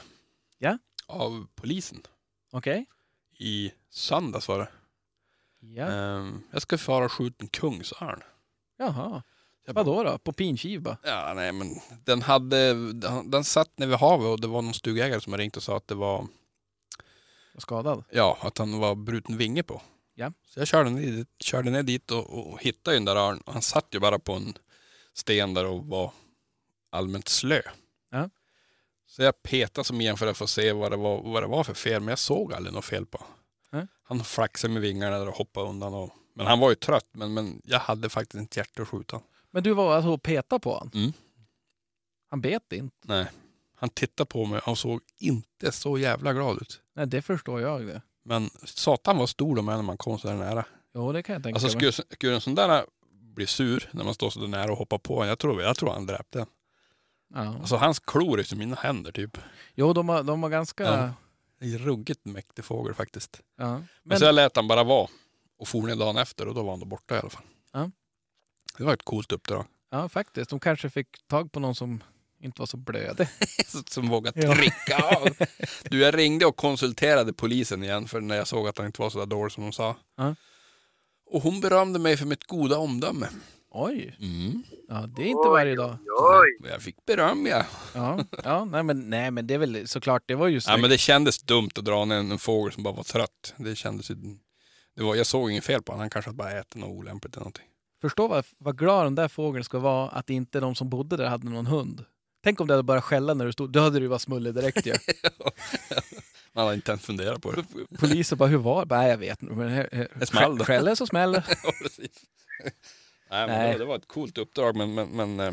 Ja. 0.58 0.78
Av 1.06 1.46
polisen. 1.54 2.02
Okej? 2.50 2.86
I 3.38 3.72
söndags 3.90 4.48
var 4.48 4.58
det. 4.58 4.68
Ja. 5.60 5.86
Ehm, 5.86 6.42
jag 6.50 6.62
ska 6.62 6.78
fara 6.78 7.04
och 7.04 7.12
skjuta 7.12 7.36
en 7.38 7.48
kungsörn. 7.48 8.22
Jaha. 8.78 9.22
Jag 9.66 9.74
bara, 9.74 9.84
Vadå 9.84 10.04
då? 10.04 10.18
På 10.18 10.32
pinkiv 10.32 10.82
bara? 10.82 10.96
Ja, 11.02 11.32
nej 11.36 11.52
men 11.52 11.74
den 12.04 12.22
hade, 12.22 12.92
den, 12.92 13.30
den 13.30 13.44
satt 13.44 13.78
nere 13.78 13.88
vid 13.88 13.98
havet 13.98 14.26
och 14.26 14.40
det 14.40 14.46
var 14.46 14.62
någon 14.62 14.74
stugägare 14.74 15.20
som 15.20 15.32
hade 15.32 15.42
ringt 15.42 15.56
och 15.56 15.62
sa 15.62 15.76
att 15.76 15.88
det 15.88 15.94
Var 15.94 16.26
skadad? 17.60 18.04
ja, 18.10 18.38
att 18.40 18.58
han 18.58 18.78
var 18.78 18.94
bruten 18.94 19.36
vinge 19.36 19.62
på. 19.62 19.82
Ja. 20.14 20.32
Så 20.46 20.60
jag 20.60 20.68
körde 20.68 20.90
ner, 20.90 21.02
dit- 21.12 21.42
körde 21.42 21.70
ner 21.70 21.82
dit 21.82 22.10
och, 22.10 22.52
och 22.52 22.60
hittade 22.62 22.96
den 22.96 23.04
där 23.04 23.16
örnen. 23.16 23.42
Han 23.46 23.62
satt 23.62 23.86
ju 23.90 24.00
bara 24.00 24.18
på 24.18 24.32
en 24.32 24.54
sten 25.14 25.54
där 25.54 25.66
och 25.66 25.84
var 25.86 26.12
allmänt 26.90 27.28
slö. 27.28 27.62
Ja. 28.10 28.30
Så 29.06 29.22
jag 29.22 29.42
petade 29.42 29.84
som 29.84 30.00
igen 30.00 30.16
för 30.16 30.26
att 30.26 30.36
få 30.36 30.46
se 30.46 30.72
vad 30.72 30.90
det 30.92 30.96
var, 30.96 31.22
vad 31.22 31.42
det 31.42 31.46
var 31.46 31.64
för 31.64 31.74
fel, 31.74 32.00
men 32.00 32.08
jag 32.08 32.18
såg 32.18 32.52
aldrig 32.54 32.74
något 32.74 32.84
fel 32.84 33.06
på. 33.06 33.24
Nej. 33.70 33.86
Han 34.02 34.24
flaxade 34.24 34.72
med 34.72 34.82
vingarna 34.82 35.18
där 35.18 35.28
och 35.28 35.34
hoppade 35.34 35.68
undan. 35.68 35.94
Och, 35.94 36.10
men 36.34 36.46
han 36.46 36.58
var 36.60 36.68
ju 36.70 36.74
trött, 36.74 37.08
men, 37.12 37.34
men 37.34 37.62
jag 37.64 37.78
hade 37.78 38.08
faktiskt 38.08 38.40
inte 38.40 38.60
hjärta 38.60 38.82
att 38.82 38.88
skjuta. 38.88 39.20
Men 39.50 39.62
du 39.62 39.72
var 39.72 39.94
alltså 39.96 40.10
och 40.10 40.22
peta 40.22 40.58
på 40.58 40.72
honom? 40.72 40.90
Mm. 40.94 41.12
Han 42.30 42.40
bet 42.40 42.72
inte? 42.72 42.96
Nej. 43.04 43.26
Han 43.82 43.90
tittade 43.90 44.26
på 44.28 44.44
mig 44.44 44.60
och 44.60 44.78
såg 44.78 45.00
inte 45.18 45.72
så 45.72 45.98
jävla 45.98 46.32
glad 46.32 46.56
ut. 46.62 46.80
Nej, 46.94 47.06
det 47.06 47.22
förstår 47.22 47.60
jag 47.60 47.86
det. 47.86 48.02
Men 48.24 48.50
satan 48.64 49.18
var 49.18 49.26
stor 49.26 49.56
de 49.56 49.68
är 49.68 49.76
när 49.76 49.82
man 49.82 49.96
kom 49.96 50.18
så 50.18 50.28
där 50.28 50.34
nära. 50.34 50.64
Jo, 50.94 51.12
det 51.12 51.22
kan 51.22 51.32
jag 51.32 51.42
tänka 51.42 51.56
Alltså 51.56 51.78
mig. 51.78 51.92
skulle, 51.92 52.06
skulle 52.14 52.34
en 52.34 52.40
sån 52.40 52.54
där 52.54 52.84
bli 53.34 53.46
sur 53.46 53.90
när 53.92 54.04
man 54.04 54.14
står 54.14 54.30
så 54.30 54.40
där 54.40 54.46
nära 54.48 54.72
och 54.72 54.78
hoppar 54.78 54.98
på 54.98 55.14
honom, 55.14 55.28
jag 55.28 55.38
tror, 55.38 55.62
jag 55.62 55.76
tror 55.76 55.90
han 55.92 56.06
dräpte 56.06 56.38
den. 56.38 56.46
Ja. 57.34 57.40
Alltså 57.60 57.76
hans 57.76 57.98
klor 57.98 58.38
är 58.38 58.42
som 58.42 58.58
mina 58.58 58.76
händer 58.76 59.12
typ. 59.12 59.38
Jo, 59.74 59.92
de 59.92 60.06
var, 60.06 60.22
de 60.22 60.40
var 60.40 60.48
ganska... 60.48 60.84
Ja. 60.84 60.96
Ja. 61.58 61.66
Är 61.66 61.78
ruggigt 61.78 62.24
mäktig 62.24 62.64
fågel 62.64 62.94
faktiskt. 62.94 63.40
Men, 63.58 63.88
Men, 64.02 64.18
så 64.18 64.24
jag 64.24 64.34
lät 64.34 64.56
han 64.56 64.68
bara 64.68 64.84
vara 64.84 65.08
och 65.58 65.68
for 65.68 65.82
ner 65.82 65.96
dagen 65.96 66.16
efter 66.16 66.48
och 66.48 66.54
då 66.54 66.62
var 66.62 66.70
han 66.70 66.80
då 66.80 66.86
borta 66.86 67.16
i 67.16 67.18
alla 67.18 67.30
fall. 67.30 67.44
Ja. 67.72 67.90
Det 68.78 68.84
var 68.84 68.94
ett 68.94 69.04
coolt 69.04 69.32
uppdrag. 69.32 69.64
ja, 69.90 70.08
faktiskt. 70.08 70.50
De 70.50 70.60
kanske 70.60 70.90
fick 70.90 71.26
tag 71.26 71.52
på 71.52 71.60
någon 71.60 71.74
som 71.74 72.02
inte 72.42 72.60
var 72.60 72.66
så 72.66 72.76
blödig. 72.76 73.28
Som 73.90 74.08
vågade 74.08 74.54
trycka 74.54 74.96
av. 75.16 75.28
Du, 75.90 75.98
jag 76.00 76.18
ringde 76.18 76.46
och 76.46 76.56
konsulterade 76.56 77.32
polisen 77.32 77.84
igen 77.84 78.08
för 78.08 78.20
när 78.20 78.36
jag 78.36 78.46
såg 78.46 78.68
att 78.68 78.78
han 78.78 78.86
inte 78.86 79.00
var 79.02 79.10
så 79.10 79.18
där 79.18 79.26
dålig 79.26 79.52
som 79.52 79.62
de 79.64 79.72
sa. 79.72 79.96
Ja. 80.16 80.34
Och 81.26 81.42
hon 81.42 81.60
berömde 81.60 81.98
mig 81.98 82.16
för 82.16 82.26
mitt 82.26 82.44
goda 82.44 82.78
omdöme. 82.78 83.28
Oj, 83.74 84.16
Mm. 84.20 84.62
ja, 84.88 85.06
det 85.16 85.22
är 85.22 85.26
inte 85.26 85.48
varje 85.48 85.76
dag. 85.76 85.96
Oj, 86.20 86.68
Jag 86.70 86.82
fick 86.82 87.06
beröm 87.06 87.46
ja. 87.46 87.64
Ja, 87.94 88.24
ja 88.44 88.64
nej, 88.64 88.82
men, 88.82 89.10
nej, 89.10 89.30
men 89.30 89.46
det 89.46 89.54
är 89.54 89.58
väl 89.58 89.88
såklart, 89.88 90.22
det 90.26 90.34
var 90.34 90.48
ju 90.48 90.60
ja. 90.66 90.76
men 90.76 90.90
det 90.90 90.98
kändes 90.98 91.42
dumt 91.42 91.70
att 91.76 91.84
dra 91.84 92.04
ner 92.04 92.16
en, 92.16 92.32
en 92.32 92.38
fågel 92.38 92.72
som 92.72 92.82
bara 92.82 92.94
var 92.94 93.02
trött. 93.02 93.54
Det 93.56 93.76
kändes 93.76 94.10
ju... 94.10 94.14
Det 94.96 95.02
var, 95.02 95.14
jag 95.14 95.26
såg 95.26 95.50
inget 95.50 95.64
fel 95.64 95.82
på 95.82 95.92
honom. 95.92 96.00
Han 96.00 96.10
kanske 96.10 96.28
hade 96.28 96.36
bara 96.36 96.52
ätit 96.60 96.74
något 96.74 96.88
olämpligt 96.90 97.34
eller 97.34 97.40
någonting. 97.40 97.64
Förstå 98.00 98.28
vad, 98.28 98.44
vad 98.58 98.78
glad 98.78 99.06
den 99.06 99.14
där 99.14 99.28
fågeln 99.28 99.64
ska 99.64 99.78
vara 99.78 100.08
att 100.08 100.30
inte 100.30 100.60
de 100.60 100.74
som 100.74 100.88
bodde 100.90 101.16
där 101.16 101.26
hade 101.28 101.48
någon 101.50 101.66
hund. 101.66 102.04
Tänk 102.42 102.60
om 102.60 102.66
det 102.66 102.72
hade 102.72 102.82
börjat 102.82 103.04
skälla 103.04 103.34
när 103.34 103.46
du 103.46 103.52
stod, 103.52 103.70
då 103.72 103.80
hade 103.80 104.00
du 104.00 104.06
varit 104.06 104.22
smullig 104.22 104.54
direkt 104.54 104.86
ju. 104.86 104.94
Man 106.52 106.64
hade 106.64 106.74
inte 106.74 106.90
ens 106.92 107.02
funderat 107.04 107.42
på 107.42 107.52
det. 107.52 107.64
Polisen 107.98 108.38
bara, 108.38 108.48
hur 108.48 108.56
var 108.58 108.84
det? 108.84 108.96
Nej, 108.96 109.10
jag 109.10 109.18
vet 109.18 109.42
inte. 109.42 109.54
Men 109.54 109.86
Det 110.18 110.26
smäll 110.26 110.58
då. 110.58 110.64
Skäller 110.64 110.94
så 110.94 111.06
smäller. 111.06 111.44
ja, 111.64 111.72
precis. 111.82 112.24
Nej, 113.30 113.46
men 113.46 113.58
Nej. 113.58 113.72
Det, 113.72 113.78
det 113.78 113.84
var 113.84 113.96
ett 113.96 114.08
coolt 114.08 114.38
uppdrag 114.38 114.76
men, 114.76 114.94
men, 114.94 115.08
men 115.08 115.40
eh, 115.40 115.52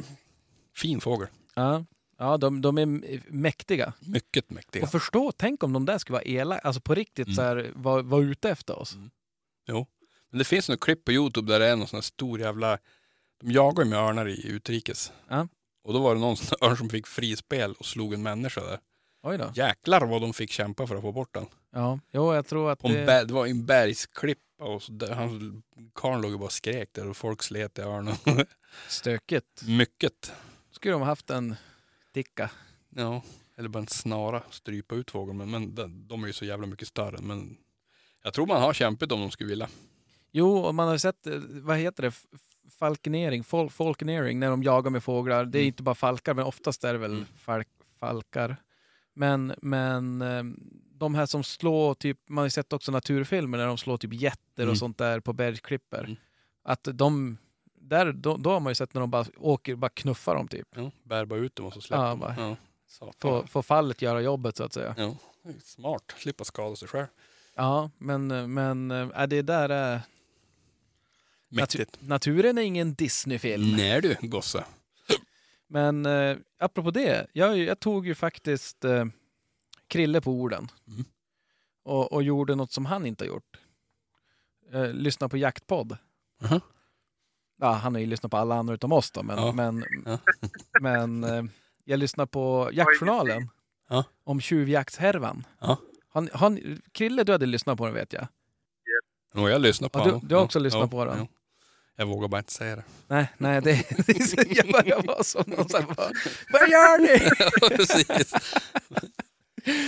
fin 0.76 1.02
fågel. 1.02 1.28
Ja. 1.56 1.86
Ja, 2.18 2.38
de, 2.38 2.62
de 2.62 2.78
är 2.78 2.86
mäktiga. 3.34 3.94
Mycket 4.00 4.50
mäktiga. 4.50 4.84
Och 4.84 4.92
förstå, 4.92 5.32
tänk 5.32 5.64
om 5.64 5.74
de 5.74 5.86
där 5.86 5.98
skulle 5.98 6.14
vara 6.14 6.24
elaka, 6.24 6.62
alltså 6.68 6.82
på 6.82 6.96
riktigt 6.96 7.28
Mm. 7.28 7.36
så 7.36 7.42
här, 7.42 7.72
var, 7.76 8.02
var 8.02 8.22
ute 8.22 8.50
efter 8.50 8.80
oss. 8.80 8.98
Jo. 9.68 9.88
Men 10.30 10.40
det 10.40 10.46
finns 10.46 10.70
något 10.70 10.80
klipp 10.80 11.06
på 11.06 11.12
Youtube 11.12 11.52
där 11.54 11.60
det 11.60 11.66
är 11.68 11.76
någon 11.76 11.88
sån 11.88 11.98
här 11.98 12.02
stor 12.02 12.40
jävla... 12.40 12.78
De 13.42 13.52
jagar 13.52 13.84
ju 13.84 13.90
med 13.90 14.00
örnar 14.00 14.28
i 14.28 14.48
utrikes. 14.48 15.12
Ja. 15.28 15.48
Och 15.84 15.93
då 15.93 15.99
var 15.99 16.15
det 16.15 16.21
någon 16.21 16.36
örn 16.61 16.77
som 16.77 16.89
fick 16.89 17.07
frispel 17.07 17.73
och 17.73 17.86
slog 17.86 18.13
en 18.13 18.23
människa 18.23 18.61
där. 18.61 18.80
Oj 19.23 19.38
då. 19.38 19.51
Jäklar 19.55 20.01
vad 20.05 20.21
de 20.21 20.34
fick 20.34 20.51
kämpa 20.51 20.88
för 20.88 20.95
att 20.95 21.01
få 21.01 21.11
bort 21.11 21.34
den. 21.34 21.45
Ja, 21.71 21.99
jo, 22.11 22.34
jag 22.34 22.47
tror 22.47 22.71
att 22.71 22.80
På 22.80 22.88
det... 22.88 23.05
berg, 23.05 23.27
det 23.27 23.34
var 23.34 23.47
en 23.47 23.65
bergsklippa 23.65 24.63
och 24.63 24.84
så 24.84 24.91
där, 24.91 25.11
han, 25.11 25.63
karln 25.95 26.21
låg 26.21 26.34
och 26.34 26.39
bara 26.39 26.49
skrek 26.49 26.89
där 26.91 27.09
och 27.09 27.17
folk 27.17 27.43
slet 27.43 27.80
i 27.80 27.82
örnen. 27.82 28.15
Stökigt. 28.88 29.63
Mycket. 29.67 30.34
Skulle 30.71 30.93
de 30.93 31.01
haft 31.01 31.30
en 31.30 31.55
ticka. 32.13 32.49
Ja, 32.95 33.21
eller 33.57 33.69
bara 33.69 33.80
en 33.80 33.88
snara, 33.88 34.43
strypa 34.49 34.95
ut 34.95 35.11
fågeln. 35.11 35.38
Men, 35.38 35.51
men 35.51 35.75
de, 35.75 36.07
de 36.07 36.23
är 36.23 36.27
ju 36.27 36.34
så 36.34 36.45
jävla 36.45 36.67
mycket 36.67 36.88
större. 36.88 37.17
Men 37.21 37.57
jag 38.23 38.34
tror 38.34 38.45
man 38.45 38.61
har 38.61 38.73
kämpet 38.73 39.11
om 39.11 39.19
de 39.19 39.32
skulle 39.32 39.49
vilja. 39.49 39.69
Jo, 40.32 40.57
och 40.57 40.75
man 40.75 40.88
har 40.88 40.97
sett, 40.97 41.27
eh, 41.27 41.39
vad 41.43 41.77
heter 41.77 42.03
det, 42.03 42.11
falkenering, 42.70 43.43
fol, 43.43 43.70
falkenering, 43.70 44.39
när 44.39 44.49
de 44.49 44.63
jagar 44.63 44.91
med 44.91 45.03
fåglar. 45.03 45.45
Det 45.45 45.57
är 45.57 45.61
Mm. 45.61 45.67
inte 45.67 45.84
bara 45.84 45.95
falkar, 45.95 46.34
men 46.34 46.45
oftast 46.45 46.84
är 46.84 46.93
det 46.93 46.99
väl 46.99 47.11
Mm. 47.11 47.26
falk, 47.38 47.67
falkar. 47.99 48.55
Men, 49.13 49.53
men 49.61 50.22
eh, 50.22 50.43
de 50.93 51.15
här 51.15 51.26
som 51.26 51.43
slår, 51.43 51.93
typ, 51.93 52.17
man 52.30 52.38
har 52.38 52.45
ju 52.45 52.49
sett 52.49 52.74
också 52.74 52.91
naturfilmer 52.91 53.57
när 53.57 53.67
de 53.67 53.78
slår 53.78 53.97
typ 53.97 54.13
jätter 54.13 54.63
Mm. 54.63 54.72
och 54.72 54.78
sånt 54.78 54.97
där 54.97 55.20
på 55.20 55.34
bergsklippor. 55.34 55.99
Mm. 56.03 56.15
Att 56.63 56.88
de, 56.93 57.38
där, 57.82 58.11
då, 58.11 58.38
då 58.38 58.49
har 58.51 58.59
man 58.59 58.72
ju 58.72 58.76
sett 58.76 58.93
när 58.93 59.01
de 59.01 59.11
bara 59.11 59.26
åker, 59.38 59.76
bara 59.76 59.89
knuffar 59.89 60.36
dem 60.36 60.47
typ. 60.47 60.67
Ja, 60.76 60.91
bär 61.03 61.26
bara 61.26 61.39
ut 61.39 61.55
dem 61.55 61.65
och 61.65 61.74
så 61.74 61.82
släpper 61.82 62.03
Ja, 62.05 62.15
bara- 62.15 62.36
Ja. 62.38 62.55
Får, 63.17 63.43
får 63.43 63.61
fallet 63.61 64.01
göra 64.01 64.22
jobbet 64.22 64.57
så 64.57 64.63
att 64.63 64.74
säga. 64.74 64.95
Ja, 64.97 65.15
smart. 65.63 66.15
Slippa 66.17 66.43
skada 66.43 66.76
sig 66.76 66.88
själv. 66.88 67.05
Ja, 67.55 67.89
men, 67.97 68.53
men 68.53 68.91
äh, 68.91 69.28
det 69.28 69.41
där 69.41 69.70
är... 69.70 70.01
Mäktigt. 71.50 71.97
Naturen 72.02 72.58
är 72.58 72.62
ingen 72.62 72.93
Disney-film. 72.93 73.76
Nej 73.78 74.02
du, 74.02 74.16
gosse. 74.22 74.64
Men 75.68 76.06
eh, 76.06 76.38
apropå 76.60 76.91
det, 76.91 77.28
jag, 77.34 77.58
jag 77.58 77.80
tog 77.80 78.08
ju 78.08 78.16
faktiskt 78.16 78.86
eh, 78.86 79.06
Krille 79.88 80.22
på 80.22 80.32
orden. 80.32 80.68
Mm. 80.88 81.06
Och, 81.84 82.14
och 82.14 82.24
gjorde 82.24 82.56
något 82.56 82.72
som 82.72 82.86
han 82.86 83.06
inte 83.06 83.24
har 83.24 83.28
gjort. 83.30 83.58
Eh, 84.74 84.93
lyssna 84.93 85.30
på 85.30 85.38
jaktpodd. 85.38 85.97
Mhm. 86.41 86.60
Ja, 87.62 87.72
han 87.74 87.93
har 87.95 88.00
ju 88.02 88.06
lyssnat 88.08 88.32
på 88.32 88.38
alla 88.38 88.56
andra 88.56 88.74
utom 88.74 88.91
oss 88.91 89.12
då, 89.12 89.24
men, 89.24 89.38
Ja. 89.38 89.52
men, 89.52 89.84
Ja. 90.06 90.18
men 90.82 91.24
eh, 91.24 91.43
jag 91.84 92.00
lyssnar 92.00 92.26
på 92.26 92.70
Jaktjournalen. 92.74 93.50
Ja. 93.89 94.04
Om 94.24 94.41
tjuvjaktshärvan. 94.41 95.45
Ja. 95.60 95.78
Han, 96.10 96.30
han, 96.34 96.82
Krille, 96.91 97.24
du 97.24 97.32
hade 97.32 97.45
lyssnat 97.45 97.78
på 97.78 97.86
den 97.86 97.93
vet 97.95 98.14
jag. 98.14 98.28
Och 99.34 99.50
jag 99.50 99.62
lyssnar 99.62 99.89
på 99.89 100.00
Ja, 100.00 100.04
du- 100.04 100.10
honom. 100.12 100.28
du 100.28 100.36
har 100.36 100.41
också 100.43 100.60
lyssnat 100.60 100.91
på 100.91 101.06
den. 101.06 101.28
Ja. 102.00 102.06
Jag 102.06 102.06
vågar 102.06 102.28
bara 102.28 102.38
inte 102.38 102.54
säga 102.54 102.76
det. 102.76 102.84
Nej, 103.08 103.28
nej, 103.38 103.62
det, 103.62 103.86
det 104.08 104.47
jag 104.58 104.72
börjar 104.72 105.04
vara 105.04 105.24
som 105.24 105.43
någon 105.47 105.66
här, 105.74 105.82
bara, 105.82 106.12
Vad 106.52 106.70
gör 106.70 107.00
ni? 107.00 107.30
Precis. 107.78 108.34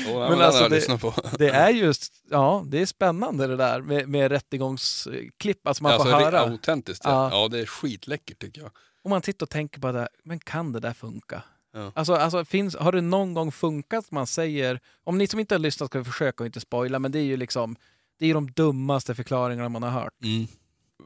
Oh, 0.07 0.29
men 0.29 0.41
alltså, 0.41 0.63
alltså, 0.63 1.13
det-. 1.31 1.37
Det 1.37 1.49
är 1.49 1.69
just, 1.69 2.13
ja, 2.29 2.63
det 2.67 2.81
är 2.81 2.85
spännande 2.85 3.47
det 3.47 3.55
där 3.55 3.81
med, 3.81 4.09
med 4.09 4.31
rättegångsklipp. 4.31 5.67
Alltså 5.67 5.83
man 5.83 5.91
alltså, 5.91 6.09
får 6.09 6.19
det 6.19 6.25
höra. 6.25 6.39
är 6.39 6.49
autentiskt. 6.49 7.05
Ja. 7.05 7.11
Ja. 7.11 7.41
ja, 7.41 7.47
det 7.47 7.59
är 7.59 7.65
skitläckert 7.65 8.39
tycker 8.39 8.61
jag. 8.61 8.71
Och 9.03 9.09
man 9.09 9.21
tittar 9.21 9.45
och 9.45 9.49
tänker 9.49 9.79
på 9.81 9.91
det, 9.91 9.99
här, 9.99 10.09
men 10.23 10.39
kan 10.39 10.71
det 10.71 10.79
där 10.79 10.93
funka? 10.93 11.43
Ja. 11.73 11.91
Alltså, 11.95 12.13
alltså 12.13 12.45
finns, 12.45 12.75
har 12.75 12.91
det 12.91 13.01
någon 13.01 13.33
gång 13.33 13.51
funkat 13.51 14.05
att 14.05 14.11
man 14.11 14.27
säger, 14.27 14.79
om 15.03 15.17
ni 15.17 15.27
som 15.27 15.39
inte 15.39 15.55
har 15.55 15.59
lyssnat 15.59 15.89
ska 15.89 16.03
försöka 16.03 16.43
att 16.43 16.45
inte 16.45 16.59
spoila, 16.59 16.99
men 16.99 17.11
det 17.11 17.19
är 17.19 17.23
ju 17.23 17.37
liksom, 17.37 17.75
det 18.19 18.25
är 18.29 18.33
de 18.33 18.51
dummaste 18.51 19.15
förklaringarna 19.15 19.69
man 19.69 19.83
har 19.83 19.89
hört. 19.89 20.13
Mm. 20.23 20.47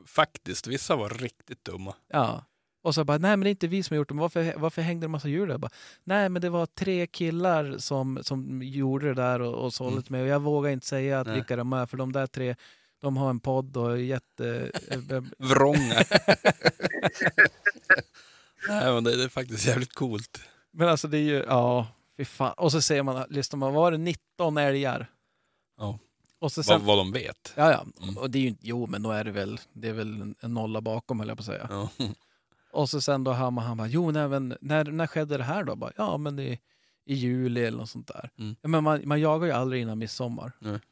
Faktiskt, 0.05 0.67
vissa 0.67 0.95
var 0.95 1.09
riktigt 1.09 1.65
dumma. 1.65 1.95
Ja. 2.07 2.45
Och 2.83 2.95
så 2.95 3.03
bara, 3.03 3.17
nej 3.17 3.31
men 3.37 3.39
det 3.43 3.47
är 3.47 3.51
inte 3.51 3.67
vi 3.67 3.83
som 3.83 3.93
har 3.93 3.97
gjort 3.97 4.07
det, 4.09 4.13
men 4.13 4.21
varför, 4.21 4.53
varför 4.57 4.81
hängde 4.81 5.03
det 5.03 5.07
en 5.07 5.11
massa 5.11 5.27
djur 5.27 5.47
där? 5.47 5.57
Bara, 5.57 5.71
nej 6.03 6.29
men 6.29 6.41
det 6.41 6.49
var 6.49 6.65
tre 6.65 7.07
killar 7.07 7.75
som, 7.77 8.19
som 8.23 8.61
gjorde 8.63 9.07
det 9.07 9.13
där 9.13 9.41
och, 9.41 9.53
och 9.65 9.73
sålde 9.73 9.91
Mm. 9.93 10.03
till 10.03 10.11
mig 10.11 10.21
och 10.21 10.27
jag 10.27 10.39
vågar 10.39 10.71
inte 10.71 10.87
säga 10.87 11.19
att 11.19 11.27
Nej. 11.27 11.35
vilka 11.35 11.55
de 11.55 11.73
är, 11.73 11.85
för 11.85 11.97
de 11.97 12.11
där 12.11 12.27
tre, 12.27 12.55
de 13.01 13.17
har 13.17 13.29
en 13.29 13.39
podd 13.39 13.77
och 13.77 13.91
är 13.91 13.95
jätte... 13.95 14.71
eh, 14.91 15.23
Vrånga. 15.49 15.95
Nej 18.69 18.93
men 18.93 19.03
det, 19.03 19.15
det 19.17 19.23
är 19.23 19.29
faktiskt 19.29 19.65
jävligt 19.67 19.93
coolt. 19.93 20.41
Men 20.71 20.89
alltså 20.89 21.07
det 21.07 21.17
är 21.17 21.21
ju, 21.21 21.43
ja, 21.47 21.87
fy 22.17 22.25
fan. 22.25 22.53
Och 22.57 22.71
så 22.71 22.81
säger 22.81 23.03
man, 23.03 23.25
lyssnar 23.29 23.57
man, 23.57 23.73
var 23.73 23.91
det 23.91 23.97
19 23.97 24.57
älgar? 24.57 25.11
Ja. 25.77 25.99
Och 26.39 26.51
så 26.51 26.59
Vad, 26.59 26.65
sen, 26.65 26.85
vad 26.85 26.97
de 26.97 27.11
vet. 27.11 27.53
ja, 27.55 27.71
ja. 27.71 27.85
Mm. 28.03 28.17
Och 28.17 28.29
det 28.31 28.37
är 28.37 28.41
ju, 28.41 28.55
jo 28.61 28.87
men 28.87 29.03
då 29.03 29.11
är 29.11 29.23
det 29.23 29.31
väl, 29.31 29.59
det 29.73 29.87
är 29.89 29.93
väl 29.93 30.21
en, 30.41 30.53
nolla 30.53 30.81
bakom 30.81 31.19
höll 31.19 31.27
jag 31.29 31.37
på 31.37 31.41
att 31.41 31.45
säga. 31.45 31.67
Ja. 31.69 31.89
Och 32.71 32.89
så 32.89 33.01
sen 33.01 33.23
då 33.23 33.31
hör 33.33 33.51
man, 33.51 33.65
han 33.65 33.77
bara, 33.77 33.87
jo 33.87 34.11
nej, 34.11 34.27
men 34.27 34.57
när, 34.61 34.83
när 34.83 35.07
skedde 35.07 35.37
det 35.37 35.43
här 35.43 35.63
då? 35.63 35.75
Bara, 35.75 35.91
ja 35.97 36.17
men 36.17 36.39
i, 36.39 36.59
i 37.05 37.13
juli 37.13 37.65
eller 37.65 37.77
något 37.77 37.89
sånt 37.89 38.07
där. 38.07 38.29
Mm. 38.39 38.55
Ja, 38.61 38.67
men 38.69 38.83
man, 38.83 39.01
man 39.07 39.19
jagar 39.21 39.45
ju 39.47 39.51
aldrig 39.53 39.81
innan 39.81 39.97
midsommar. 39.97 40.51
Nej. 40.59 40.79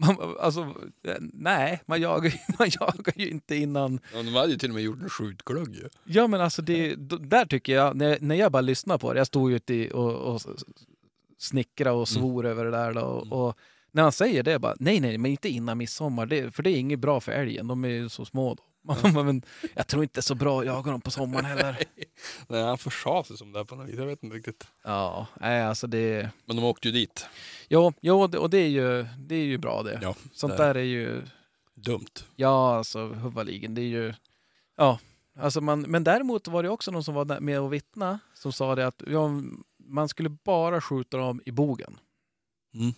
Man, 0.00 0.16
alltså, 0.40 0.60
eh, 1.04 1.16
nej, 1.20 1.82
man 1.86 2.00
jagar, 2.00 2.34
man 2.58 2.68
jagar 2.80 3.12
ju 3.20 3.28
inte 3.30 3.56
innan. 3.56 4.00
Ja, 4.14 4.22
de 4.22 4.34
hade 4.34 4.52
ju 4.52 4.58
till 4.58 4.68
och 4.70 4.74
med 4.74 4.82
gjort 4.84 5.00
en 5.02 5.08
skjutglugg 5.10 5.74
ju. 5.74 5.88
Ja 6.04 6.26
men 6.26 6.40
alltså 6.40 6.62
det, 6.62 6.94
där 7.28 7.46
tycker 7.46 7.72
jag, 7.74 7.96
när, 7.96 8.18
när 8.20 8.34
jag 8.34 8.52
bara 8.52 8.60
lyssnar 8.60 8.98
på 8.98 9.12
det, 9.12 9.18
jag 9.20 9.26
stod 9.26 9.50
ju 9.50 9.56
ute 9.56 9.90
och, 9.90 10.12
och 10.14 10.36
s- 10.36 10.46
snickra 11.38 11.92
och 11.92 12.08
svor 12.08 12.46
över 12.46 12.64
det 12.64 12.70
där 12.70 12.92
då, 12.92 13.00
och, 13.00 13.22
Mm. 13.26 13.32
och 13.32 13.56
när 13.92 14.02
han 14.02 14.12
säger 14.12 14.42
det, 14.42 14.58
bara, 14.58 14.76
nej 14.80 15.00
nej, 15.00 15.18
men 15.18 15.30
inte 15.30 15.48
innan 15.48 15.78
midsommar, 15.78 16.26
det, 16.26 16.54
för 16.54 16.62
det 16.62 16.70
är 16.70 16.76
inget 16.76 16.98
bra 16.98 17.20
för 17.20 17.32
älgen, 17.32 17.66
de 17.68 17.84
är 17.84 17.88
ju 17.88 18.08
så 18.08 18.24
små 18.24 18.54
då. 18.54 18.62
Bara, 18.82 19.22
men 19.22 19.42
jag 19.74 19.86
tror 19.86 20.02
inte 20.02 20.14
det 20.14 20.20
är 20.20 20.22
så 20.22 20.34
bra 20.34 20.60
att 20.60 20.66
jaga 20.66 20.90
dem 20.90 21.00
på 21.00 21.10
sommaren 21.10 21.44
heller. 21.44 21.78
Nej, 22.48 22.62
han 22.62 22.78
försade 22.78 23.24
sig 23.24 23.36
som 23.36 23.52
det 23.52 23.64
på 23.64 23.74
något 23.76 23.88
vis. 23.88 23.96
Jag 23.98 24.06
vet 24.06 24.22
inte 24.22 24.36
riktigt. 24.36 24.66
Ja, 24.84 25.26
nej 25.40 25.62
alltså 25.62 25.86
det... 25.86 26.30
Men 26.44 26.56
de 26.56 26.64
åkte 26.64 26.88
ju 26.88 26.92
dit. 26.92 27.26
Jo, 27.68 27.92
jo 28.00 28.20
och 28.22 28.50
det 28.50 28.58
är 28.58 28.68
ju, 28.68 29.06
det 29.18 29.34
är 29.34 29.44
ju 29.44 29.58
bra 29.58 29.82
det. 29.82 29.98
Ja, 30.02 30.14
Sånt 30.32 30.56
det 30.56 30.62
är- 30.64 30.74
där 30.74 30.80
är 30.80 30.84
ju... 30.84 31.22
Dumt. 31.74 32.24
Ja, 32.36 32.76
alltså 32.76 33.06
huvudligen, 33.06 33.74
det 33.74 33.80
är 33.80 33.86
ju... 33.86 34.14
Ja, 34.76 34.98
alltså 35.38 35.60
man, 35.60 35.80
men 35.80 36.04
däremot 36.04 36.48
var 36.48 36.62
det 36.62 36.68
också 36.68 36.90
någon 36.90 37.04
som 37.04 37.14
var 37.14 37.40
med 37.40 37.60
och 37.60 37.72
vittna 37.72 38.18
som 38.34 38.52
sa 38.52 38.74
det 38.74 38.86
att 38.86 39.02
ja, 39.06 39.30
man 39.84 40.08
skulle 40.08 40.28
bara 40.28 40.80
skjuta 40.80 41.16
dem 41.16 41.40
i 41.46 41.50
bogen. 41.52 41.98
Mm. 42.74 42.92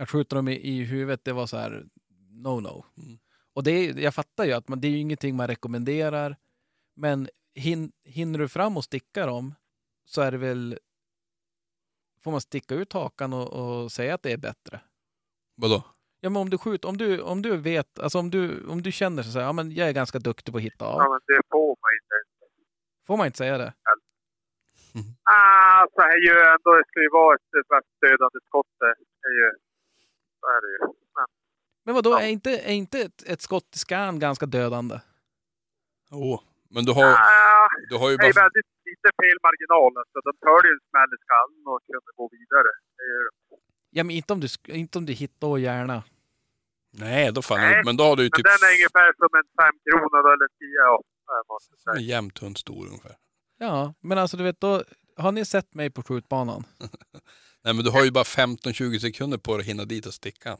Att 0.00 0.10
skjuta 0.10 0.36
dem 0.36 0.48
i, 0.48 0.52
i 0.52 0.84
huvudet, 0.84 1.24
det 1.24 1.32
var 1.32 1.46
så 1.46 1.56
här 1.56 1.84
no-no. 2.30 2.84
Mm. 2.96 3.18
Och 3.54 3.62
det, 3.64 3.70
är- 3.70 3.98
jag 3.98 4.14
fattar 4.14 4.44
ju 4.44 4.52
att 4.52 4.68
man, 4.68 4.80
det 4.80 4.86
är 4.88 4.90
ju 4.90 4.98
ingenting 4.98 5.36
man 5.36 5.46
rekommenderar. 5.46 6.36
Men 6.96 7.28
hin, 7.54 7.92
hinner 8.04 8.38
du 8.38 8.48
fram 8.48 8.76
och 8.76 8.84
sticka 8.84 9.26
dem 9.26 9.54
så 10.04 10.22
är 10.22 10.30
det 10.32 10.38
väl... 10.38 10.78
Får 12.22 12.30
man 12.30 12.40
sticka 12.40 12.74
ut 12.74 12.92
hakan 12.92 13.32
och, 13.32 13.48
och 13.52 13.92
säga 13.92 14.14
att 14.14 14.22
det 14.22 14.32
är 14.32 14.36
bättre? 14.38 14.80
Vadå? 15.56 15.84
Ja, 16.20 16.30
men 16.30 16.42
om 16.42 16.50
du 16.50 16.58
skjuter, 16.58 16.88
om 16.88 16.96
du, 16.96 17.20
om 17.20 17.42
du 17.42 17.56
vet, 17.56 17.98
alltså 17.98 18.18
om 18.18 18.30
du, 18.30 18.66
om 18.66 18.82
du 18.82 18.92
känner 18.92 19.22
så 19.22 19.38
här, 19.38 19.46
ja 19.46 19.52
men 19.52 19.72
jag 19.72 19.88
är 19.88 19.92
ganska 19.92 20.18
duktig 20.18 20.52
på 20.54 20.58
att 20.58 20.64
hitta 20.64 20.84
av. 20.86 20.98
Ja, 21.02 21.08
men 21.10 21.20
det 21.26 21.42
får 21.50 21.68
man 21.68 21.90
inte. 22.00 22.16
Får 23.06 23.16
man 23.16 23.26
inte 23.26 23.38
säga 23.38 23.58
det? 23.58 23.72
Ah, 25.22 25.86
så 25.94 26.00
här 26.00 26.12
är 26.16 26.22
ju 26.28 26.34
ändå, 26.54 26.70
det 26.78 26.84
ska 26.90 27.00
ju 27.00 27.08
vara 27.20 27.34
ett 27.36 27.54
ett 27.54 27.90
dödande 28.00 28.38
skott. 28.48 28.66
Det 28.78 29.28
är 29.28 29.34
ju, 29.40 29.48
så 30.40 30.46
är 30.56 30.60
det 30.64 30.70
ju. 30.76 30.78
Men, 31.16 31.26
Men 31.84 31.94
vad 31.94 32.04
då 32.04 32.10
Ja. 32.10 32.20
är 32.20 32.28
inte, 32.28 32.50
är 32.58 32.72
inte 32.72 32.98
ett, 33.00 33.22
ett 33.32 33.40
skott 33.42 33.68
i 33.76 33.78
scan 33.78 34.18
ganska 34.18 34.46
dödande? 34.46 34.96
Åh, 36.10 36.40
men 36.74 36.84
du 36.84 36.92
har, 36.92 37.04
ah, 37.04 37.68
du 37.90 37.96
har 37.96 38.10
ju 38.10 38.16
det 38.16 38.26
är 38.26 38.34
bara... 38.34 38.42
väldigt 38.44 38.70
lite 38.90 39.08
felmarginal. 39.22 39.92
Alltså, 40.02 40.18
de 40.28 40.32
tar 40.46 40.58
ju 40.66 40.70
en 40.76 40.82
smäll 40.90 41.10
i 41.16 41.18
skallen 41.24 41.62
och 41.72 41.80
kunde 41.90 42.10
gå 42.16 42.28
vidare. 42.38 42.70
Ja, 43.90 44.04
men 44.04 44.16
inte 44.16 44.32
om 44.32 44.40
du, 44.40 44.48
inte 44.82 44.98
om 44.98 45.06
du 45.06 45.12
hittar 45.12 45.48
och 45.48 45.60
gärna. 45.60 46.02
Nej, 46.92 47.32
då 47.32 47.42
fan, 47.42 47.58
Nej, 47.60 47.82
men 47.84 47.96
då 47.96 48.04
har 48.04 48.16
du 48.16 48.22
ju 48.22 48.30
men 48.32 48.36
typ 48.38 48.46
den 48.54 48.68
är 48.68 48.74
ungefär 48.78 49.12
som 49.22 49.30
en 49.40 49.48
fem 49.60 49.76
kronor 49.86 50.32
eller 50.34 50.48
tio. 50.58 50.80
Ja, 50.90 51.02
det 51.26 51.52
måste 51.52 51.74
en 51.74 51.94
säga. 51.94 52.06
jämnt 52.14 52.38
hund 52.38 52.58
stor 52.58 52.86
ungefär. 52.86 53.16
Ja, 53.58 53.94
men 54.00 54.18
alltså 54.18 54.36
du 54.36 54.44
vet, 54.44 54.60
då 54.60 54.82
har 55.16 55.32
ni 55.32 55.44
sett 55.44 55.74
mig 55.74 55.90
på 55.90 56.02
skjutbanan? 56.02 56.64
Nej, 57.64 57.74
men 57.74 57.84
du 57.84 57.90
har 57.90 58.04
ju 58.04 58.10
bara 58.10 58.24
15-20 58.24 58.98
sekunder 58.98 59.38
på 59.38 59.56
dig 59.56 59.60
att 59.60 59.66
hinna 59.68 59.84
dit 59.84 60.06
och 60.06 60.14
sticka. 60.14 60.56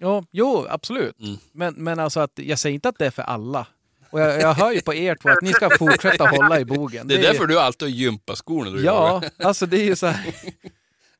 Ja, 0.00 0.24
jo, 0.30 0.66
absolut. 0.68 1.20
Mm. 1.20 1.36
Men, 1.52 1.74
men 1.74 1.98
alltså 2.00 2.20
att 2.20 2.30
jag 2.34 2.58
säger 2.58 2.74
inte 2.74 2.88
att 2.88 2.98
det 2.98 3.06
är 3.06 3.10
för 3.10 3.22
alla. 3.22 3.66
Och 4.10 4.20
jag, 4.20 4.40
jag 4.40 4.54
hör 4.54 4.72
ju 4.72 4.80
på 4.80 4.94
er 4.94 5.14
två 5.14 5.28
att 5.28 5.42
ni 5.42 5.52
ska 5.52 5.70
fortsätta 5.78 6.28
hålla 6.28 6.60
i 6.60 6.64
bogen. 6.64 7.08
Det 7.08 7.14
är 7.14 7.18
ju- 7.18 7.22
därför 7.24 7.46
du 7.46 7.60
alltid 7.60 7.88
har 7.88 7.94
gympaskor 7.94 8.64
när 8.64 8.72
du. 8.72 8.84
Ja, 8.84 9.22
alltså 9.42 9.66
det 9.66 9.76
är 9.80 9.84
ju 9.84 9.96
så 9.96 10.06
här. 10.06 10.34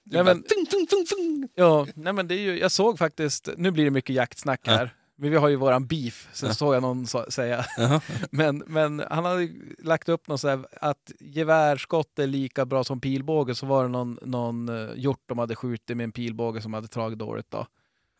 Nej, 0.04 0.24
men- 0.24 0.42
tung, 0.42 0.66
tung, 0.66 0.86
tung, 0.86 1.06
tung. 1.06 1.48
Ja, 1.54 1.86
nej 1.94 2.12
men 2.12 2.28
det 2.28 2.34
är 2.34 2.38
ju, 2.40 2.58
jag 2.58 2.72
såg 2.72 2.98
faktiskt, 2.98 3.48
nu 3.56 3.70
blir 3.70 3.84
det 3.84 3.90
mycket 3.90 4.16
jaktsnack 4.16 4.60
Ja. 4.64 4.72
här. 4.72 4.94
Men 5.20 5.30
vi 5.30 5.36
har 5.36 5.48
ju 5.48 5.56
våran 5.56 5.86
beef, 5.86 6.28
så 6.32 6.46
Ja. 6.46 6.54
såg 6.54 6.74
jag 6.74 6.82
någon 6.82 7.06
säga. 7.06 7.64
Jaha. 7.76 8.00
Men, 8.30 8.58
men 8.66 9.04
han 9.10 9.24
hade 9.24 9.48
lagt 9.78 10.08
upp 10.08 10.28
något 10.28 10.40
så 10.40 10.48
här 10.48 10.66
att 10.80 11.12
gevärsskott 11.20 12.18
är 12.18 12.26
lika 12.26 12.64
bra 12.66 12.84
som 12.84 13.00
pilbåge, 13.00 13.54
så 13.54 13.66
var 13.66 13.82
det 13.82 13.88
någon, 13.88 14.18
någon 14.22 14.68
eh, 14.68 14.90
hjort 14.96 15.22
de 15.26 15.38
hade 15.38 15.56
skjutit 15.56 15.96
med 15.96 16.04
en 16.04 16.12
pilbåge 16.12 16.62
som 16.62 16.74
hade 16.74 16.88
tagit 16.88 17.18
dåligt 17.18 17.50
då. 17.50 17.66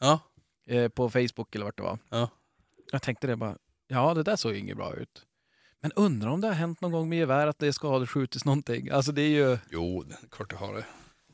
Ja. 0.01 0.21
Eh, 0.67 0.89
på 0.89 1.11
Facebook 1.11 1.55
eller 1.55 1.65
vart 1.65 1.77
det 1.77 1.83
var. 1.83 1.99
Ja. 2.09 2.29
Jag 2.93 3.03
tänkte 3.03 3.27
det 3.27 3.37
bara, 3.37 3.57
ja 3.89 4.15
det 4.15 4.23
där 4.23 4.37
såg 4.37 4.53
ju 4.53 4.59
inget 4.59 4.77
bra 4.77 4.95
ut. 4.95 5.27
Men 5.83 5.93
undrar 5.93 6.31
om 6.31 6.41
det 6.41 6.47
har 6.47 6.55
hänt 6.55 6.81
någon 6.81 6.93
gång 6.93 7.09
med 7.09 7.19
gevär 7.19 7.47
att 7.47 7.59
det 7.59 7.73
skadeskjutits 7.73 8.45
någonting. 8.45 8.91
Alltså 8.91 9.13
det 9.13 9.23
är 9.23 9.29
ju, 9.29 9.59
Jo, 9.71 10.03
det 10.03 10.15
är 10.15 10.29
klart 10.31 10.51
du 10.51 10.57
har 10.57 10.75
det. 10.75 10.85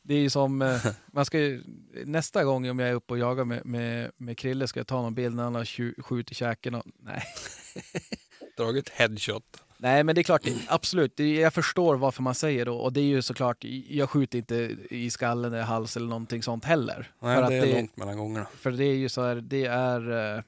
Det 0.06 0.14
är 0.14 0.18
ju 0.18 0.30
som, 0.30 0.62
eh, 0.62 0.86
man 1.12 1.24
ska 1.24 1.38
ju, 1.38 1.62
nästa 2.04 2.44
gång 2.44 2.70
om 2.70 2.78
jag 2.78 2.88
är 2.88 2.94
uppe 2.94 3.12
och 3.14 3.18
jagar 3.18 3.44
med, 3.44 3.66
med, 3.66 4.10
med 4.16 4.38
Krille 4.38 4.68
ska 4.68 4.80
jag 4.80 4.86
ta 4.86 5.02
någon 5.02 5.14
bild 5.14 5.34
när 5.34 5.42
han 5.42 5.54
har 5.54 5.64
tju- 5.64 6.02
skjutit 6.02 6.36
käken 6.36 6.74
och, 6.74 6.82
nej. 6.98 7.22
Dragit 8.56 8.88
headshot. 8.88 9.62
Nej 9.78 10.04
men 10.04 10.14
det 10.14 10.20
är 10.20 10.22
klart, 10.22 10.42
det, 10.44 10.54
absolut, 10.68 11.16
det, 11.16 11.34
jag 11.34 11.54
förstår 11.54 11.96
varför 11.96 12.22
man 12.22 12.34
säger 12.34 12.64
det 12.64 12.70
och 12.70 12.92
det 12.92 13.00
är 13.00 13.04
ju 13.04 13.22
såklart, 13.22 13.64
jag 13.88 14.10
skjuter 14.10 14.38
inte 14.38 14.76
i 14.90 15.10
skallen 15.10 15.52
eller 15.52 15.62
hals 15.62 15.96
eller 15.96 16.06
någonting 16.06 16.42
sånt 16.42 16.64
heller. 16.64 17.12
Nej, 17.22 17.36
för, 17.36 17.50
det 17.50 17.56
är 17.56 17.66
det, 17.66 17.72
långt 17.72 17.96
mellan 17.96 18.16
gångerna. 18.16 18.46
för 18.56 18.70
det 18.70 18.84
är 18.84 18.94
ju 18.96 19.08
så 19.08 19.22
här, 19.22 19.34
det 19.36 19.64
är, 19.64 20.36
eh, 20.36 20.42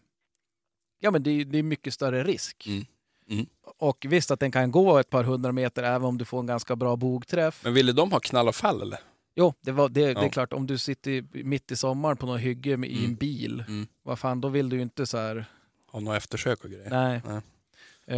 ja 0.99 1.11
men 1.11 1.23
det, 1.23 1.45
det 1.45 1.59
är 1.59 1.63
mycket 1.63 1.95
större 1.95 2.25
risk. 2.25 2.67
Mm. 2.67 2.85
Mm. 3.31 3.47
Och 3.79 4.07
visst 4.09 4.31
att 4.31 4.41
den 4.41 4.51
kan 4.51 4.71
gå 4.71 4.99
ett 4.99 5.11
par 5.11 5.25
hundra 5.25 5.53
meter 5.53 5.83
även 5.83 6.05
om 6.05 6.19
du 6.19 6.25
får 6.25 6.41
en 6.41 6.47
ganska 6.47 6.77
bra 6.77 6.97
bogträff. 6.97 7.61
Men 7.65 7.75
ville 7.75 7.93
de 7.93 8.13
ha 8.13 8.21
knall 8.21 8.49
och 8.49 8.55
fall 8.55 8.83
eller? 8.83 8.99
Jo, 9.39 9.55
det, 9.61 9.73
var, 9.73 9.89
det, 9.89 10.01
det 10.15 10.21
är 10.21 10.23
Ja. 10.25 10.31
klart, 10.31 10.53
om 10.53 10.67
du 10.67 10.79
sitter 10.79 11.25
mitt 11.45 11.71
i 11.73 11.77
sommaren 11.77 12.17
på 12.17 12.27
något 12.27 12.41
hygge 12.41 12.77
med, 12.77 12.91
i 12.91 12.99
en 12.99 13.05
Mm. 13.05 13.17
bil, 13.17 13.65
Mm. 13.69 13.87
vad 14.03 14.19
fan, 14.19 14.41
då 14.41 14.49
vill 14.49 14.69
du 14.69 14.77
ju 14.77 14.83
inte 14.83 15.07
så 15.07 15.19
här, 15.19 15.45
Ha 15.87 16.01
några 16.01 16.17
eftersök 16.17 16.65
och 16.65 16.71
grejer? 16.71 16.91
nej. 16.91 17.23
Nej. 17.27 17.41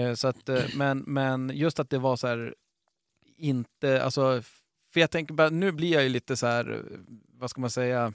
Eh, 0.02 0.14
så 0.14 0.28
att, 0.28 0.48
eh, 0.48 0.62
men, 0.76 0.98
men 0.98 1.50
just 1.54 1.80
att 1.80 1.90
det 1.90 1.98
var 1.98 2.16
så 2.16 2.26
här, 2.26 2.54
inte, 3.36 4.02
alltså, 4.02 4.42
för 4.92 5.00
jag 5.00 5.10
tänker 5.10 5.34
bara, 5.34 5.50
nu 5.50 5.72
blir 5.72 5.92
jag 5.92 6.02
ju 6.02 6.08
lite 6.08 6.36
så 6.36 6.46
här, 6.46 6.82
vad 7.38 7.50
ska 7.50 7.60
man 7.60 7.70
säga, 7.70 8.12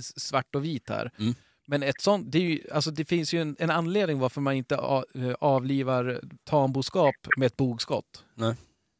svart 0.00 0.54
och 0.54 0.64
vit 0.64 0.88
här. 0.90 1.10
Mm. 1.18 1.34
Men 1.66 1.82
ett 1.82 2.00
sånt, 2.00 2.32
det, 2.32 2.38
ju, 2.38 2.60
alltså 2.72 2.90
det 2.90 3.04
finns 3.04 3.34
ju 3.34 3.40
en, 3.42 3.56
en 3.58 3.70
anledning 3.70 4.18
varför 4.18 4.40
man 4.40 4.54
inte 4.54 4.74
eh, 4.74 5.32
avlivar 5.40 6.20
tamboskap 6.44 7.14
med 7.36 7.46
ett 7.46 7.56
bogskott. 7.56 8.24
Nej. 8.34 8.54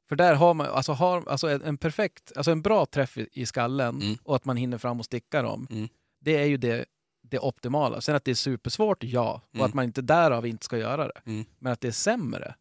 För 0.09 0.16
där 0.16 0.34
har 0.34 0.54
man 0.54 0.66
alltså 0.66 0.92
har, 0.92 1.28
alltså 1.28 1.48
en, 1.48 1.76
perfekt, 1.76 2.32
alltså 2.36 2.50
en 2.50 2.62
bra 2.62 2.86
träff 2.86 3.18
i, 3.18 3.28
i 3.32 3.46
skallen 3.46 4.02
Mm. 4.02 4.16
och 4.22 4.36
att 4.36 4.44
man 4.44 4.57
hinner 4.57 4.78
fram 4.78 4.98
och 4.98 5.04
sticka 5.04 5.42
dem. 5.42 5.66
Mm. 5.70 5.88
Det 6.20 6.36
är 6.36 6.44
ju 6.46 6.57
det, 6.57 6.84
det 7.22 7.38
optimala. 7.38 8.00
Sen 8.00 8.16
att 8.16 8.24
det 8.24 8.30
är 8.30 8.34
supersvårt, 8.34 9.04
ja. 9.04 9.42
Och 9.48 9.54
Mm. 9.54 9.66
att 9.66 9.74
man 9.74 9.84
inte 9.84 10.02
därav 10.02 10.46
inte 10.46 10.64
ska 10.64 10.78
göra 10.78 11.04
det. 11.09 11.20
Mm. 11.26 11.44
Men 11.59 11.72
att 11.72 11.80
det 11.80 11.88
är 11.88 11.92
sämre. 11.92 12.54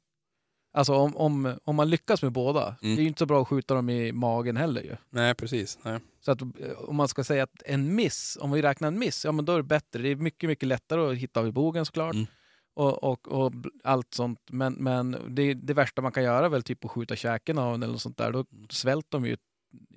Alltså 0.73 0.93
om, 0.95 1.15
om, 1.17 1.59
om 1.63 1.75
man 1.75 1.89
lyckas 1.89 2.21
med 2.23 2.31
båda, 2.31 2.75
Mm. 2.81 2.95
det 2.95 3.01
är 3.01 3.03
ju 3.03 3.07
inte 3.07 3.19
så 3.19 3.25
bra 3.25 3.41
att 3.41 3.47
skjuta 3.47 3.73
dem 3.73 3.89
i 3.89 4.11
magen 4.11 4.57
heller 4.57 4.81
ju. 4.81 4.95
Nej, 5.09 5.33
precis. 5.35 5.79
Nej. 5.83 5.99
Så 6.21 6.31
att 6.31 6.41
eh, 6.41 6.47
om 6.77 6.95
man 6.95 7.07
ska 7.07 7.23
säga 7.23 7.43
att 7.43 7.61
en 7.65 7.95
miss, 7.95 8.37
om 8.41 8.51
vi 8.51 8.61
räknar 8.61 8.87
en 8.87 8.99
miss, 8.99 9.25
ja 9.25 9.31
men 9.31 9.45
då 9.45 9.53
är 9.53 9.57
det 9.57 9.63
bättre. 9.63 10.01
Det 10.01 10.09
är 10.09 10.15
mycket, 10.15 10.47
mycket 10.47 10.67
lättare 10.67 11.01
att 11.11 11.17
hitta 11.17 11.39
av 11.39 11.47
i 11.47 11.51
bogen 11.51 11.85
såklart. 11.85 12.13
Mm. 12.13 12.27
Och, 12.75 13.03
och, 13.03 13.27
och 13.27 13.53
allt 13.83 14.13
sånt. 14.13 14.39
Men, 14.49 14.73
men 14.73 15.17
det, 15.35 15.53
det 15.53 15.73
värsta 15.73 16.01
man 16.01 16.11
kan 16.11 16.23
göra 16.23 16.45
är 16.45 16.49
väl 16.49 16.63
typ 16.63 16.85
att 16.85 16.91
skjuta 16.91 17.15
käken 17.15 17.57
av 17.57 17.71
den 17.71 17.83
eller 17.83 17.93
något 17.93 18.01
sånt 18.01 18.17
där. 18.17 18.31
Då 18.31 18.45
Mm. 18.51 18.67
svälter 18.69 19.09
de 19.11 19.25
ju, 19.25 19.37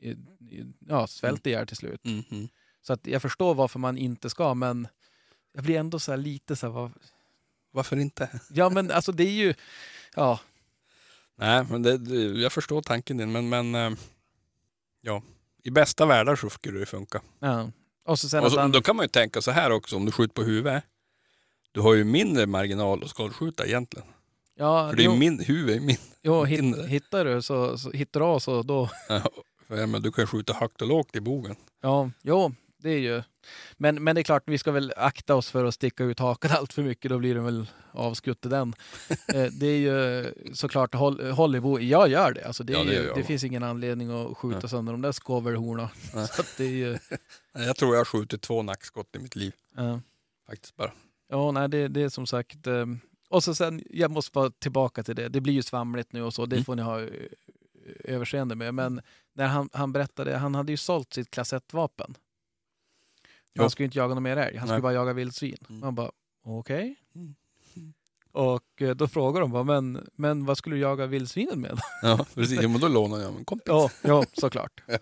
i, 0.00 0.10
i, 0.10 0.64
ja, 0.88 1.06
svälter 1.06 1.50
ihjäl 1.50 1.66
till 1.66 1.76
slut. 1.76 2.04
Mm. 2.04 2.24
Mm. 2.30 2.48
Så 2.82 2.92
att 2.92 3.06
jag 3.06 3.22
förstår 3.22 3.54
varför 3.54 3.78
man 3.78 3.98
inte 3.98 4.30
ska, 4.30 4.54
men 4.54 4.88
jag 5.52 5.64
blir 5.64 5.78
ändå 5.78 5.98
så 5.98 6.12
här 6.12 6.18
lite 6.18 6.56
så 6.56 6.66
här, 6.66 6.72
vad, 6.72 6.92
Varför 7.70 7.96
inte? 7.96 8.40
ja 8.50 8.70
men 8.70 8.90
alltså 8.90 9.12
det 9.12 9.24
är 9.24 9.32
ju, 9.32 9.54
ja, 10.14 10.40
Nej, 11.36 11.64
men 11.70 11.82
det, 11.82 12.14
jag 12.40 12.52
förstår 12.52 12.82
tanken 12.82 13.16
din, 13.16 13.32
men, 13.32 13.48
men 13.48 13.74
eh, 13.74 13.98
ja, 15.00 15.22
i 15.64 15.70
bästa 15.70 16.06
världar 16.06 16.36
så 16.36 16.50
skulle 16.50 16.78
det 16.78 16.86
funka. 16.86 17.22
ja. 17.38 17.70
Och 18.04 18.18
så 18.18 18.28
sen 18.28 18.44
Och 18.44 18.52
så, 18.52 18.60
han, 18.60 18.72
då 18.72 18.80
kan 18.82 18.96
man 18.96 19.04
ju 19.04 19.08
tänka 19.08 19.42
så 19.42 19.50
här 19.50 19.70
också, 19.70 19.96
om 19.96 20.04
du 20.04 20.12
skjuter 20.12 20.34
på 20.34 20.42
huvudet, 20.42 20.84
du 21.78 21.82
har 21.82 21.94
ju 21.94 22.04
mindre 22.04 22.46
marginal 22.46 23.04
att 23.04 23.10
skadeskjuta 23.10 23.66
egentligen. 23.66 24.08
ja, 24.56 24.88
För 24.90 24.96
det 24.96 25.02
är 25.02 25.04
jo, 25.04 25.12
ju 25.12 25.18
min, 25.18 25.40
huvudet 25.40 25.76
är 25.76 25.80
min. 25.80 25.96
jo, 26.22 26.44
mindre. 26.46 26.82
hit, 26.82 26.90
hittar 26.90 27.24
du 27.24 27.42
så, 27.42 27.78
så 27.78 27.90
hittar 27.90 28.20
du 28.20 28.26
av 28.26 28.38
så 28.38 28.62
då, 28.62 28.90
För, 29.68 29.86
men 29.86 30.02
du 30.02 30.12
kan 30.12 30.22
ju 30.22 30.26
skjuta 30.26 30.52
högt 30.52 30.82
och 30.82 30.88
lågt 30.88 31.16
i 31.16 31.20
bogen. 31.20 31.56
Ja, 31.82 32.10
jo, 32.22 32.54
det 32.78 32.90
är 32.90 32.98
ju... 32.98 33.22
Men, 33.76 34.04
men 34.04 34.14
det 34.14 34.20
är 34.20 34.22
klart, 34.22 34.42
vi 34.46 34.58
ska 34.58 34.72
väl 34.72 34.92
akta 34.96 35.34
oss 35.34 35.50
för 35.50 35.64
att 35.64 35.74
sticka 35.74 36.04
ut 36.04 36.18
hakan 36.18 36.50
allt 36.58 36.72
för 36.72 36.82
mycket, 36.82 37.08
då 37.10 37.18
blir 37.18 37.34
det 37.34 37.40
väl 37.40 37.66
avskutt 37.92 38.46
i 38.46 38.48
den. 38.48 38.74
Eh, 39.34 39.44
det 39.52 39.66
är 39.66 39.78
ju 39.78 40.32
såklart 40.54 40.94
håll, 40.94 41.30
håll 41.30 41.56
i 41.56 41.60
bo. 41.60 41.78
Jag 41.80 42.08
gör 42.08 42.32
det. 42.32 42.44
Alltså 42.46 42.64
det, 42.64 42.72
är 42.72 42.76
Ja, 42.76 42.84
det 42.84 42.90
ju, 42.90 42.94
gör 42.94 43.02
det, 43.02 43.08
jag 43.08 43.16
också. 43.18 43.26
finns 43.26 43.44
ingen 43.44 43.62
anledning 43.62 44.10
att 44.10 44.36
skjuta 44.36 44.68
sönder 44.68 44.92
de 44.92 45.02
där 45.02 45.12
skovelhorna. 45.12 45.90
Så 46.12 46.40
att 46.42 46.54
det 46.56 46.64
är 46.64 46.68
ju... 46.68 46.98
Nej, 47.54 47.66
Jag 47.66 47.76
tror 47.76 47.94
jag 47.94 48.00
har 48.00 48.04
skjutit 48.04 48.42
två 48.42 48.62
nackskott 48.62 49.16
i 49.16 49.18
mitt 49.18 49.36
liv. 49.36 49.52
Ja, 49.76 50.00
Faktiskt 50.46 50.76
bara. 50.76 50.92
Ja 51.28 51.50
nej, 51.52 51.68
det, 51.68 51.88
det 51.88 52.02
är 52.02 52.08
som 52.08 52.26
sagt... 52.26 52.66
eh, 52.66 52.86
Och 53.28 53.44
så 53.44 53.54
sen, 53.54 53.82
jag 53.90 54.10
måste 54.10 54.38
vara 54.38 54.50
tillbaka 54.50 55.02
till 55.02 55.14
det. 55.16 55.28
Det 55.28 55.40
blir 55.40 55.54
ju 55.54 55.62
svamligt 55.62 56.12
nu 56.12 56.22
och 56.22 56.34
så, 56.34 56.46
det 56.46 56.56
Mm. 56.56 56.64
får 56.64 56.76
ni 56.76 56.82
ha 56.82 57.00
eh, 57.00 57.08
överseende 58.04 58.54
med. 58.54 58.74
Men 58.74 59.00
när 59.32 59.46
han, 59.46 59.68
han 59.72 59.92
berättade, 59.92 60.36
han 60.36 60.54
hade 60.54 60.72
ju 60.72 60.76
sålt 60.76 61.12
sitt 61.14 61.30
klass 61.30 61.52
1-vapen. 61.52 62.14
Jo. 63.54 63.62
Han 63.62 63.70
skulle 63.70 63.84
inte 63.84 63.98
jaga 63.98 64.14
någon 64.14 64.22
mer 64.22 64.36
älg, 64.36 64.56
han 64.56 64.66
skulle 64.68 64.74
Nej. 64.76 64.82
bara 64.82 64.92
jaga 64.92 65.12
vildsvin. 65.12 65.56
Mm. 65.68 65.80
Man 65.80 65.94
bara, 65.94 66.10
okej. 66.44 66.96
Mm. 67.14 67.34
Och 68.32 68.82
eh, 68.82 68.94
då 68.94 69.08
frågar 69.08 69.40
de 69.40 69.50
bara, 69.52 69.62
men, 69.64 70.08
men 70.14 70.44
vad 70.44 70.58
skulle 70.58 70.76
du 70.76 70.80
jaga 70.80 71.06
vildsvinen 71.06 71.60
med? 71.60 71.80
Ja, 72.02 72.26
precis. 72.34 72.62
Ja, 72.62 72.68
men 72.68 72.80
då 72.80 72.88
lånar 72.88 73.18
jag 73.18 73.34
en 73.36 73.44
kompis. 73.44 73.66
ja, 73.66 73.90
ja, 74.02 74.24
såklart. 74.32 74.82
Ja. 74.86 74.98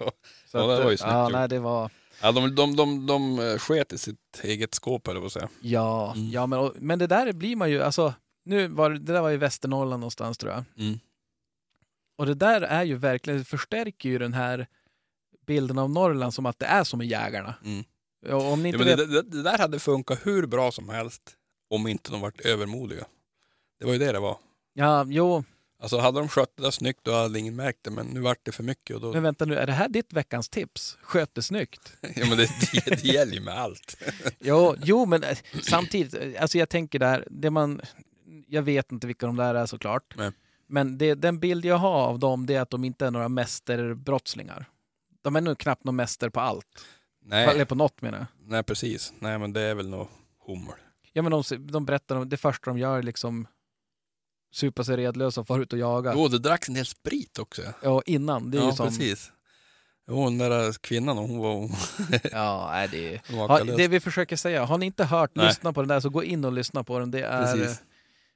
Så 0.47 0.59
Ja, 0.59 0.67
det 0.67 0.67
var 0.67 0.77
ju 0.77 0.81
eh, 0.81 0.97
snyggt 0.97 1.01
ja, 1.03 1.29
nej, 1.29 1.49
det 1.49 1.59
var, 1.59 1.91
Ja, 2.23 2.33
de, 2.33 2.55
de, 2.55 2.77
de, 2.77 3.07
de 3.07 3.39
eh, 3.39 3.59
sket 3.59 3.93
i 3.93 3.99
sitt 3.99 4.41
eget 4.43 4.75
skåp, 4.75 5.09
eller 5.09 5.21
vad 5.21 5.33
säga. 5.33 5.49
ja, 5.61 6.13
Mm. 6.17 6.31
ja 6.31 6.47
men, 6.47 6.59
och, 6.59 6.73
men 6.77 6.99
det 6.99 7.07
där 7.07 7.33
blir 7.33 7.57
man 7.57 7.71
ju, 7.71 7.83
alltså, 7.83 8.15
nu 8.45 8.69
var 8.69 8.91
det, 8.91 8.99
där 8.99 9.21
var 9.21 9.31
i 9.31 9.37
Västernorrland 9.37 10.01
någonstans 10.01 10.39
tror 10.39 10.53
jag. 10.53 10.65
Mm. 10.79 10.99
Och 12.19 12.27
det 12.27 12.35
där 12.35 12.61
är 12.61 12.85
ju 12.85 12.95
verkligen, 12.97 13.39
det 13.39 13.45
förstärker 13.45 14.09
ju 14.09 14.19
den 14.19 14.33
här 14.33 14.67
bilden 15.47 15.79
av 15.79 15.91
Norrland 15.91 16.35
som 16.35 16.47
att 16.47 16.59
det 16.59 16.67
är 16.67 16.85
som 16.85 16.99
med 16.99 17.07
jägarna. 17.09 17.55
Mm. 17.65 17.85
Och 18.33 18.53
om 18.53 18.63
ni 18.63 18.69
Ja, 18.71 18.75
inte 18.75 18.79
men 18.85 18.97
vet, 18.97 19.11
det, 19.11 19.23
det, 19.23 19.31
det 19.31 19.43
där 19.43 19.59
hade 19.59 19.79
funkat 19.79 20.19
hur 20.27 20.47
bra 20.47 20.73
som 20.73 20.89
helst 20.89 21.23
om 21.71 21.87
inte 21.87 22.11
de 22.11 22.21
varit 22.21 22.41
övermodiga. 22.41 23.05
Det 23.81 23.87
var 23.87 23.93
ju 23.93 23.99
det 23.99 24.13
det 24.13 24.21
var. 24.21 24.37
ja, 24.75 25.05
jo, 25.09 25.45
Alltså 25.87 25.99
hade 25.99 26.19
de 26.21 26.29
skött 26.29 26.53
det 26.57 26.63
där 26.63 26.71
snyggt 26.71 27.01
då 27.03 27.13
hade 27.13 27.39
ingen 27.39 27.57
märkt 27.57 27.79
det, 27.83 27.91
men 27.91 28.07
nu 28.07 28.21
vart 28.21 28.39
det 28.43 28.53
för 28.53 28.63
mycket. 28.63 28.97
Och 28.97 29.03
då, 29.03 29.13
men 29.13 29.23
vänta 29.23 29.45
nu, 29.45 29.55
är 29.55 29.67
det 29.67 29.73
här 29.73 29.89
ditt 29.89 30.13
veckans 30.13 30.49
tips? 30.49 30.99
Sköt 31.03 31.35
det 31.35 31.43
snyggt. 31.43 31.93
ja, 32.01 32.27
men 32.29 32.39
det, 32.39 32.49
det, 32.73 33.03
det 33.03 33.05
gäller 33.05 33.33
ju 33.33 33.41
med 33.41 33.59
allt. 33.59 33.97
Jo, 34.39 34.75
jo 34.85 35.07
men 35.07 35.23
eh, 35.23 35.39
samtidigt, 35.63 36.15
eh, 36.15 36.43
alltså 36.43 36.59
jag 36.59 36.69
tänker 36.69 36.99
där, 36.99 37.27
det 37.31 37.51
man, 37.51 37.81
jag 38.47 38.63
vet 38.63 38.93
inte 38.93 39.07
vilka 39.07 39.27
de 39.27 39.37
där 39.37 39.55
är 39.55 39.67
såklart. 39.67 40.15
Nej. 40.17 40.33
Men 40.69 40.99
det, 40.99 41.15
den 41.15 41.39
bild 41.41 41.65
jag 41.65 41.77
har 41.77 42.07
av 42.07 42.19
dem 42.19 42.47
det 42.47 42.55
är 42.55 42.61
att 42.61 42.71
de 42.71 42.85
inte 42.85 43.07
är 43.07 43.11
några 43.11 43.29
mästerbrottslingar. 43.29 44.69
De 45.23 45.37
är 45.37 45.41
nog 45.41 45.59
knappt 45.59 45.85
någon 45.85 45.97
mäster 45.97 46.31
på 46.31 46.41
allt. 46.41 46.85
Eller 47.31 47.55
Nej, 47.55 47.67
på 47.67 47.75
något 47.75 48.03
menar 48.03 48.19
jag. 48.19 48.27
nej 48.51 48.63
precis. 48.63 49.13
Nej 49.19 49.39
men 49.39 49.53
det 49.53 49.61
är 49.61 49.75
väl 49.75 49.89
nog 49.89 50.09
hummel. 50.47 50.75
Ja, 51.13 51.23
men 51.23 51.33
de, 51.33 51.43
de 51.67 51.85
berättar 51.87 52.17
om 52.17 52.29
det 52.29 52.37
första 52.37 52.71
de 52.71 52.79
gör 52.79 53.03
liksom 53.03 53.47
supa 54.57 54.85
sig 54.85 54.97
redlösa 54.97 55.41
och 55.41 55.47
fara 55.47 55.63
ut 55.63 55.73
och 55.73 55.79
jaga. 55.79 56.13
Jo, 56.15 56.29
det 56.29 56.39
dracks 56.39 56.69
en 56.69 56.75
del 56.75 56.87
sprit 56.87 57.39
också. 57.39 57.63
Ja, 57.83 58.03
innan. 58.07 58.51
Det 58.51 58.59
är 58.59 58.63
ja, 58.63 58.67
ju 58.71 58.73
som... 58.77 58.87
precis. 58.87 59.33
Jo, 60.09 60.25
den 60.25 60.39
där 60.39 60.73
kvinnan, 60.73 61.17
hon 61.19 61.39
var, 61.39 61.71
Ja, 62.33 62.69
nej, 62.73 62.89
det, 62.93 63.37
ha, 63.37 63.59
kalös. 63.59 63.77
det 63.77 63.89
vi 63.89 64.01
försöker 64.01 64.37
säga, 64.37 64.65
har 64.65 64.79
ni 64.79 64.87
inte 64.87 65.05
hört, 65.05 65.31
Nej. 65.35 65.47
lyssna 65.47 65.73
på 65.73 65.81
den 65.81 65.89
där 65.89 66.01
så 66.01 66.09
gå 66.11 66.25
in 66.25 66.45
och 66.45 66.53
lyssna 66.53 66.85
på 66.85 66.99
den. 66.99 67.11
Det 67.11 67.23
är, 67.23 67.57
Precis. 67.57 67.83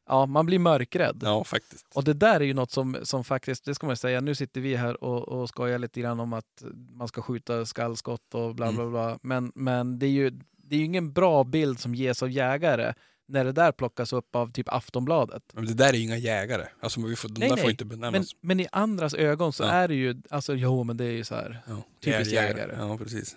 ja, 0.09 0.27
man 0.27 0.47
blir 0.47 0.59
mörkrädd. 0.59 1.21
Ja, 1.23 1.45
faktiskt. 1.45 1.87
Och 1.95 2.05
det 2.05 2.13
där 2.15 2.41
är 2.41 2.45
ju 2.45 2.55
något 2.55 2.71
som, 2.71 2.97
som 3.03 3.25
faktiskt, 3.25 3.65
det 3.65 3.75
ska 3.75 3.87
man 3.87 3.97
säga, 3.97 4.21
nu 4.21 4.35
sitter 4.35 4.61
vi 4.61 4.77
här 4.77 5.05
och, 5.05 5.29
och 5.29 5.49
skojar 5.49 5.79
lite 5.79 6.01
grann 6.01 6.21
om 6.21 6.33
att 6.33 6.63
man 6.99 7.09
ska 7.09 7.23
skjuta 7.23 7.67
skallskott 7.67 8.35
och 8.35 8.55
bla 8.55 8.73
bla 8.73 8.83
Mm. 8.83 8.93
bla. 8.93 9.19
Men, 9.23 9.53
men 9.55 9.99
det 9.99 10.07
är 10.07 10.11
ju 10.11 10.31
det 10.57 10.77
är 10.77 10.79
ju 10.79 10.85
ingen 10.85 11.13
bra 11.13 11.45
bild 11.45 11.81
som 11.81 11.95
ges 11.95 12.23
av 12.23 12.31
jägare 12.31 12.93
när 13.31 13.45
det 13.45 13.53
där 13.53 13.73
plockas 13.73 14.13
upp 14.13 14.35
av 14.37 14.53
typ 14.53 14.69
Aftonbladet. 14.69 15.43
Men 15.53 15.67
det 15.67 15.75
där 15.75 15.89
är 15.89 15.93
ju 15.93 16.03
inga 16.03 16.17
jägare. 16.17 16.67
Alltså, 16.81 17.01
vi 17.01 17.17
får, 17.17 17.29
de 17.29 17.41
Nej, 17.41 17.49
där 17.49 17.57
nej. 17.57 17.63
får 17.63 17.71
inte 17.71 17.85
Men, 17.85 18.01
benämnas. 18.01 18.31
men 18.41 18.61
i 18.61 18.69
andras 18.73 19.15
ögon 19.15 19.53
så 19.53 19.63
Ja. 19.63 19.71
är 19.71 19.89
det 19.89 19.95
ju, 19.95 20.23
alltså 20.31 20.55
jo 20.55 20.85
men 20.85 20.97
det 20.97 21.05
är 21.05 21.13
ju 21.13 21.25
så 21.25 21.35
här. 21.35 21.63
ja, 21.67 21.83
typiskt 22.01 22.33
jägare. 22.35 22.61
jägare. 22.61 22.77
Ja, 22.79 22.99
precis. 22.99 23.37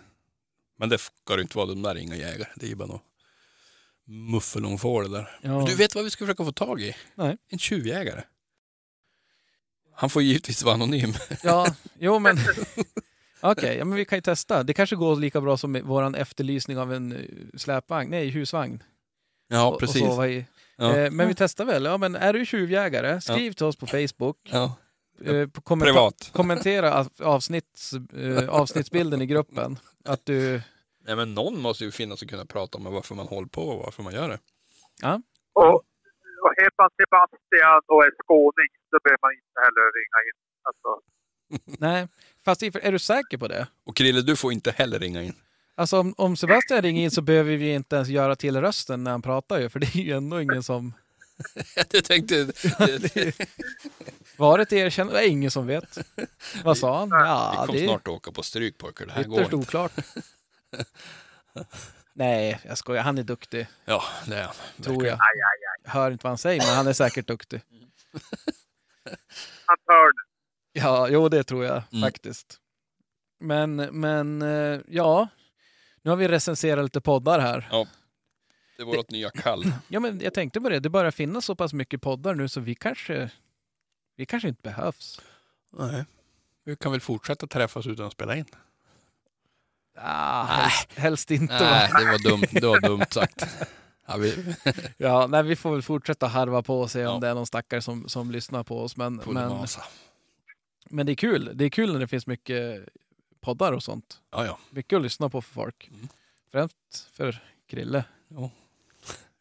Men 0.80 0.89
det 0.89 0.98
ska 0.98 1.36
det 1.36 1.41
inte 1.41 1.58
vara, 1.58 1.68
de 1.68 1.82
där 1.82 1.91
är 1.91 1.96
inga 2.00 2.16
jägare. 2.16 2.48
Det 2.56 2.66
är 2.66 2.70
ju 2.70 2.76
bara 2.76 2.88
något 2.88 3.04
muffel 4.08 4.62
de 4.64 4.78
får 4.78 5.04
det 5.04 5.10
där. 5.10 5.39
Ja. 5.41 5.58
Men 5.58 5.66
du 5.66 5.76
vet 5.76 5.96
vad 5.96 6.04
vi 6.04 6.10
ska 6.10 6.26
försöka 6.26 6.46
få 6.46 6.52
tag 6.52 6.82
i? 6.82 6.96
Nej. 7.16 7.38
En 7.50 7.60
tjuvjägare. 7.60 8.24
Han 9.96 10.10
får 10.10 10.22
givetvis 10.22 10.64
vara 10.64 10.76
anonym. 10.76 11.14
Ja, 11.44 11.76
jo 12.00 12.20
men 12.20 12.38
okej, 13.41 13.78
ja, 13.78 13.86
men 13.86 13.98
vi 13.98 14.06
kan 14.06 14.18
ju 14.18 14.22
testa. 14.22 14.64
Det 14.64 14.74
kanske 14.74 14.96
går 14.96 15.16
lika 15.16 15.41
bra 15.41 15.58
som 15.58 15.74
våran 15.84 16.16
efterlysning 16.16 16.78
av 16.78 16.94
en 16.94 17.12
eh, 17.12 17.20
släpvagn, 17.58 18.10
nej 18.12 18.30
husvagn. 18.30 18.84
Ja, 19.54 19.68
och, 19.68 19.74
och 19.74 19.80
precis. 19.80 20.01
sova 20.01 20.28
i. 20.28 20.45
Ja. 20.76 20.97
Eh, 20.97 21.12
men 21.12 21.28
vi 21.28 21.36
testar 21.36 21.66
väl. 21.66 21.86
Ja, 21.86 21.97
men 21.97 22.16
är 22.16 22.34
du 22.34 22.45
tjuvjägare, 22.45 23.22
skriv 23.22 23.51
till 23.51 23.66
oss 23.66 23.76
på 23.76 23.88
Facebook. 23.88 24.38
Ja. 24.51 24.76
Eh, 25.26 25.47
på 25.47 25.62
kommenta- 25.62 25.86
Privat. 25.93 26.30
kommentera 26.34 26.93
av- 26.93 27.10
avsnitts, 27.24 27.93
eh, 27.93 28.49
avsnittsbilden 28.49 29.22
i 29.22 29.26
gruppen. 29.26 29.80
Att 30.06 30.26
du... 30.26 30.62
Nej, 31.06 31.16
men 31.16 31.34
någon 31.34 31.62
måste 31.62 31.84
ju 31.86 31.91
finnas 31.91 32.22
och 32.22 32.30
kunna 32.30 32.45
prata 32.45 32.78
om 32.78 32.84
varför 32.84 33.16
man 33.16 33.28
håller 33.28 33.47
på 33.47 33.62
och 33.62 33.80
varför 33.86 34.04
man 34.04 34.14
gör 34.14 34.30
det. 34.30 34.39
Och, 35.54 35.74
och 36.43 36.54
heter 36.58 36.78
man 36.82 36.89
Sebastian 36.97 37.82
och 37.88 38.04
är 38.06 38.12
skåning, 38.24 38.70
då 38.91 38.97
behöver 39.04 39.20
man 39.22 39.32
inte 39.34 39.60
heller 39.66 39.86
ringa 39.99 40.20
in. 40.30 40.38
Alltså, 40.64 41.01
Nej, 41.80 42.08
fast 42.45 42.64
i- 42.64 42.72
är 42.88 42.91
du 42.91 42.99
säker 42.99 43.38
på 43.38 43.47
det? 43.47 43.68
Och 43.86 43.95
Krille, 43.95 44.22
du 44.22 44.36
får 44.36 44.51
inte 44.54 44.72
heller 44.72 44.99
ringa 44.99 45.22
in. 45.24 45.34
Alltså 45.76 45.99
om, 45.99 46.13
om 46.17 46.36
Sebastian 46.38 46.82
ringer 46.82 47.03
in 47.03 47.11
så 47.11 47.21
behöver 47.21 47.57
vi 47.57 47.74
inte 47.74 47.95
ens 47.95 48.09
göra 48.09 48.36
till 48.36 48.61
rösten 48.61 49.03
när 49.03 49.11
han 49.11 49.21
pratar 49.21 49.59
ju, 49.59 49.69
för 49.69 49.80
det 49.80 49.95
är 49.95 50.01
ju 50.01 50.17
ändå 50.17 50.41
ingen 50.41 50.63
som... 50.63 50.93
Jag 51.91 52.03
tänkte... 52.05 52.36
Var 54.38 54.57
det 54.57 54.61
ett 54.63 54.74
erkännande? 54.74 55.19
Det 55.19 55.26
är 55.26 55.30
ingen 55.30 55.51
som 55.51 55.67
vet. 55.67 55.97
Vad 56.63 56.78
sa 56.78 56.99
han? 56.99 57.09
Vi 57.09 57.15
Ja, 57.15 57.63
kommer 57.67 57.80
det 57.80 57.86
är 57.86 57.88
snart 57.88 58.07
åka 58.07 58.32
på 58.32 58.43
stryk 58.43 58.78
pojkar. 58.78 59.05
Det 59.05 59.11
här 59.11 59.24
går 59.24 59.41
inte. 59.41 59.55
oklart. 59.55 59.91
Nej, 62.13 62.59
jag 62.65 62.78
skojar. 62.78 63.03
Han 63.03 63.17
är 63.17 63.24
duktig, 63.24 63.67
Ja, 63.86 64.03
det 64.28 64.36
är 64.38 64.43
han. 64.43 64.53
tror 64.84 65.05
jag. 65.05 65.13
aj, 65.13 65.19
aj, 65.19 65.86
aj. 65.86 65.91
Hör 65.91 66.11
inte 66.11 66.24
vad 66.24 66.32
han 66.32 66.38
säger, 66.38 66.61
men 66.67 66.76
han 66.76 66.88
är 66.88 66.93
säkert 66.93 67.28
duktig. 67.28 67.61
Han 69.65 69.78
hör 69.88 70.05
det. 70.13 70.19
Ja, 70.80 71.07
jo 71.09 71.30
det 71.30 71.43
tror 71.43 71.65
jag 71.65 71.84
Mm. 71.91 72.01
faktiskt. 72.01 72.57
Men, 73.39 73.76
men 73.76 74.41
eh, 74.41 74.80
ja, 74.88 75.28
nu 76.04 76.10
har 76.12 76.16
vi 76.16 76.28
recenserat 76.28 76.84
lite 76.86 77.01
poddar 77.01 77.39
här. 77.39 77.68
Det 78.78 78.84
är 78.84 78.86
vårt 78.86 79.12
nya 79.12 79.30
kall. 79.30 79.64
Ja, 79.88 79.99
men 79.99 80.20
jag 80.20 80.34
tänkte 80.34 80.62
på 80.62 80.70
det, 80.70 80.80
det 80.80 80.89
börjar 80.89 81.12
finnas 81.12 81.45
så 81.45 81.56
pass 81.56 81.74
mycket 81.74 82.01
poddar 82.01 82.36
nu 82.36 82.47
så 82.47 82.60
vi 82.60 82.76
kanske, 82.76 83.30
vi 84.16 84.26
kanske 84.26 84.47
inte 84.49 84.62
behövs. 84.62 85.22
Nej. 85.78 86.06
Vi 86.66 86.76
kan 86.76 86.91
väl 86.91 87.01
fortsätta 87.01 87.47
träffas 87.47 87.88
utan 87.88 88.06
att 88.06 88.14
spela 88.14 88.36
in? 88.36 88.45
Ah, 89.97 90.43
helst, 90.43 90.93
helst 90.95 91.32
inte. 91.32 91.54
Nej, 91.60 91.89
va? 91.93 91.99
det 91.99 92.06
var 92.06 92.30
dumt, 92.30 92.47
det 92.51 92.68
var 92.68 92.82
dumt 92.82 93.06
sagt. 93.10 93.45
Ja, 94.08 94.18
vi, 94.18 94.56
Ja, 94.97 95.28
nej, 95.28 95.43
vi 95.43 95.56
får 95.56 95.72
väl 95.72 95.82
fortsätta 95.82 96.28
harva 96.28 96.62
på 96.62 96.82
och 96.82 96.91
se 96.91 97.06
om 97.06 97.14
Ja. 97.14 97.20
det 97.20 97.28
är 97.28 97.34
någon 97.34 97.45
stackare 97.45 97.82
som, 97.82 98.10
som 98.10 98.32
lyssnar 98.32 98.64
på 98.64 98.80
oss. 98.82 98.97
Men, 98.97 99.16
men, 99.28 99.66
men 100.89 101.06
det 101.06 101.12
är 101.12 101.16
kul. 101.16 101.51
Det 101.54 101.66
är 101.66 101.70
kul 101.70 101.93
när 101.93 101.99
det 101.99 102.08
finns 102.08 102.28
mycket 102.28 102.86
poddar 103.44 103.72
och 103.74 103.84
sånt. 103.84 104.22
Ja, 104.32 104.46
ja. 104.46 104.60
Mycket 104.70 104.98
att 104.98 105.04
lyssna 105.04 105.30
på 105.30 105.41
för 105.41 105.54
folk. 105.54 105.88
Mm. 105.94 106.08
Främst 106.52 107.08
för 107.14 107.44
Krille. 107.70 108.06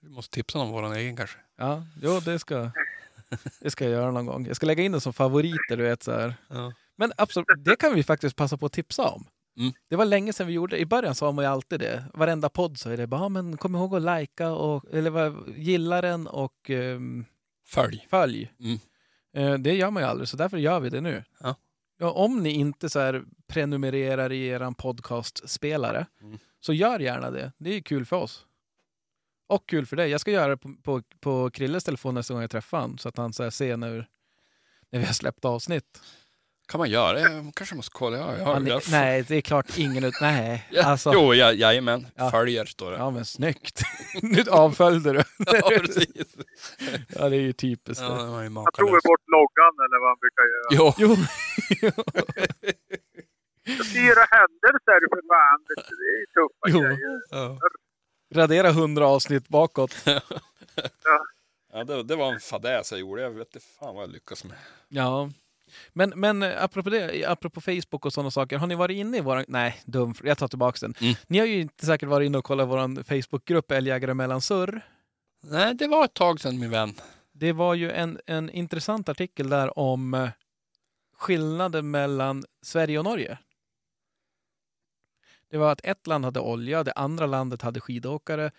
Vi 0.01 0.09
måste 0.09 0.35
tipsa 0.35 0.59
om 0.59 0.71
våran 0.71 0.93
egen 0.93 1.17
kanske. 1.17 1.39
Ja, 1.59 1.85
jo, 2.03 2.21
det 2.21 2.39
ska, 2.39 2.71
det 3.61 3.71
ska 3.71 3.85
jag 3.85 3.93
göra 3.93 4.11
någon 4.11 4.27
gång. 4.27 4.47
Jag 4.47 4.57
ska 4.57 4.67
lägga 4.67 4.83
in 4.85 4.93
det 4.93 5.01
som 5.01 5.13
favoriter, 5.13 5.77
du 5.77 5.83
vet 5.83 6.03
så 6.03 6.13
här. 6.13 6.35
Ja. 6.49 6.73
Men 6.97 7.13
absolut, 7.17 7.47
det 7.59 7.77
kan 7.77 7.95
vi 7.95 8.03
faktiskt 8.03 8.37
passa 8.37 8.57
på 8.57 8.67
att 8.67 8.73
tipsa 8.73 9.09
om. 9.09 9.27
Mm. 9.57 9.73
Det 9.89 9.97
var 9.97 10.05
länge 10.05 10.33
sedan 10.33 10.47
vi 10.47 10.53
gjorde 10.53 10.77
det. 10.77 10.81
I 10.81 10.87
början 10.87 11.15
sa 11.15 11.33
man 11.33 11.45
ju 11.45 11.51
alltid 11.51 11.81
det. 11.81 12.05
Varenda 12.15 12.49
podd 12.49 12.79
så 12.79 12.91
är 12.91 12.97
det 12.97 13.07
bara, 13.07 13.21
"Ja, 13.21 13.29
men 13.29 13.57
kom 13.57 13.75
ihåg 13.77 13.95
att 13.97 14.21
likea 14.21 14.53
och 14.53 14.85
eller 14.93 15.35
gilla 15.59 16.01
den 16.01 16.27
och 16.27 16.71
ehm, 16.71 17.25
Följ. 17.67 18.07
följ. 18.11 18.53
Mm. 18.61 18.79
Eh, 19.37 19.59
det 19.59 19.75
gör 19.75 19.91
man 19.91 20.03
ju 20.03 20.09
aldrig, 20.09 20.29
så 20.29 20.37
därför 20.37 20.57
gör 20.59 20.81
vi 20.81 20.91
det 20.91 21.01
nu. 21.01 21.25
Ja. 21.41 21.55
Ja, 21.99 22.11
om 22.11 22.43
ni 22.43 22.51
inte 22.51 22.91
så 22.91 23.01
här 23.01 23.25
prenumererar 23.53 24.33
i 24.33 24.47
er 24.47 24.71
podcastspelare, 24.75 26.07
Mm. 26.23 26.39
så 26.61 26.73
gör 26.73 26.99
gärna 26.99 27.31
det. 27.31 27.53
Det 27.59 27.71
är 27.77 27.81
kul 27.81 28.05
för 28.07 28.17
oss. 28.17 28.47
Och 29.49 29.69
kul 29.69 29.87
för 29.87 29.97
dig. 29.97 30.11
Jag 30.11 30.21
ska 30.21 30.31
göra 30.31 30.49
det 30.49 30.57
på, 30.57 30.75
på, 30.83 31.03
på 31.21 31.51
Krilles 31.51 31.85
telefon 31.85 32.15
nästa 32.15 32.35
gång 32.35 32.41
jag 32.41 32.51
träffar 32.51 32.81
honom, 32.81 32.99
så 32.99 33.09
att 33.09 33.17
han 33.17 33.33
så 33.33 33.43
här 33.43 33.51
ser 33.51 33.77
när, 33.77 34.09
när 34.91 34.99
vi 35.01 35.07
har 35.07 35.13
släppt 35.13 35.45
avsnitt. 35.45 36.01
Kan 36.69 36.79
man 36.79 36.91
göra? 36.91 37.21
Jag 37.21 37.53
kanske 37.55 37.75
måste 37.75 37.91
kolla. 37.95 38.17
Ja, 38.17 38.37
jag 38.39 38.45
har, 38.45 38.55
Han, 38.55 38.67
jag, 38.67 38.83
nej, 38.91 39.23
det 39.29 39.37
är 39.37 39.41
klart 39.41 39.79
ingen 39.79 40.05
ut... 40.05 40.15
Nej, 40.21 40.69
Ja, 40.73 40.85
alltså... 40.85 41.13
Jo, 41.15 41.35
ja, 41.35 41.53
jajamän. 41.53 42.07
Ja. 42.15 42.31
Följer 42.31 42.65
står 42.65 42.91
det. 42.91 42.97
Ja, 42.97 43.11
men 43.11 43.25
snyggt. 43.25 43.83
nu 44.23 44.43
avföljde 44.51 45.13
du. 45.13 45.19
Ja, 45.47 45.71
precis. 45.79 46.37
ja, 47.09 47.29
det 47.29 47.37
är 47.37 47.41
ju 47.41 47.53
typiskt. 47.53 48.03
Ja, 48.05 48.09
det. 48.09 48.25
det 48.25 48.31
var 48.31 48.43
ju 48.43 48.45
Han 48.45 48.55
tog 48.55 48.65
makalöst. 48.65 49.05
bort 49.05 49.21
loggan 49.27 49.75
eller 49.85 50.01
vad 50.01 50.09
han 50.11 50.19
brukar 50.21 50.45
göra. 50.53 50.69
Jo, 50.79 50.95
Jo, 50.99 51.17
Fyra 53.67 54.25
händelser 54.31 55.01
för 55.13 55.23
fan. 55.29 55.65
Det 55.69 55.75
det 55.89 56.09
är 56.13 56.19
ju 56.21 56.27
tuffa 56.35 56.67
Jo. 56.69 56.81
grejer. 56.81 57.21
ja. 57.31 57.59
radera 58.35 58.73
hundra 58.73 59.07
avsnitt 59.07 59.49
bakåt. 59.49 59.95
ja, 61.73 61.85
det, 61.85 62.03
det 62.03 62.17
var 62.17 62.33
en 62.33 62.41
fadäs 62.41 62.91
jag 62.93 63.01
gjorde. 63.01 63.23
Jag 63.23 63.31
vet 63.31 63.55
inte 63.55 63.67
fan 63.79 63.95
vad 63.95 64.03
jag 64.03 64.11
lyckas 64.13 64.45
med. 64.45 64.57
Ja. 64.89 65.31
Men, 65.93 66.13
men 66.17 66.43
eh, 66.43 66.65
apropå 66.65 66.91
det, 66.91 67.25
apropå 67.25 67.61
Facebook 67.61 68.07
och 68.07 68.13
sådana 68.13 68.31
saker, 68.31 68.57
har 68.59 68.67
ni 68.67 68.75
varit 68.75 68.95
inne 68.97 69.17
i 69.17 69.21
våran... 69.21 69.45
Nej, 69.49 69.83
dum, 69.85 70.15
jag 70.23 70.39
tar 70.39 70.49
tillbaka 70.49 70.79
den. 70.81 70.95
Mm. 71.01 71.15
Ni 71.27 71.39
har 71.39 71.47
ju 71.47 71.61
inte 71.61 71.87
säkert 71.87 72.09
varit 72.09 72.27
inne 72.27 72.39
och 72.39 72.45
kollat 72.45 72.69
vår 72.69 73.03
Facebookgrupp 73.03 73.71
Älgjägare 73.71 74.15
mellan 74.15 74.41
surr. 74.41 74.81
Nej, 75.43 75.75
det 75.75 75.87
var 75.87 76.05
ett 76.05 76.15
tag 76.15 76.41
sedan 76.41 76.59
min 76.59 76.71
vän. 76.71 76.95
Det 77.33 77.53
var 77.53 77.75
ju 77.75 77.91
en, 77.91 78.21
en 78.27 78.51
intressant 78.51 79.09
artikel 79.09 79.49
där 79.49 79.79
om 79.79 80.15
eh, 80.15 80.29
skillnaden 81.17 81.91
mellan 81.91 82.45
Sverige 82.63 82.99
och 82.99 83.05
Norge. 83.05 83.39
Det 85.53 85.59
var 85.59 85.73
att 85.73 85.81
ett 85.85 86.07
land 86.07 86.25
hade 86.25 86.41
olja, 86.41 86.85
det 86.85 86.93
andra 86.93 87.27
landet 87.27 87.63
hade 87.63 87.81
skidåkare 87.81 88.51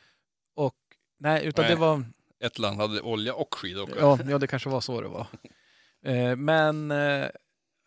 och 0.56 0.76
nej, 1.18 1.46
utan 1.46 1.64
Nej. 1.66 1.74
det 1.74 1.80
var 1.80 2.06
Ett 2.40 2.60
land 2.60 2.78
hade 2.78 3.02
olja 3.02 3.34
och 3.34 3.56
skidåkare. 3.56 4.00
Ja, 4.00 4.20
ja, 4.30 4.38
det 4.38 4.48
kanske 4.48 4.70
var 4.70 4.82
så 4.82 5.02
det 5.02 5.08
var. 5.08 5.28
Eh, 6.06 6.36
men 6.36 6.92
eh, 6.92 7.28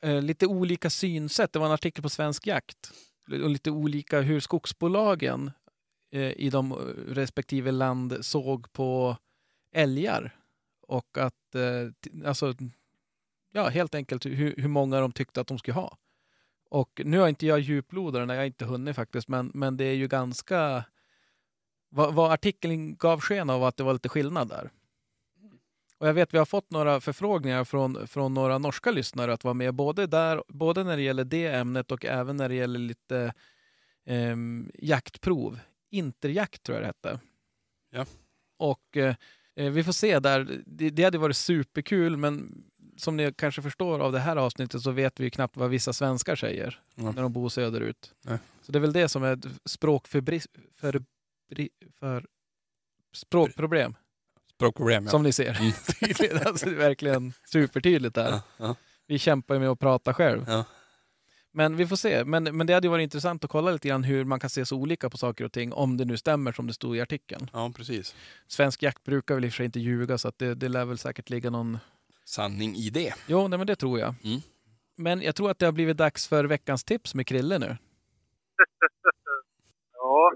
eh, 0.03 0.23
lite 0.23 0.47
olika 0.47 0.91
synsätt. 0.91 1.53
Det 1.53 1.59
var 1.59 1.67
en 1.67 1.73
artikel 1.73 2.03
på 2.03 2.09
Svensk 2.09 2.47
Jakt. 2.47 2.93
Och 3.31 3.51
lite 3.51 3.71
olika 3.71 4.21
hur 4.21 4.41
skogsbolagen 4.41 5.51
eh, 6.13 6.31
i 6.31 6.51
de 6.51 6.73
respektive 7.09 7.71
land 7.71 8.19
såg 8.21 8.73
på 8.73 9.17
älgar. 9.73 10.37
Och 10.83 11.19
att, 11.19 11.55
eh, 11.55 12.29
alltså, 12.29 12.55
ja, 13.53 13.69
helt 13.69 13.95
enkelt 13.95 14.27
hur, 14.27 14.55
hur 14.57 14.69
många 14.69 15.01
de 15.01 15.13
tyckte 15.13 15.41
att 15.41 15.47
de 15.47 15.59
skulle 15.59 15.75
ha. 15.75 15.97
Och 16.69 17.01
nu 17.05 17.19
har 17.19 17.29
inte 17.29 17.47
jag 17.47 17.61
djuplodaren, 17.61 18.29
jag 18.29 18.37
har 18.37 18.45
inte 18.45 18.65
hunnit 18.65 18.97
faktiskt, 18.97 19.29
men, 19.29 19.51
men 19.55 19.77
det 19.77 19.85
är 19.85 19.95
ju 19.95 20.09
ganska... 20.09 20.85
Vad, 21.89 22.15
vad 22.15 22.33
artikeln 22.33 22.97
gav 22.97 23.21
sken 23.21 23.51
av 23.51 23.65
att 23.65 23.77
det 23.77 23.83
var 23.83 23.93
lite 23.93 24.09
skillnad 24.09 24.49
där. 24.49 24.71
Och 25.99 26.09
jag 26.09 26.15
vet 26.15 26.35
vi 26.35 26.39
har 26.39 26.45
fått 26.45 26.71
några 26.71 27.01
förfrågningar 27.01 27.65
från, 27.65 28.07
från 28.07 28.35
några 28.35 28.59
norska 28.59 28.91
lyssnare 28.91 29.33
att 29.33 29.45
vara 29.45 29.55
med 29.55 29.75
både 29.75 30.07
där, 30.07 30.43
både 30.49 30.85
när 30.85 30.97
det 30.97 31.03
gäller 31.03 31.25
det 31.25 31.47
ämnet 31.47 31.93
och 31.93 32.05
även 32.05 32.37
när 32.37 32.49
det 32.49 32.55
gäller 32.55 32.79
lite 32.79 33.35
ehm, 34.07 34.71
jaktprov. 34.75 35.59
Interjakt 35.91 36.63
tror 36.63 36.77
jag 36.77 36.83
det 36.83 36.87
hette. 36.87 37.21
Ja. 37.91 38.07
Och 38.59 38.97
eh, 38.97 39.15
eh, 39.57 39.71
vi 39.71 39.85
får 39.85 39.93
se 39.93 40.19
där. 40.19 40.63
Det, 40.67 40.91
det 40.91 41.05
hade 41.05 41.19
varit 41.19 41.37
superkul 41.37 42.17
men 42.17 42.65
som 42.97 43.17
ni 43.17 43.33
kanske 43.33 43.63
förstår 43.63 43.99
av 43.99 44.13
det 44.13 44.19
här 44.19 44.37
avsnittet 44.37 44.83
så 44.83 44.91
vet 44.91 45.21
vi 45.21 45.25
ju 45.25 45.31
knappt 45.31 45.57
vad 45.57 45.71
vissa 45.71 45.93
svenskar 45.93 46.37
säger 46.37 46.81
Ja. 46.95 47.13
när 47.13 47.23
de 47.23 47.33
bor 47.33 47.49
söderut. 47.49 48.15
Nej. 48.23 48.39
Så 48.63 48.73
det 48.73 48.79
är 48.79 48.81
väl 48.81 48.93
det 48.93 49.09
som 49.09 49.23
är 49.23 49.33
ett 49.33 49.47
språkförbri- 49.71 50.47
för, 50.75 51.03
för 51.99 52.27
språkproblem. 53.13 53.95
Språkproblem, 54.55 55.05
ja. 55.05 55.11
Som 55.11 55.23
ni 55.23 55.33
ser. 55.33 55.59
Mm. 55.61 56.43
Alltså, 56.47 56.67
det 56.71 56.73
är 56.73 56.79
verkligen 56.79 57.33
supertydligt 57.45 58.15
där. 58.15 58.31
ja, 58.31 58.43
ja. 58.57 58.75
Vi 59.07 59.19
kämpar 59.19 59.55
ju 59.55 59.61
med 59.61 59.71
att 59.71 59.79
prata 59.79 60.15
själv. 60.15 60.45
Ja. 60.49 60.65
Men 61.53 61.77
vi 61.77 61.87
får 61.87 61.97
se. 61.97 62.25
Men, 62.25 62.57
men 62.57 62.67
det 62.67 62.75
hade 62.75 62.89
varit 62.89 63.03
intressant 63.03 63.45
att 63.45 63.51
kolla 63.51 63.71
lite 63.71 63.89
grann 63.89 64.05
hur 64.05 64.25
man 64.25 64.41
kan 64.41 64.51
se 64.51 64.67
så 64.67 64.77
olika 64.77 65.11
på 65.11 65.19
saker 65.19 65.45
och 65.45 65.53
ting, 65.53 65.73
om 65.73 65.97
det 65.97 66.05
nu 66.05 66.17
stämmer 66.17 66.53
som 66.53 66.67
det 66.67 66.73
stod 66.75 66.97
i 66.97 67.01
artikeln. 67.01 67.51
ja, 67.53 67.73
precis. 67.77 68.15
Svensk 68.47 68.83
jakt 68.83 69.05
brukar 69.05 69.35
väl 69.35 69.45
i 69.45 69.49
och 69.49 69.53
för 69.53 69.57
sig 69.57 69.67
inte 69.67 69.81
ljuga, 69.81 70.19
så 70.19 70.29
att 70.29 70.39
det, 70.39 70.55
det 70.55 70.69
lär 70.69 70.85
väl 70.85 70.99
säkert 70.99 71.31
ligga 71.31 71.51
någon... 71.51 71.79
Sanning 72.29 72.75
i 72.75 72.91
det. 72.91 73.15
Jo, 73.27 73.49
nej, 73.49 73.59
men 73.59 73.67
det 73.67 73.77
tror 73.77 73.99
jag. 73.99 74.15
Mm. 74.25 74.41
Men 74.97 75.23
jag 75.23 75.37
tror 75.37 75.51
att 75.51 75.59
det 75.59 75.67
har 75.67 75.73
blivit 75.73 75.97
dags 75.97 76.29
för 76.29 76.45
veckans 76.45 76.85
tips 76.85 77.15
med 77.15 77.27
Krille 77.27 77.59
nu. 77.59 77.77
Ja. 79.93 80.33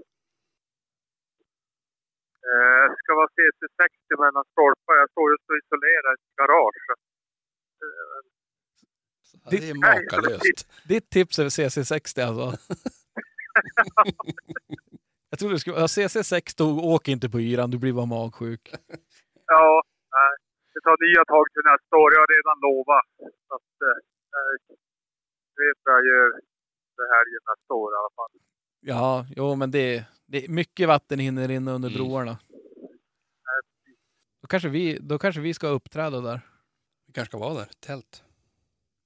Eh, 2.50 2.86
ska 2.98 3.14
vara 3.14 3.28
CC60 3.36 4.18
mellan 4.18 4.44
stolpar. 4.52 4.94
Jag 5.02 5.10
står 5.10 5.30
just 5.30 5.50
och 5.50 5.56
isolerar 5.62 6.14
ett 6.14 6.36
garage. 6.36 6.86
Eh, 7.82 8.20
det 9.50 9.70
är 9.70 9.74
makalöst. 9.74 10.68
Ditt 10.88 11.10
tips 11.10 11.38
är 11.38 11.44
CC60 11.44 12.22
alltså? 12.22 12.74
jag 15.30 15.38
tror 15.38 15.50
du 15.50 15.58
skulle... 15.58 15.76
Ja, 15.76 15.86
CC60, 15.86 16.80
åk 16.80 17.08
inte 17.08 17.30
på 17.30 17.40
yran, 17.40 17.70
du 17.70 17.78
blir 17.78 17.92
bara 17.92 18.06
magsjuk. 18.06 18.74
Ja, 19.46 19.82
nej. 20.10 20.49
Tar 20.86 20.96
nya 21.06 21.22
tag 21.32 21.44
till 21.52 21.64
nästa 21.72 21.94
år. 22.02 22.08
Jag 22.14 22.20
har 22.24 22.30
redan 22.38 22.56
lovat. 22.66 23.06
Så 23.48 23.52
att, 23.58 23.72
eh, 23.88 23.98
jag 25.54 25.60
vet 25.64 25.78
vad 25.84 25.94
jag 25.98 26.04
gör 26.10 26.28
det 27.00 27.06
här 27.14 27.24
nästa 27.50 27.74
år 27.74 27.88
i 27.94 27.96
alla 28.00 28.14
fall. 28.18 28.32
Ja, 28.80 29.26
jo, 29.36 29.54
men 29.60 29.70
det, 29.70 30.04
det 30.26 30.44
är 30.44 30.48
mycket 30.48 30.88
vatten 30.88 31.18
hinner 31.18 31.48
rinna 31.48 31.72
under 31.72 31.88
Mm. 31.88 31.98
broarna. 32.00 32.38
kanske 34.48 34.68
vi, 34.68 34.98
då 35.00 35.18
kanske 35.18 35.40
vi 35.40 35.54
ska 35.54 35.66
uppträda 35.68 36.20
där. 36.20 36.40
Vi 37.06 37.12
kanske 37.12 37.30
ska 37.30 37.38
vara 37.38 37.54
där. 37.54 37.68
Tält. 37.80 38.24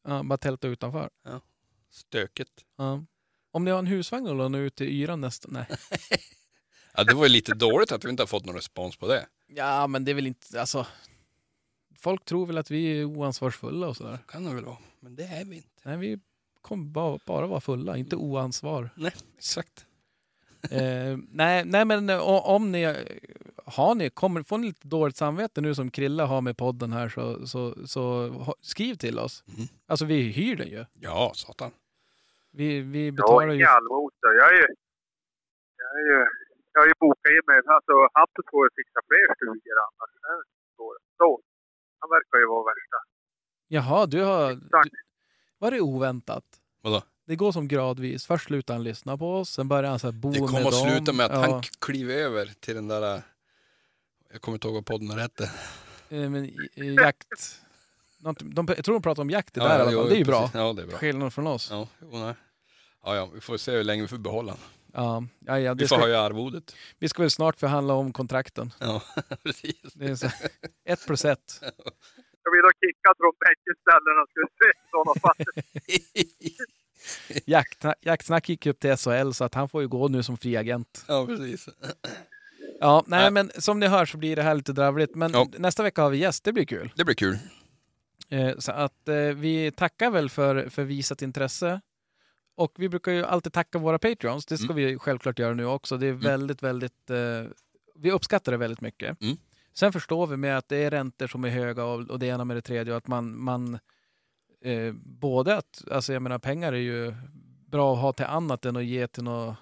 Ja, 0.05 0.22
bara 0.22 0.37
tälta 0.37 0.68
utanför. 0.68 1.11
Stökigt. 1.91 2.64
Ja. 2.77 3.05
Om 3.51 3.64
ni 3.64 3.70
har 3.70 3.79
en 3.79 3.87
husvagn 3.87 4.27
och 4.29 4.35
lånar 4.35 4.59
ut 4.59 4.75
till 4.75 4.89
yran 4.89 5.20
nästa... 5.20 5.49
Nej. 5.53 5.66
Ja, 6.97 7.05
det 7.05 7.14
var 7.14 7.22
ju 7.25 7.29
lite 7.33 7.55
dåligt 7.55 7.93
att 7.93 8.05
vi 8.05 8.11
inte 8.11 8.22
har 8.22 8.27
fått 8.29 8.45
någon 8.47 8.55
respons 8.55 8.97
på 8.97 9.07
det. 9.09 9.27
Ja, 9.47 9.87
men 9.87 10.05
det 10.05 10.11
är 10.11 10.14
väl 10.14 10.27
inte... 10.27 10.61
Alltså, 10.61 10.87
folk 12.05 12.24
tror 12.24 12.46
väl 12.46 12.59
att 12.59 12.70
vi 12.70 13.00
är 13.00 13.05
oansvarsfulla 13.05 13.88
och 13.88 13.96
sådär. 13.96 14.18
Kan 14.28 14.44
det 14.44 14.55
väl 14.55 14.64
vara. 14.64 14.76
Men 15.00 15.16
det 15.16 15.22
är 15.22 15.44
vi 15.44 15.57
inte. 15.57 15.82
Nej, 15.84 15.96
vi 15.96 16.20
kommer 16.62 16.84
bara, 16.84 17.18
bara 17.26 17.46
vara 17.46 17.61
fulla, 17.61 17.96
inte 17.96 18.16
oansvar. 18.16 18.90
Nej, 18.96 19.12
exakt. 19.38 19.86
eh, 20.70 21.16
nej, 21.42 21.64
nej, 21.64 21.84
men 21.84 22.11
eh, 22.11 22.20
om 22.57 22.72
ni 22.72 22.82
har 23.66 23.94
ni, 23.94 24.11
kommer, 24.11 24.42
får 24.42 24.59
ni 24.59 24.66
lite 24.66 24.88
dåligt 24.88 25.16
samvete 25.16 25.61
nu 25.61 25.74
som 25.74 25.90
Krille 25.90 26.22
har 26.22 26.40
med 26.40 26.57
podden 26.57 26.92
här 26.92 27.09
så, 27.09 27.46
så, 27.46 27.86
så 27.86 28.00
skriv 28.61 28.94
till 28.94 29.18
oss. 29.18 29.44
Mm. 29.48 29.66
Alltså 29.86 30.05
vi 30.05 30.22
hyr 30.22 30.57
den 30.57 30.68
ju. 30.68 30.84
Ja, 31.00 31.32
satan. 31.34 31.70
Vi, 32.50 32.80
vi 32.80 33.12
betalar 33.12 33.52
ju... 33.52 33.61
Jag 33.61 34.50
är 34.52 34.57
ju... 34.61 34.66
Jag 35.82 35.90
är 36.00 36.05
ju... 36.11 36.26
Jag 36.72 36.80
har 36.82 36.86
ju 36.86 36.94
bokat 37.00 37.30
in 37.36 37.44
mig. 37.46 37.59
Alltså 37.76 37.94
Hampus 38.18 38.46
får 38.50 38.62
ju 38.66 38.70
fixa 38.78 39.00
fler 39.09 39.26
stugor 39.36 39.76
annars. 39.86 40.11
Så. 41.18 41.40
Han 42.05 42.11
verkar 42.11 42.38
ju 42.38 42.46
vara 42.48 42.64
värsta. 42.64 42.96
Jaha, 43.68 44.07
du 44.07 44.22
har... 44.22 44.55
Du, 44.55 44.90
var 45.59 45.70
det 45.70 45.80
oväntat? 45.80 46.44
Vadå? 46.80 47.02
Det 47.26 47.36
går 47.36 47.52
som 47.52 47.68
gradvis. 47.68 48.26
Först 48.26 48.44
slutar 48.44 48.74
han 48.74 48.82
lyssna 48.84 49.16
på 49.18 49.34
oss, 49.36 49.50
sen 49.50 49.68
börjar 49.68 49.90
han 49.90 49.98
så 49.98 50.07
här 50.07 50.12
bo 50.12 50.30
Det 50.30 50.40
med 50.40 50.48
kommer 50.48 50.66
att 50.66 50.70
dem. 50.70 50.90
sluta 50.90 51.12
med 51.12 51.26
att 51.26 51.32
ja. 51.32 51.38
han 51.52 51.62
kliver 51.62 52.14
över 52.14 52.46
till 52.61 52.74
den 52.74 52.88
där... 52.88 53.22
Jag 54.32 54.40
kommer 54.42 54.57
inte 54.57 54.66
ihåg 54.68 54.74
vad 54.74 54.86
podden 54.86 55.11
hette. 55.18 55.44
Eh, 56.09 56.30
men, 56.30 56.44
i- 56.44 56.68
i 56.74 56.94
jakt... 56.94 57.61
De, 58.18 58.66
jag 58.76 58.84
tror 58.84 58.94
de 58.94 59.02
pratar 59.02 59.22
om 59.22 59.30
jakt 59.30 59.55
det 59.55 59.61
Ja, 59.61 59.68
där 59.68 59.78
i 59.78 59.82
alla 59.82 59.92
jo, 59.92 59.98
fall. 60.00 60.09
Det 60.09 60.14
är 60.14 60.18
ju 60.18 60.24
bra. 60.24 60.50
Ja, 60.55 60.72
det 60.72 60.82
är 60.82 60.86
bra. 60.86 60.98
Skillnad 60.98 61.32
från 61.34 61.46
oss. 61.46 61.68
Ja, 61.70 61.88
jo, 62.00 62.09
nej. 62.12 62.34
Ja, 63.05 63.16
ja, 63.16 63.26
vi 63.34 63.40
får 63.40 63.57
se 63.57 63.72
hur 63.72 63.84
länge 63.84 64.02
vi 64.02 64.09
får 64.09 64.18
behålla 64.18 64.52
den. 64.52 64.61
Ja, 64.95 65.24
ja, 65.47 65.59
ja, 65.61 65.74
Vi 65.74 65.78
det 65.82 65.88
får 65.88 65.97
ska, 65.97 66.05
höja 66.05 66.20
arvodet. 66.20 66.76
vi 66.99 67.09
ska 67.09 67.22
väl 67.22 67.30
snart 67.30 67.59
förhandla 67.59 67.95
om 67.95 68.12
kontrakten. 68.12 68.72
Ja, 68.80 69.03
precis. 69.42 69.92
Det 69.95 70.05
är 70.07 70.14
så, 70.14 70.26
ett 70.84 71.07
plus 71.07 71.24
ett. 71.24 71.61
Jag 72.42 72.53
vill 72.53 72.62
ha 72.62 72.72
kickat 72.80 73.16
från 73.16 73.32
bägge 73.40 73.74
ställena 73.80 74.26
skulle 74.30 74.47
se 74.61 74.68
i 74.68 74.90
sådana 74.90 75.20
fall. 75.20 75.36
Jakt, 77.47 77.84
jaktsnack 78.01 78.49
gick 78.49 78.66
upp 78.66 78.80
till 78.80 78.97
SHL 78.97 79.32
så 79.32 79.45
att 79.45 79.55
han 79.55 79.68
får 79.68 79.82
ju 79.82 79.88
gå 79.88 80.09
nu 80.09 80.22
som 80.22 80.36
fri 80.36 80.57
agent. 80.57 81.05
Ja, 81.09 81.26
precis. 81.26 81.68
Ja, 82.80 83.05
nej, 83.07 83.20
Nej. 83.20 83.30
men 83.30 83.51
som 83.59 83.80
ni 83.80 83.86
hör 83.86 84.07
så 84.07 84.16
blir 84.16 84.36
det 84.36 84.42
här 84.42 84.55
lite 84.55 84.72
dravligt. 84.72 85.14
Men 85.14 85.32
Ja. 85.32 85.47
nästa 85.59 85.82
vecka 85.82 86.03
har 86.03 86.11
vi 86.11 86.18
gäst, 86.18 86.45
det 86.45 86.53
blir 86.53 86.64
kul. 86.64 86.92
Det 86.97 87.05
blir 87.05 87.14
kul. 87.14 87.38
Eh, 88.28 88.59
så 88.59 88.72
att 88.72 89.09
eh, 89.09 89.14
vi 89.16 89.72
tackar 89.76 90.11
väl 90.11 90.30
för, 90.30 90.68
för 90.68 90.84
visat 90.84 91.22
intresse. 91.22 91.80
Och 92.57 92.72
vi 92.76 92.88
brukar 92.88 93.12
ju 93.12 93.24
alltid 93.24 93.52
tacka 93.52 93.78
våra 93.78 93.98
Patreons. 93.98 94.46
Det 94.46 94.59
ska 94.59 94.72
Mm. 94.72 94.76
vi 94.76 94.98
självklart 94.98 95.38
göra 95.38 95.55
nu 95.55 95.64
också. 95.66 95.96
Det 95.96 96.07
är 96.07 96.12
väldigt, 96.12 96.62
väldigt... 96.62 97.11
Eh, 97.11 97.44
vi 97.96 98.11
uppskattar 98.11 98.52
det 98.52 98.59
väldigt 98.59 98.80
mycket. 98.80 99.22
Mm. 99.22 99.36
Sen 99.72 99.92
förstår 99.92 100.26
vi 100.26 100.36
med 100.36 100.59
att 100.59 100.68
det 100.68 100.76
är 100.76 100.90
räntor 100.90 101.26
som 101.26 101.44
är 101.44 101.48
höga 101.48 101.84
och, 101.84 102.11
och 102.11 102.18
det 102.18 102.26
ena 102.26 102.44
med 102.44 102.57
det 102.57 102.61
tredje 102.61 102.92
och 102.92 102.96
att 102.98 103.07
man, 103.07 103.40
man 103.40 103.78
eh, 104.64 104.92
både 105.05 105.57
att, 105.57 105.84
alltså 105.90 106.12
jag 106.12 106.22
menar 106.22 106.38
pengar 106.38 106.72
är 106.72 106.76
ju 106.76 107.14
bra 107.66 107.94
att 107.94 108.00
ha 108.00 108.12
till 108.12 108.24
annat 108.26 108.64
än 108.64 108.76
att 108.76 108.84
ge 108.84 109.07
till 109.07 109.24
nå, 109.24 109.57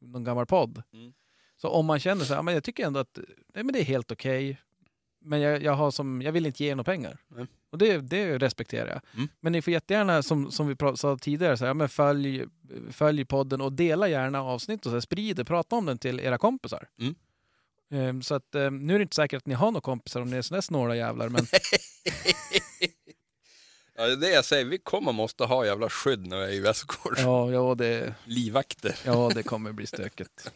någon 0.00 0.24
gammal 0.24 0.46
podd. 0.46 0.82
Mm. 0.92 1.12
Så 1.56 1.68
om 1.68 1.86
man 1.86 2.00
känner 2.00 2.24
så 2.24 2.34
här, 2.34 2.42
men 2.42 2.54
jag 2.54 2.64
tycker 2.64 2.86
ändå 2.86 3.00
att 3.00 3.18
nej, 3.54 3.64
men 3.64 3.72
det 3.72 3.80
är 3.80 3.84
helt 3.84 4.12
okej. 4.12 4.60
Men 5.20 5.40
jag, 5.40 5.62
jag, 5.62 5.72
har 5.72 5.90
som, 5.90 6.22
jag 6.22 6.32
vill 6.32 6.46
inte 6.46 6.64
ge 6.64 6.74
några 6.74 6.84
pengar. 6.84 7.18
Nej. 7.28 7.46
Och 7.70 7.78
det, 7.78 7.98
det 7.98 8.38
respekterar 8.38 8.88
jag. 8.88 9.00
Mm. 9.14 9.28
Men 9.40 9.52
ni 9.52 9.62
får 9.62 9.72
jättegärna, 9.72 10.22
som, 10.22 10.50
som 10.50 10.68
vi 10.68 10.76
sa 10.96 11.18
tidigare, 11.18 11.56
så 11.56 11.66
här, 11.66 11.74
men 11.74 11.88
följ, 11.88 12.44
följ 12.90 13.24
podden 13.24 13.60
och 13.60 13.72
dela 13.72 14.08
gärna 14.08 14.42
avsnitt 14.42 14.86
och 14.86 14.90
så 14.90 14.96
här, 14.96 15.00
sprid 15.00 15.36
det, 15.36 15.44
prata 15.44 15.76
om 15.76 15.86
den 15.86 15.98
till 15.98 16.20
era 16.20 16.38
kompisar. 16.38 16.88
Mm. 17.00 17.14
Ehm, 17.90 18.22
så 18.22 18.34
att, 18.34 18.54
ehm, 18.54 18.86
nu 18.86 18.94
är 18.94 18.98
det 18.98 19.02
inte 19.02 19.16
säkert 19.16 19.36
att 19.36 19.46
ni 19.46 19.54
har 19.54 19.70
några 19.70 19.80
kompisar 19.80 20.20
om 20.20 20.30
ni 20.30 20.36
är 20.36 20.42
sådana 20.42 20.62
snåla 20.62 20.96
jävlar, 20.96 21.28
men 21.28 21.46
Ja, 23.96 24.06
det 24.06 24.12
är 24.12 24.16
det 24.16 24.30
jag 24.30 24.44
säger. 24.44 24.64
Vi 24.64 24.78
kommer 24.78 25.12
måste 25.12 25.44
ha 25.44 25.66
jävla 25.66 25.88
skydd 25.88 26.26
när 26.26 26.36
vi 26.36 26.44
är 26.44 26.50
i 26.56 26.60
Västgård. 26.60 27.14
ja, 27.18 27.50
ja, 27.50 27.74
det, 27.74 28.14
Livvakter. 28.24 28.96
ja, 29.04 29.30
det 29.34 29.42
kommer 29.42 29.72
bli 29.72 29.86
stökigt. 29.86 30.52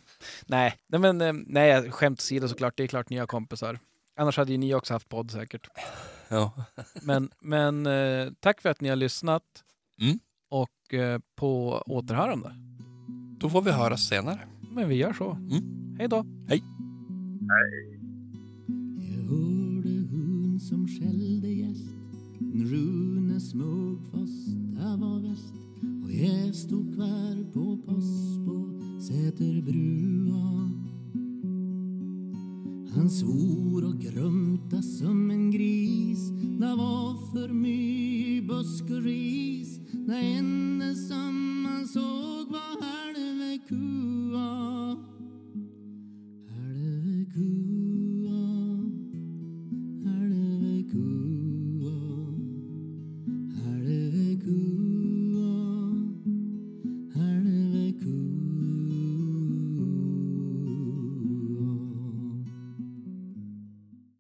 nej, 0.47 0.77
nej, 0.87 1.01
men 1.01 1.21
ehm, 1.21 1.45
nej, 1.49 1.91
skämt 1.91 2.21
åsido 2.21 2.49
såklart, 2.49 2.77
det 2.77 2.83
är 2.83 2.87
klart 2.87 3.11
ni 3.11 3.17
har 3.17 3.27
kompisar. 3.27 3.79
Annars 4.17 4.37
hade 4.37 4.53
ju 4.53 4.59
ni 4.59 4.75
också 4.75 4.93
haft 4.95 5.09
podd 5.09 5.31
säkert. 5.31 5.69
Ja. 6.29 6.53
Men, 7.03 7.31
men 7.41 7.87
eh, 7.87 8.33
tack 8.41 8.61
för 8.61 8.69
att 8.69 8.81
ni 8.81 8.89
har 8.89 8.97
lyssnat. 8.97 9.65
Mm. 10.01 10.19
Och 10.49 10.95
eh, 10.95 11.21
på 11.35 11.83
återhörande. 11.87 12.55
Då 13.39 13.51
får 13.51 13.63
vi 13.63 13.71
höras 13.71 14.09
senare. 14.09 14.41
Men 14.71 14.89
vi 14.89 14.95
gör 14.95 15.13
så. 15.13 15.31
Mm. 15.31 15.97
Hej 15.99 16.09
då. 16.09 16.27
Jag 18.99 19.23
hörde 19.23 19.89
hon 20.11 20.61
som 20.61 20.89
skällde 20.89 21.49
gäst 21.49 21.91
En 22.41 22.67
Rune 22.67 23.41
Smugfoss, 23.41 24.47
det 24.47 24.97
var 24.97 25.29
väst 25.29 25.55
Och 26.05 26.13
jag 26.13 26.55
stod 26.55 26.95
kvar 26.95 27.53
på 27.53 27.79
post 27.87 28.47
på 28.47 28.81
Säterbrua 29.01 30.71
han 32.95 33.11
svor 33.11 33.85
och 33.85 34.01
grumta 34.01 34.83
som 34.83 35.31
en 35.31 35.51
gris. 35.51 36.31
Det 36.61 36.75
var 36.77 37.33
för 37.33 37.49
mycket 37.49 38.49
busk 38.49 38.85
och 38.85 39.03
ris. 39.03 39.81
Det 39.93 40.17
enda 40.17 40.95
som 40.95 41.63
man 41.63 41.87
såg 41.89 42.49
var 42.49 42.83
halve 42.83 43.59
kua. 43.69 45.14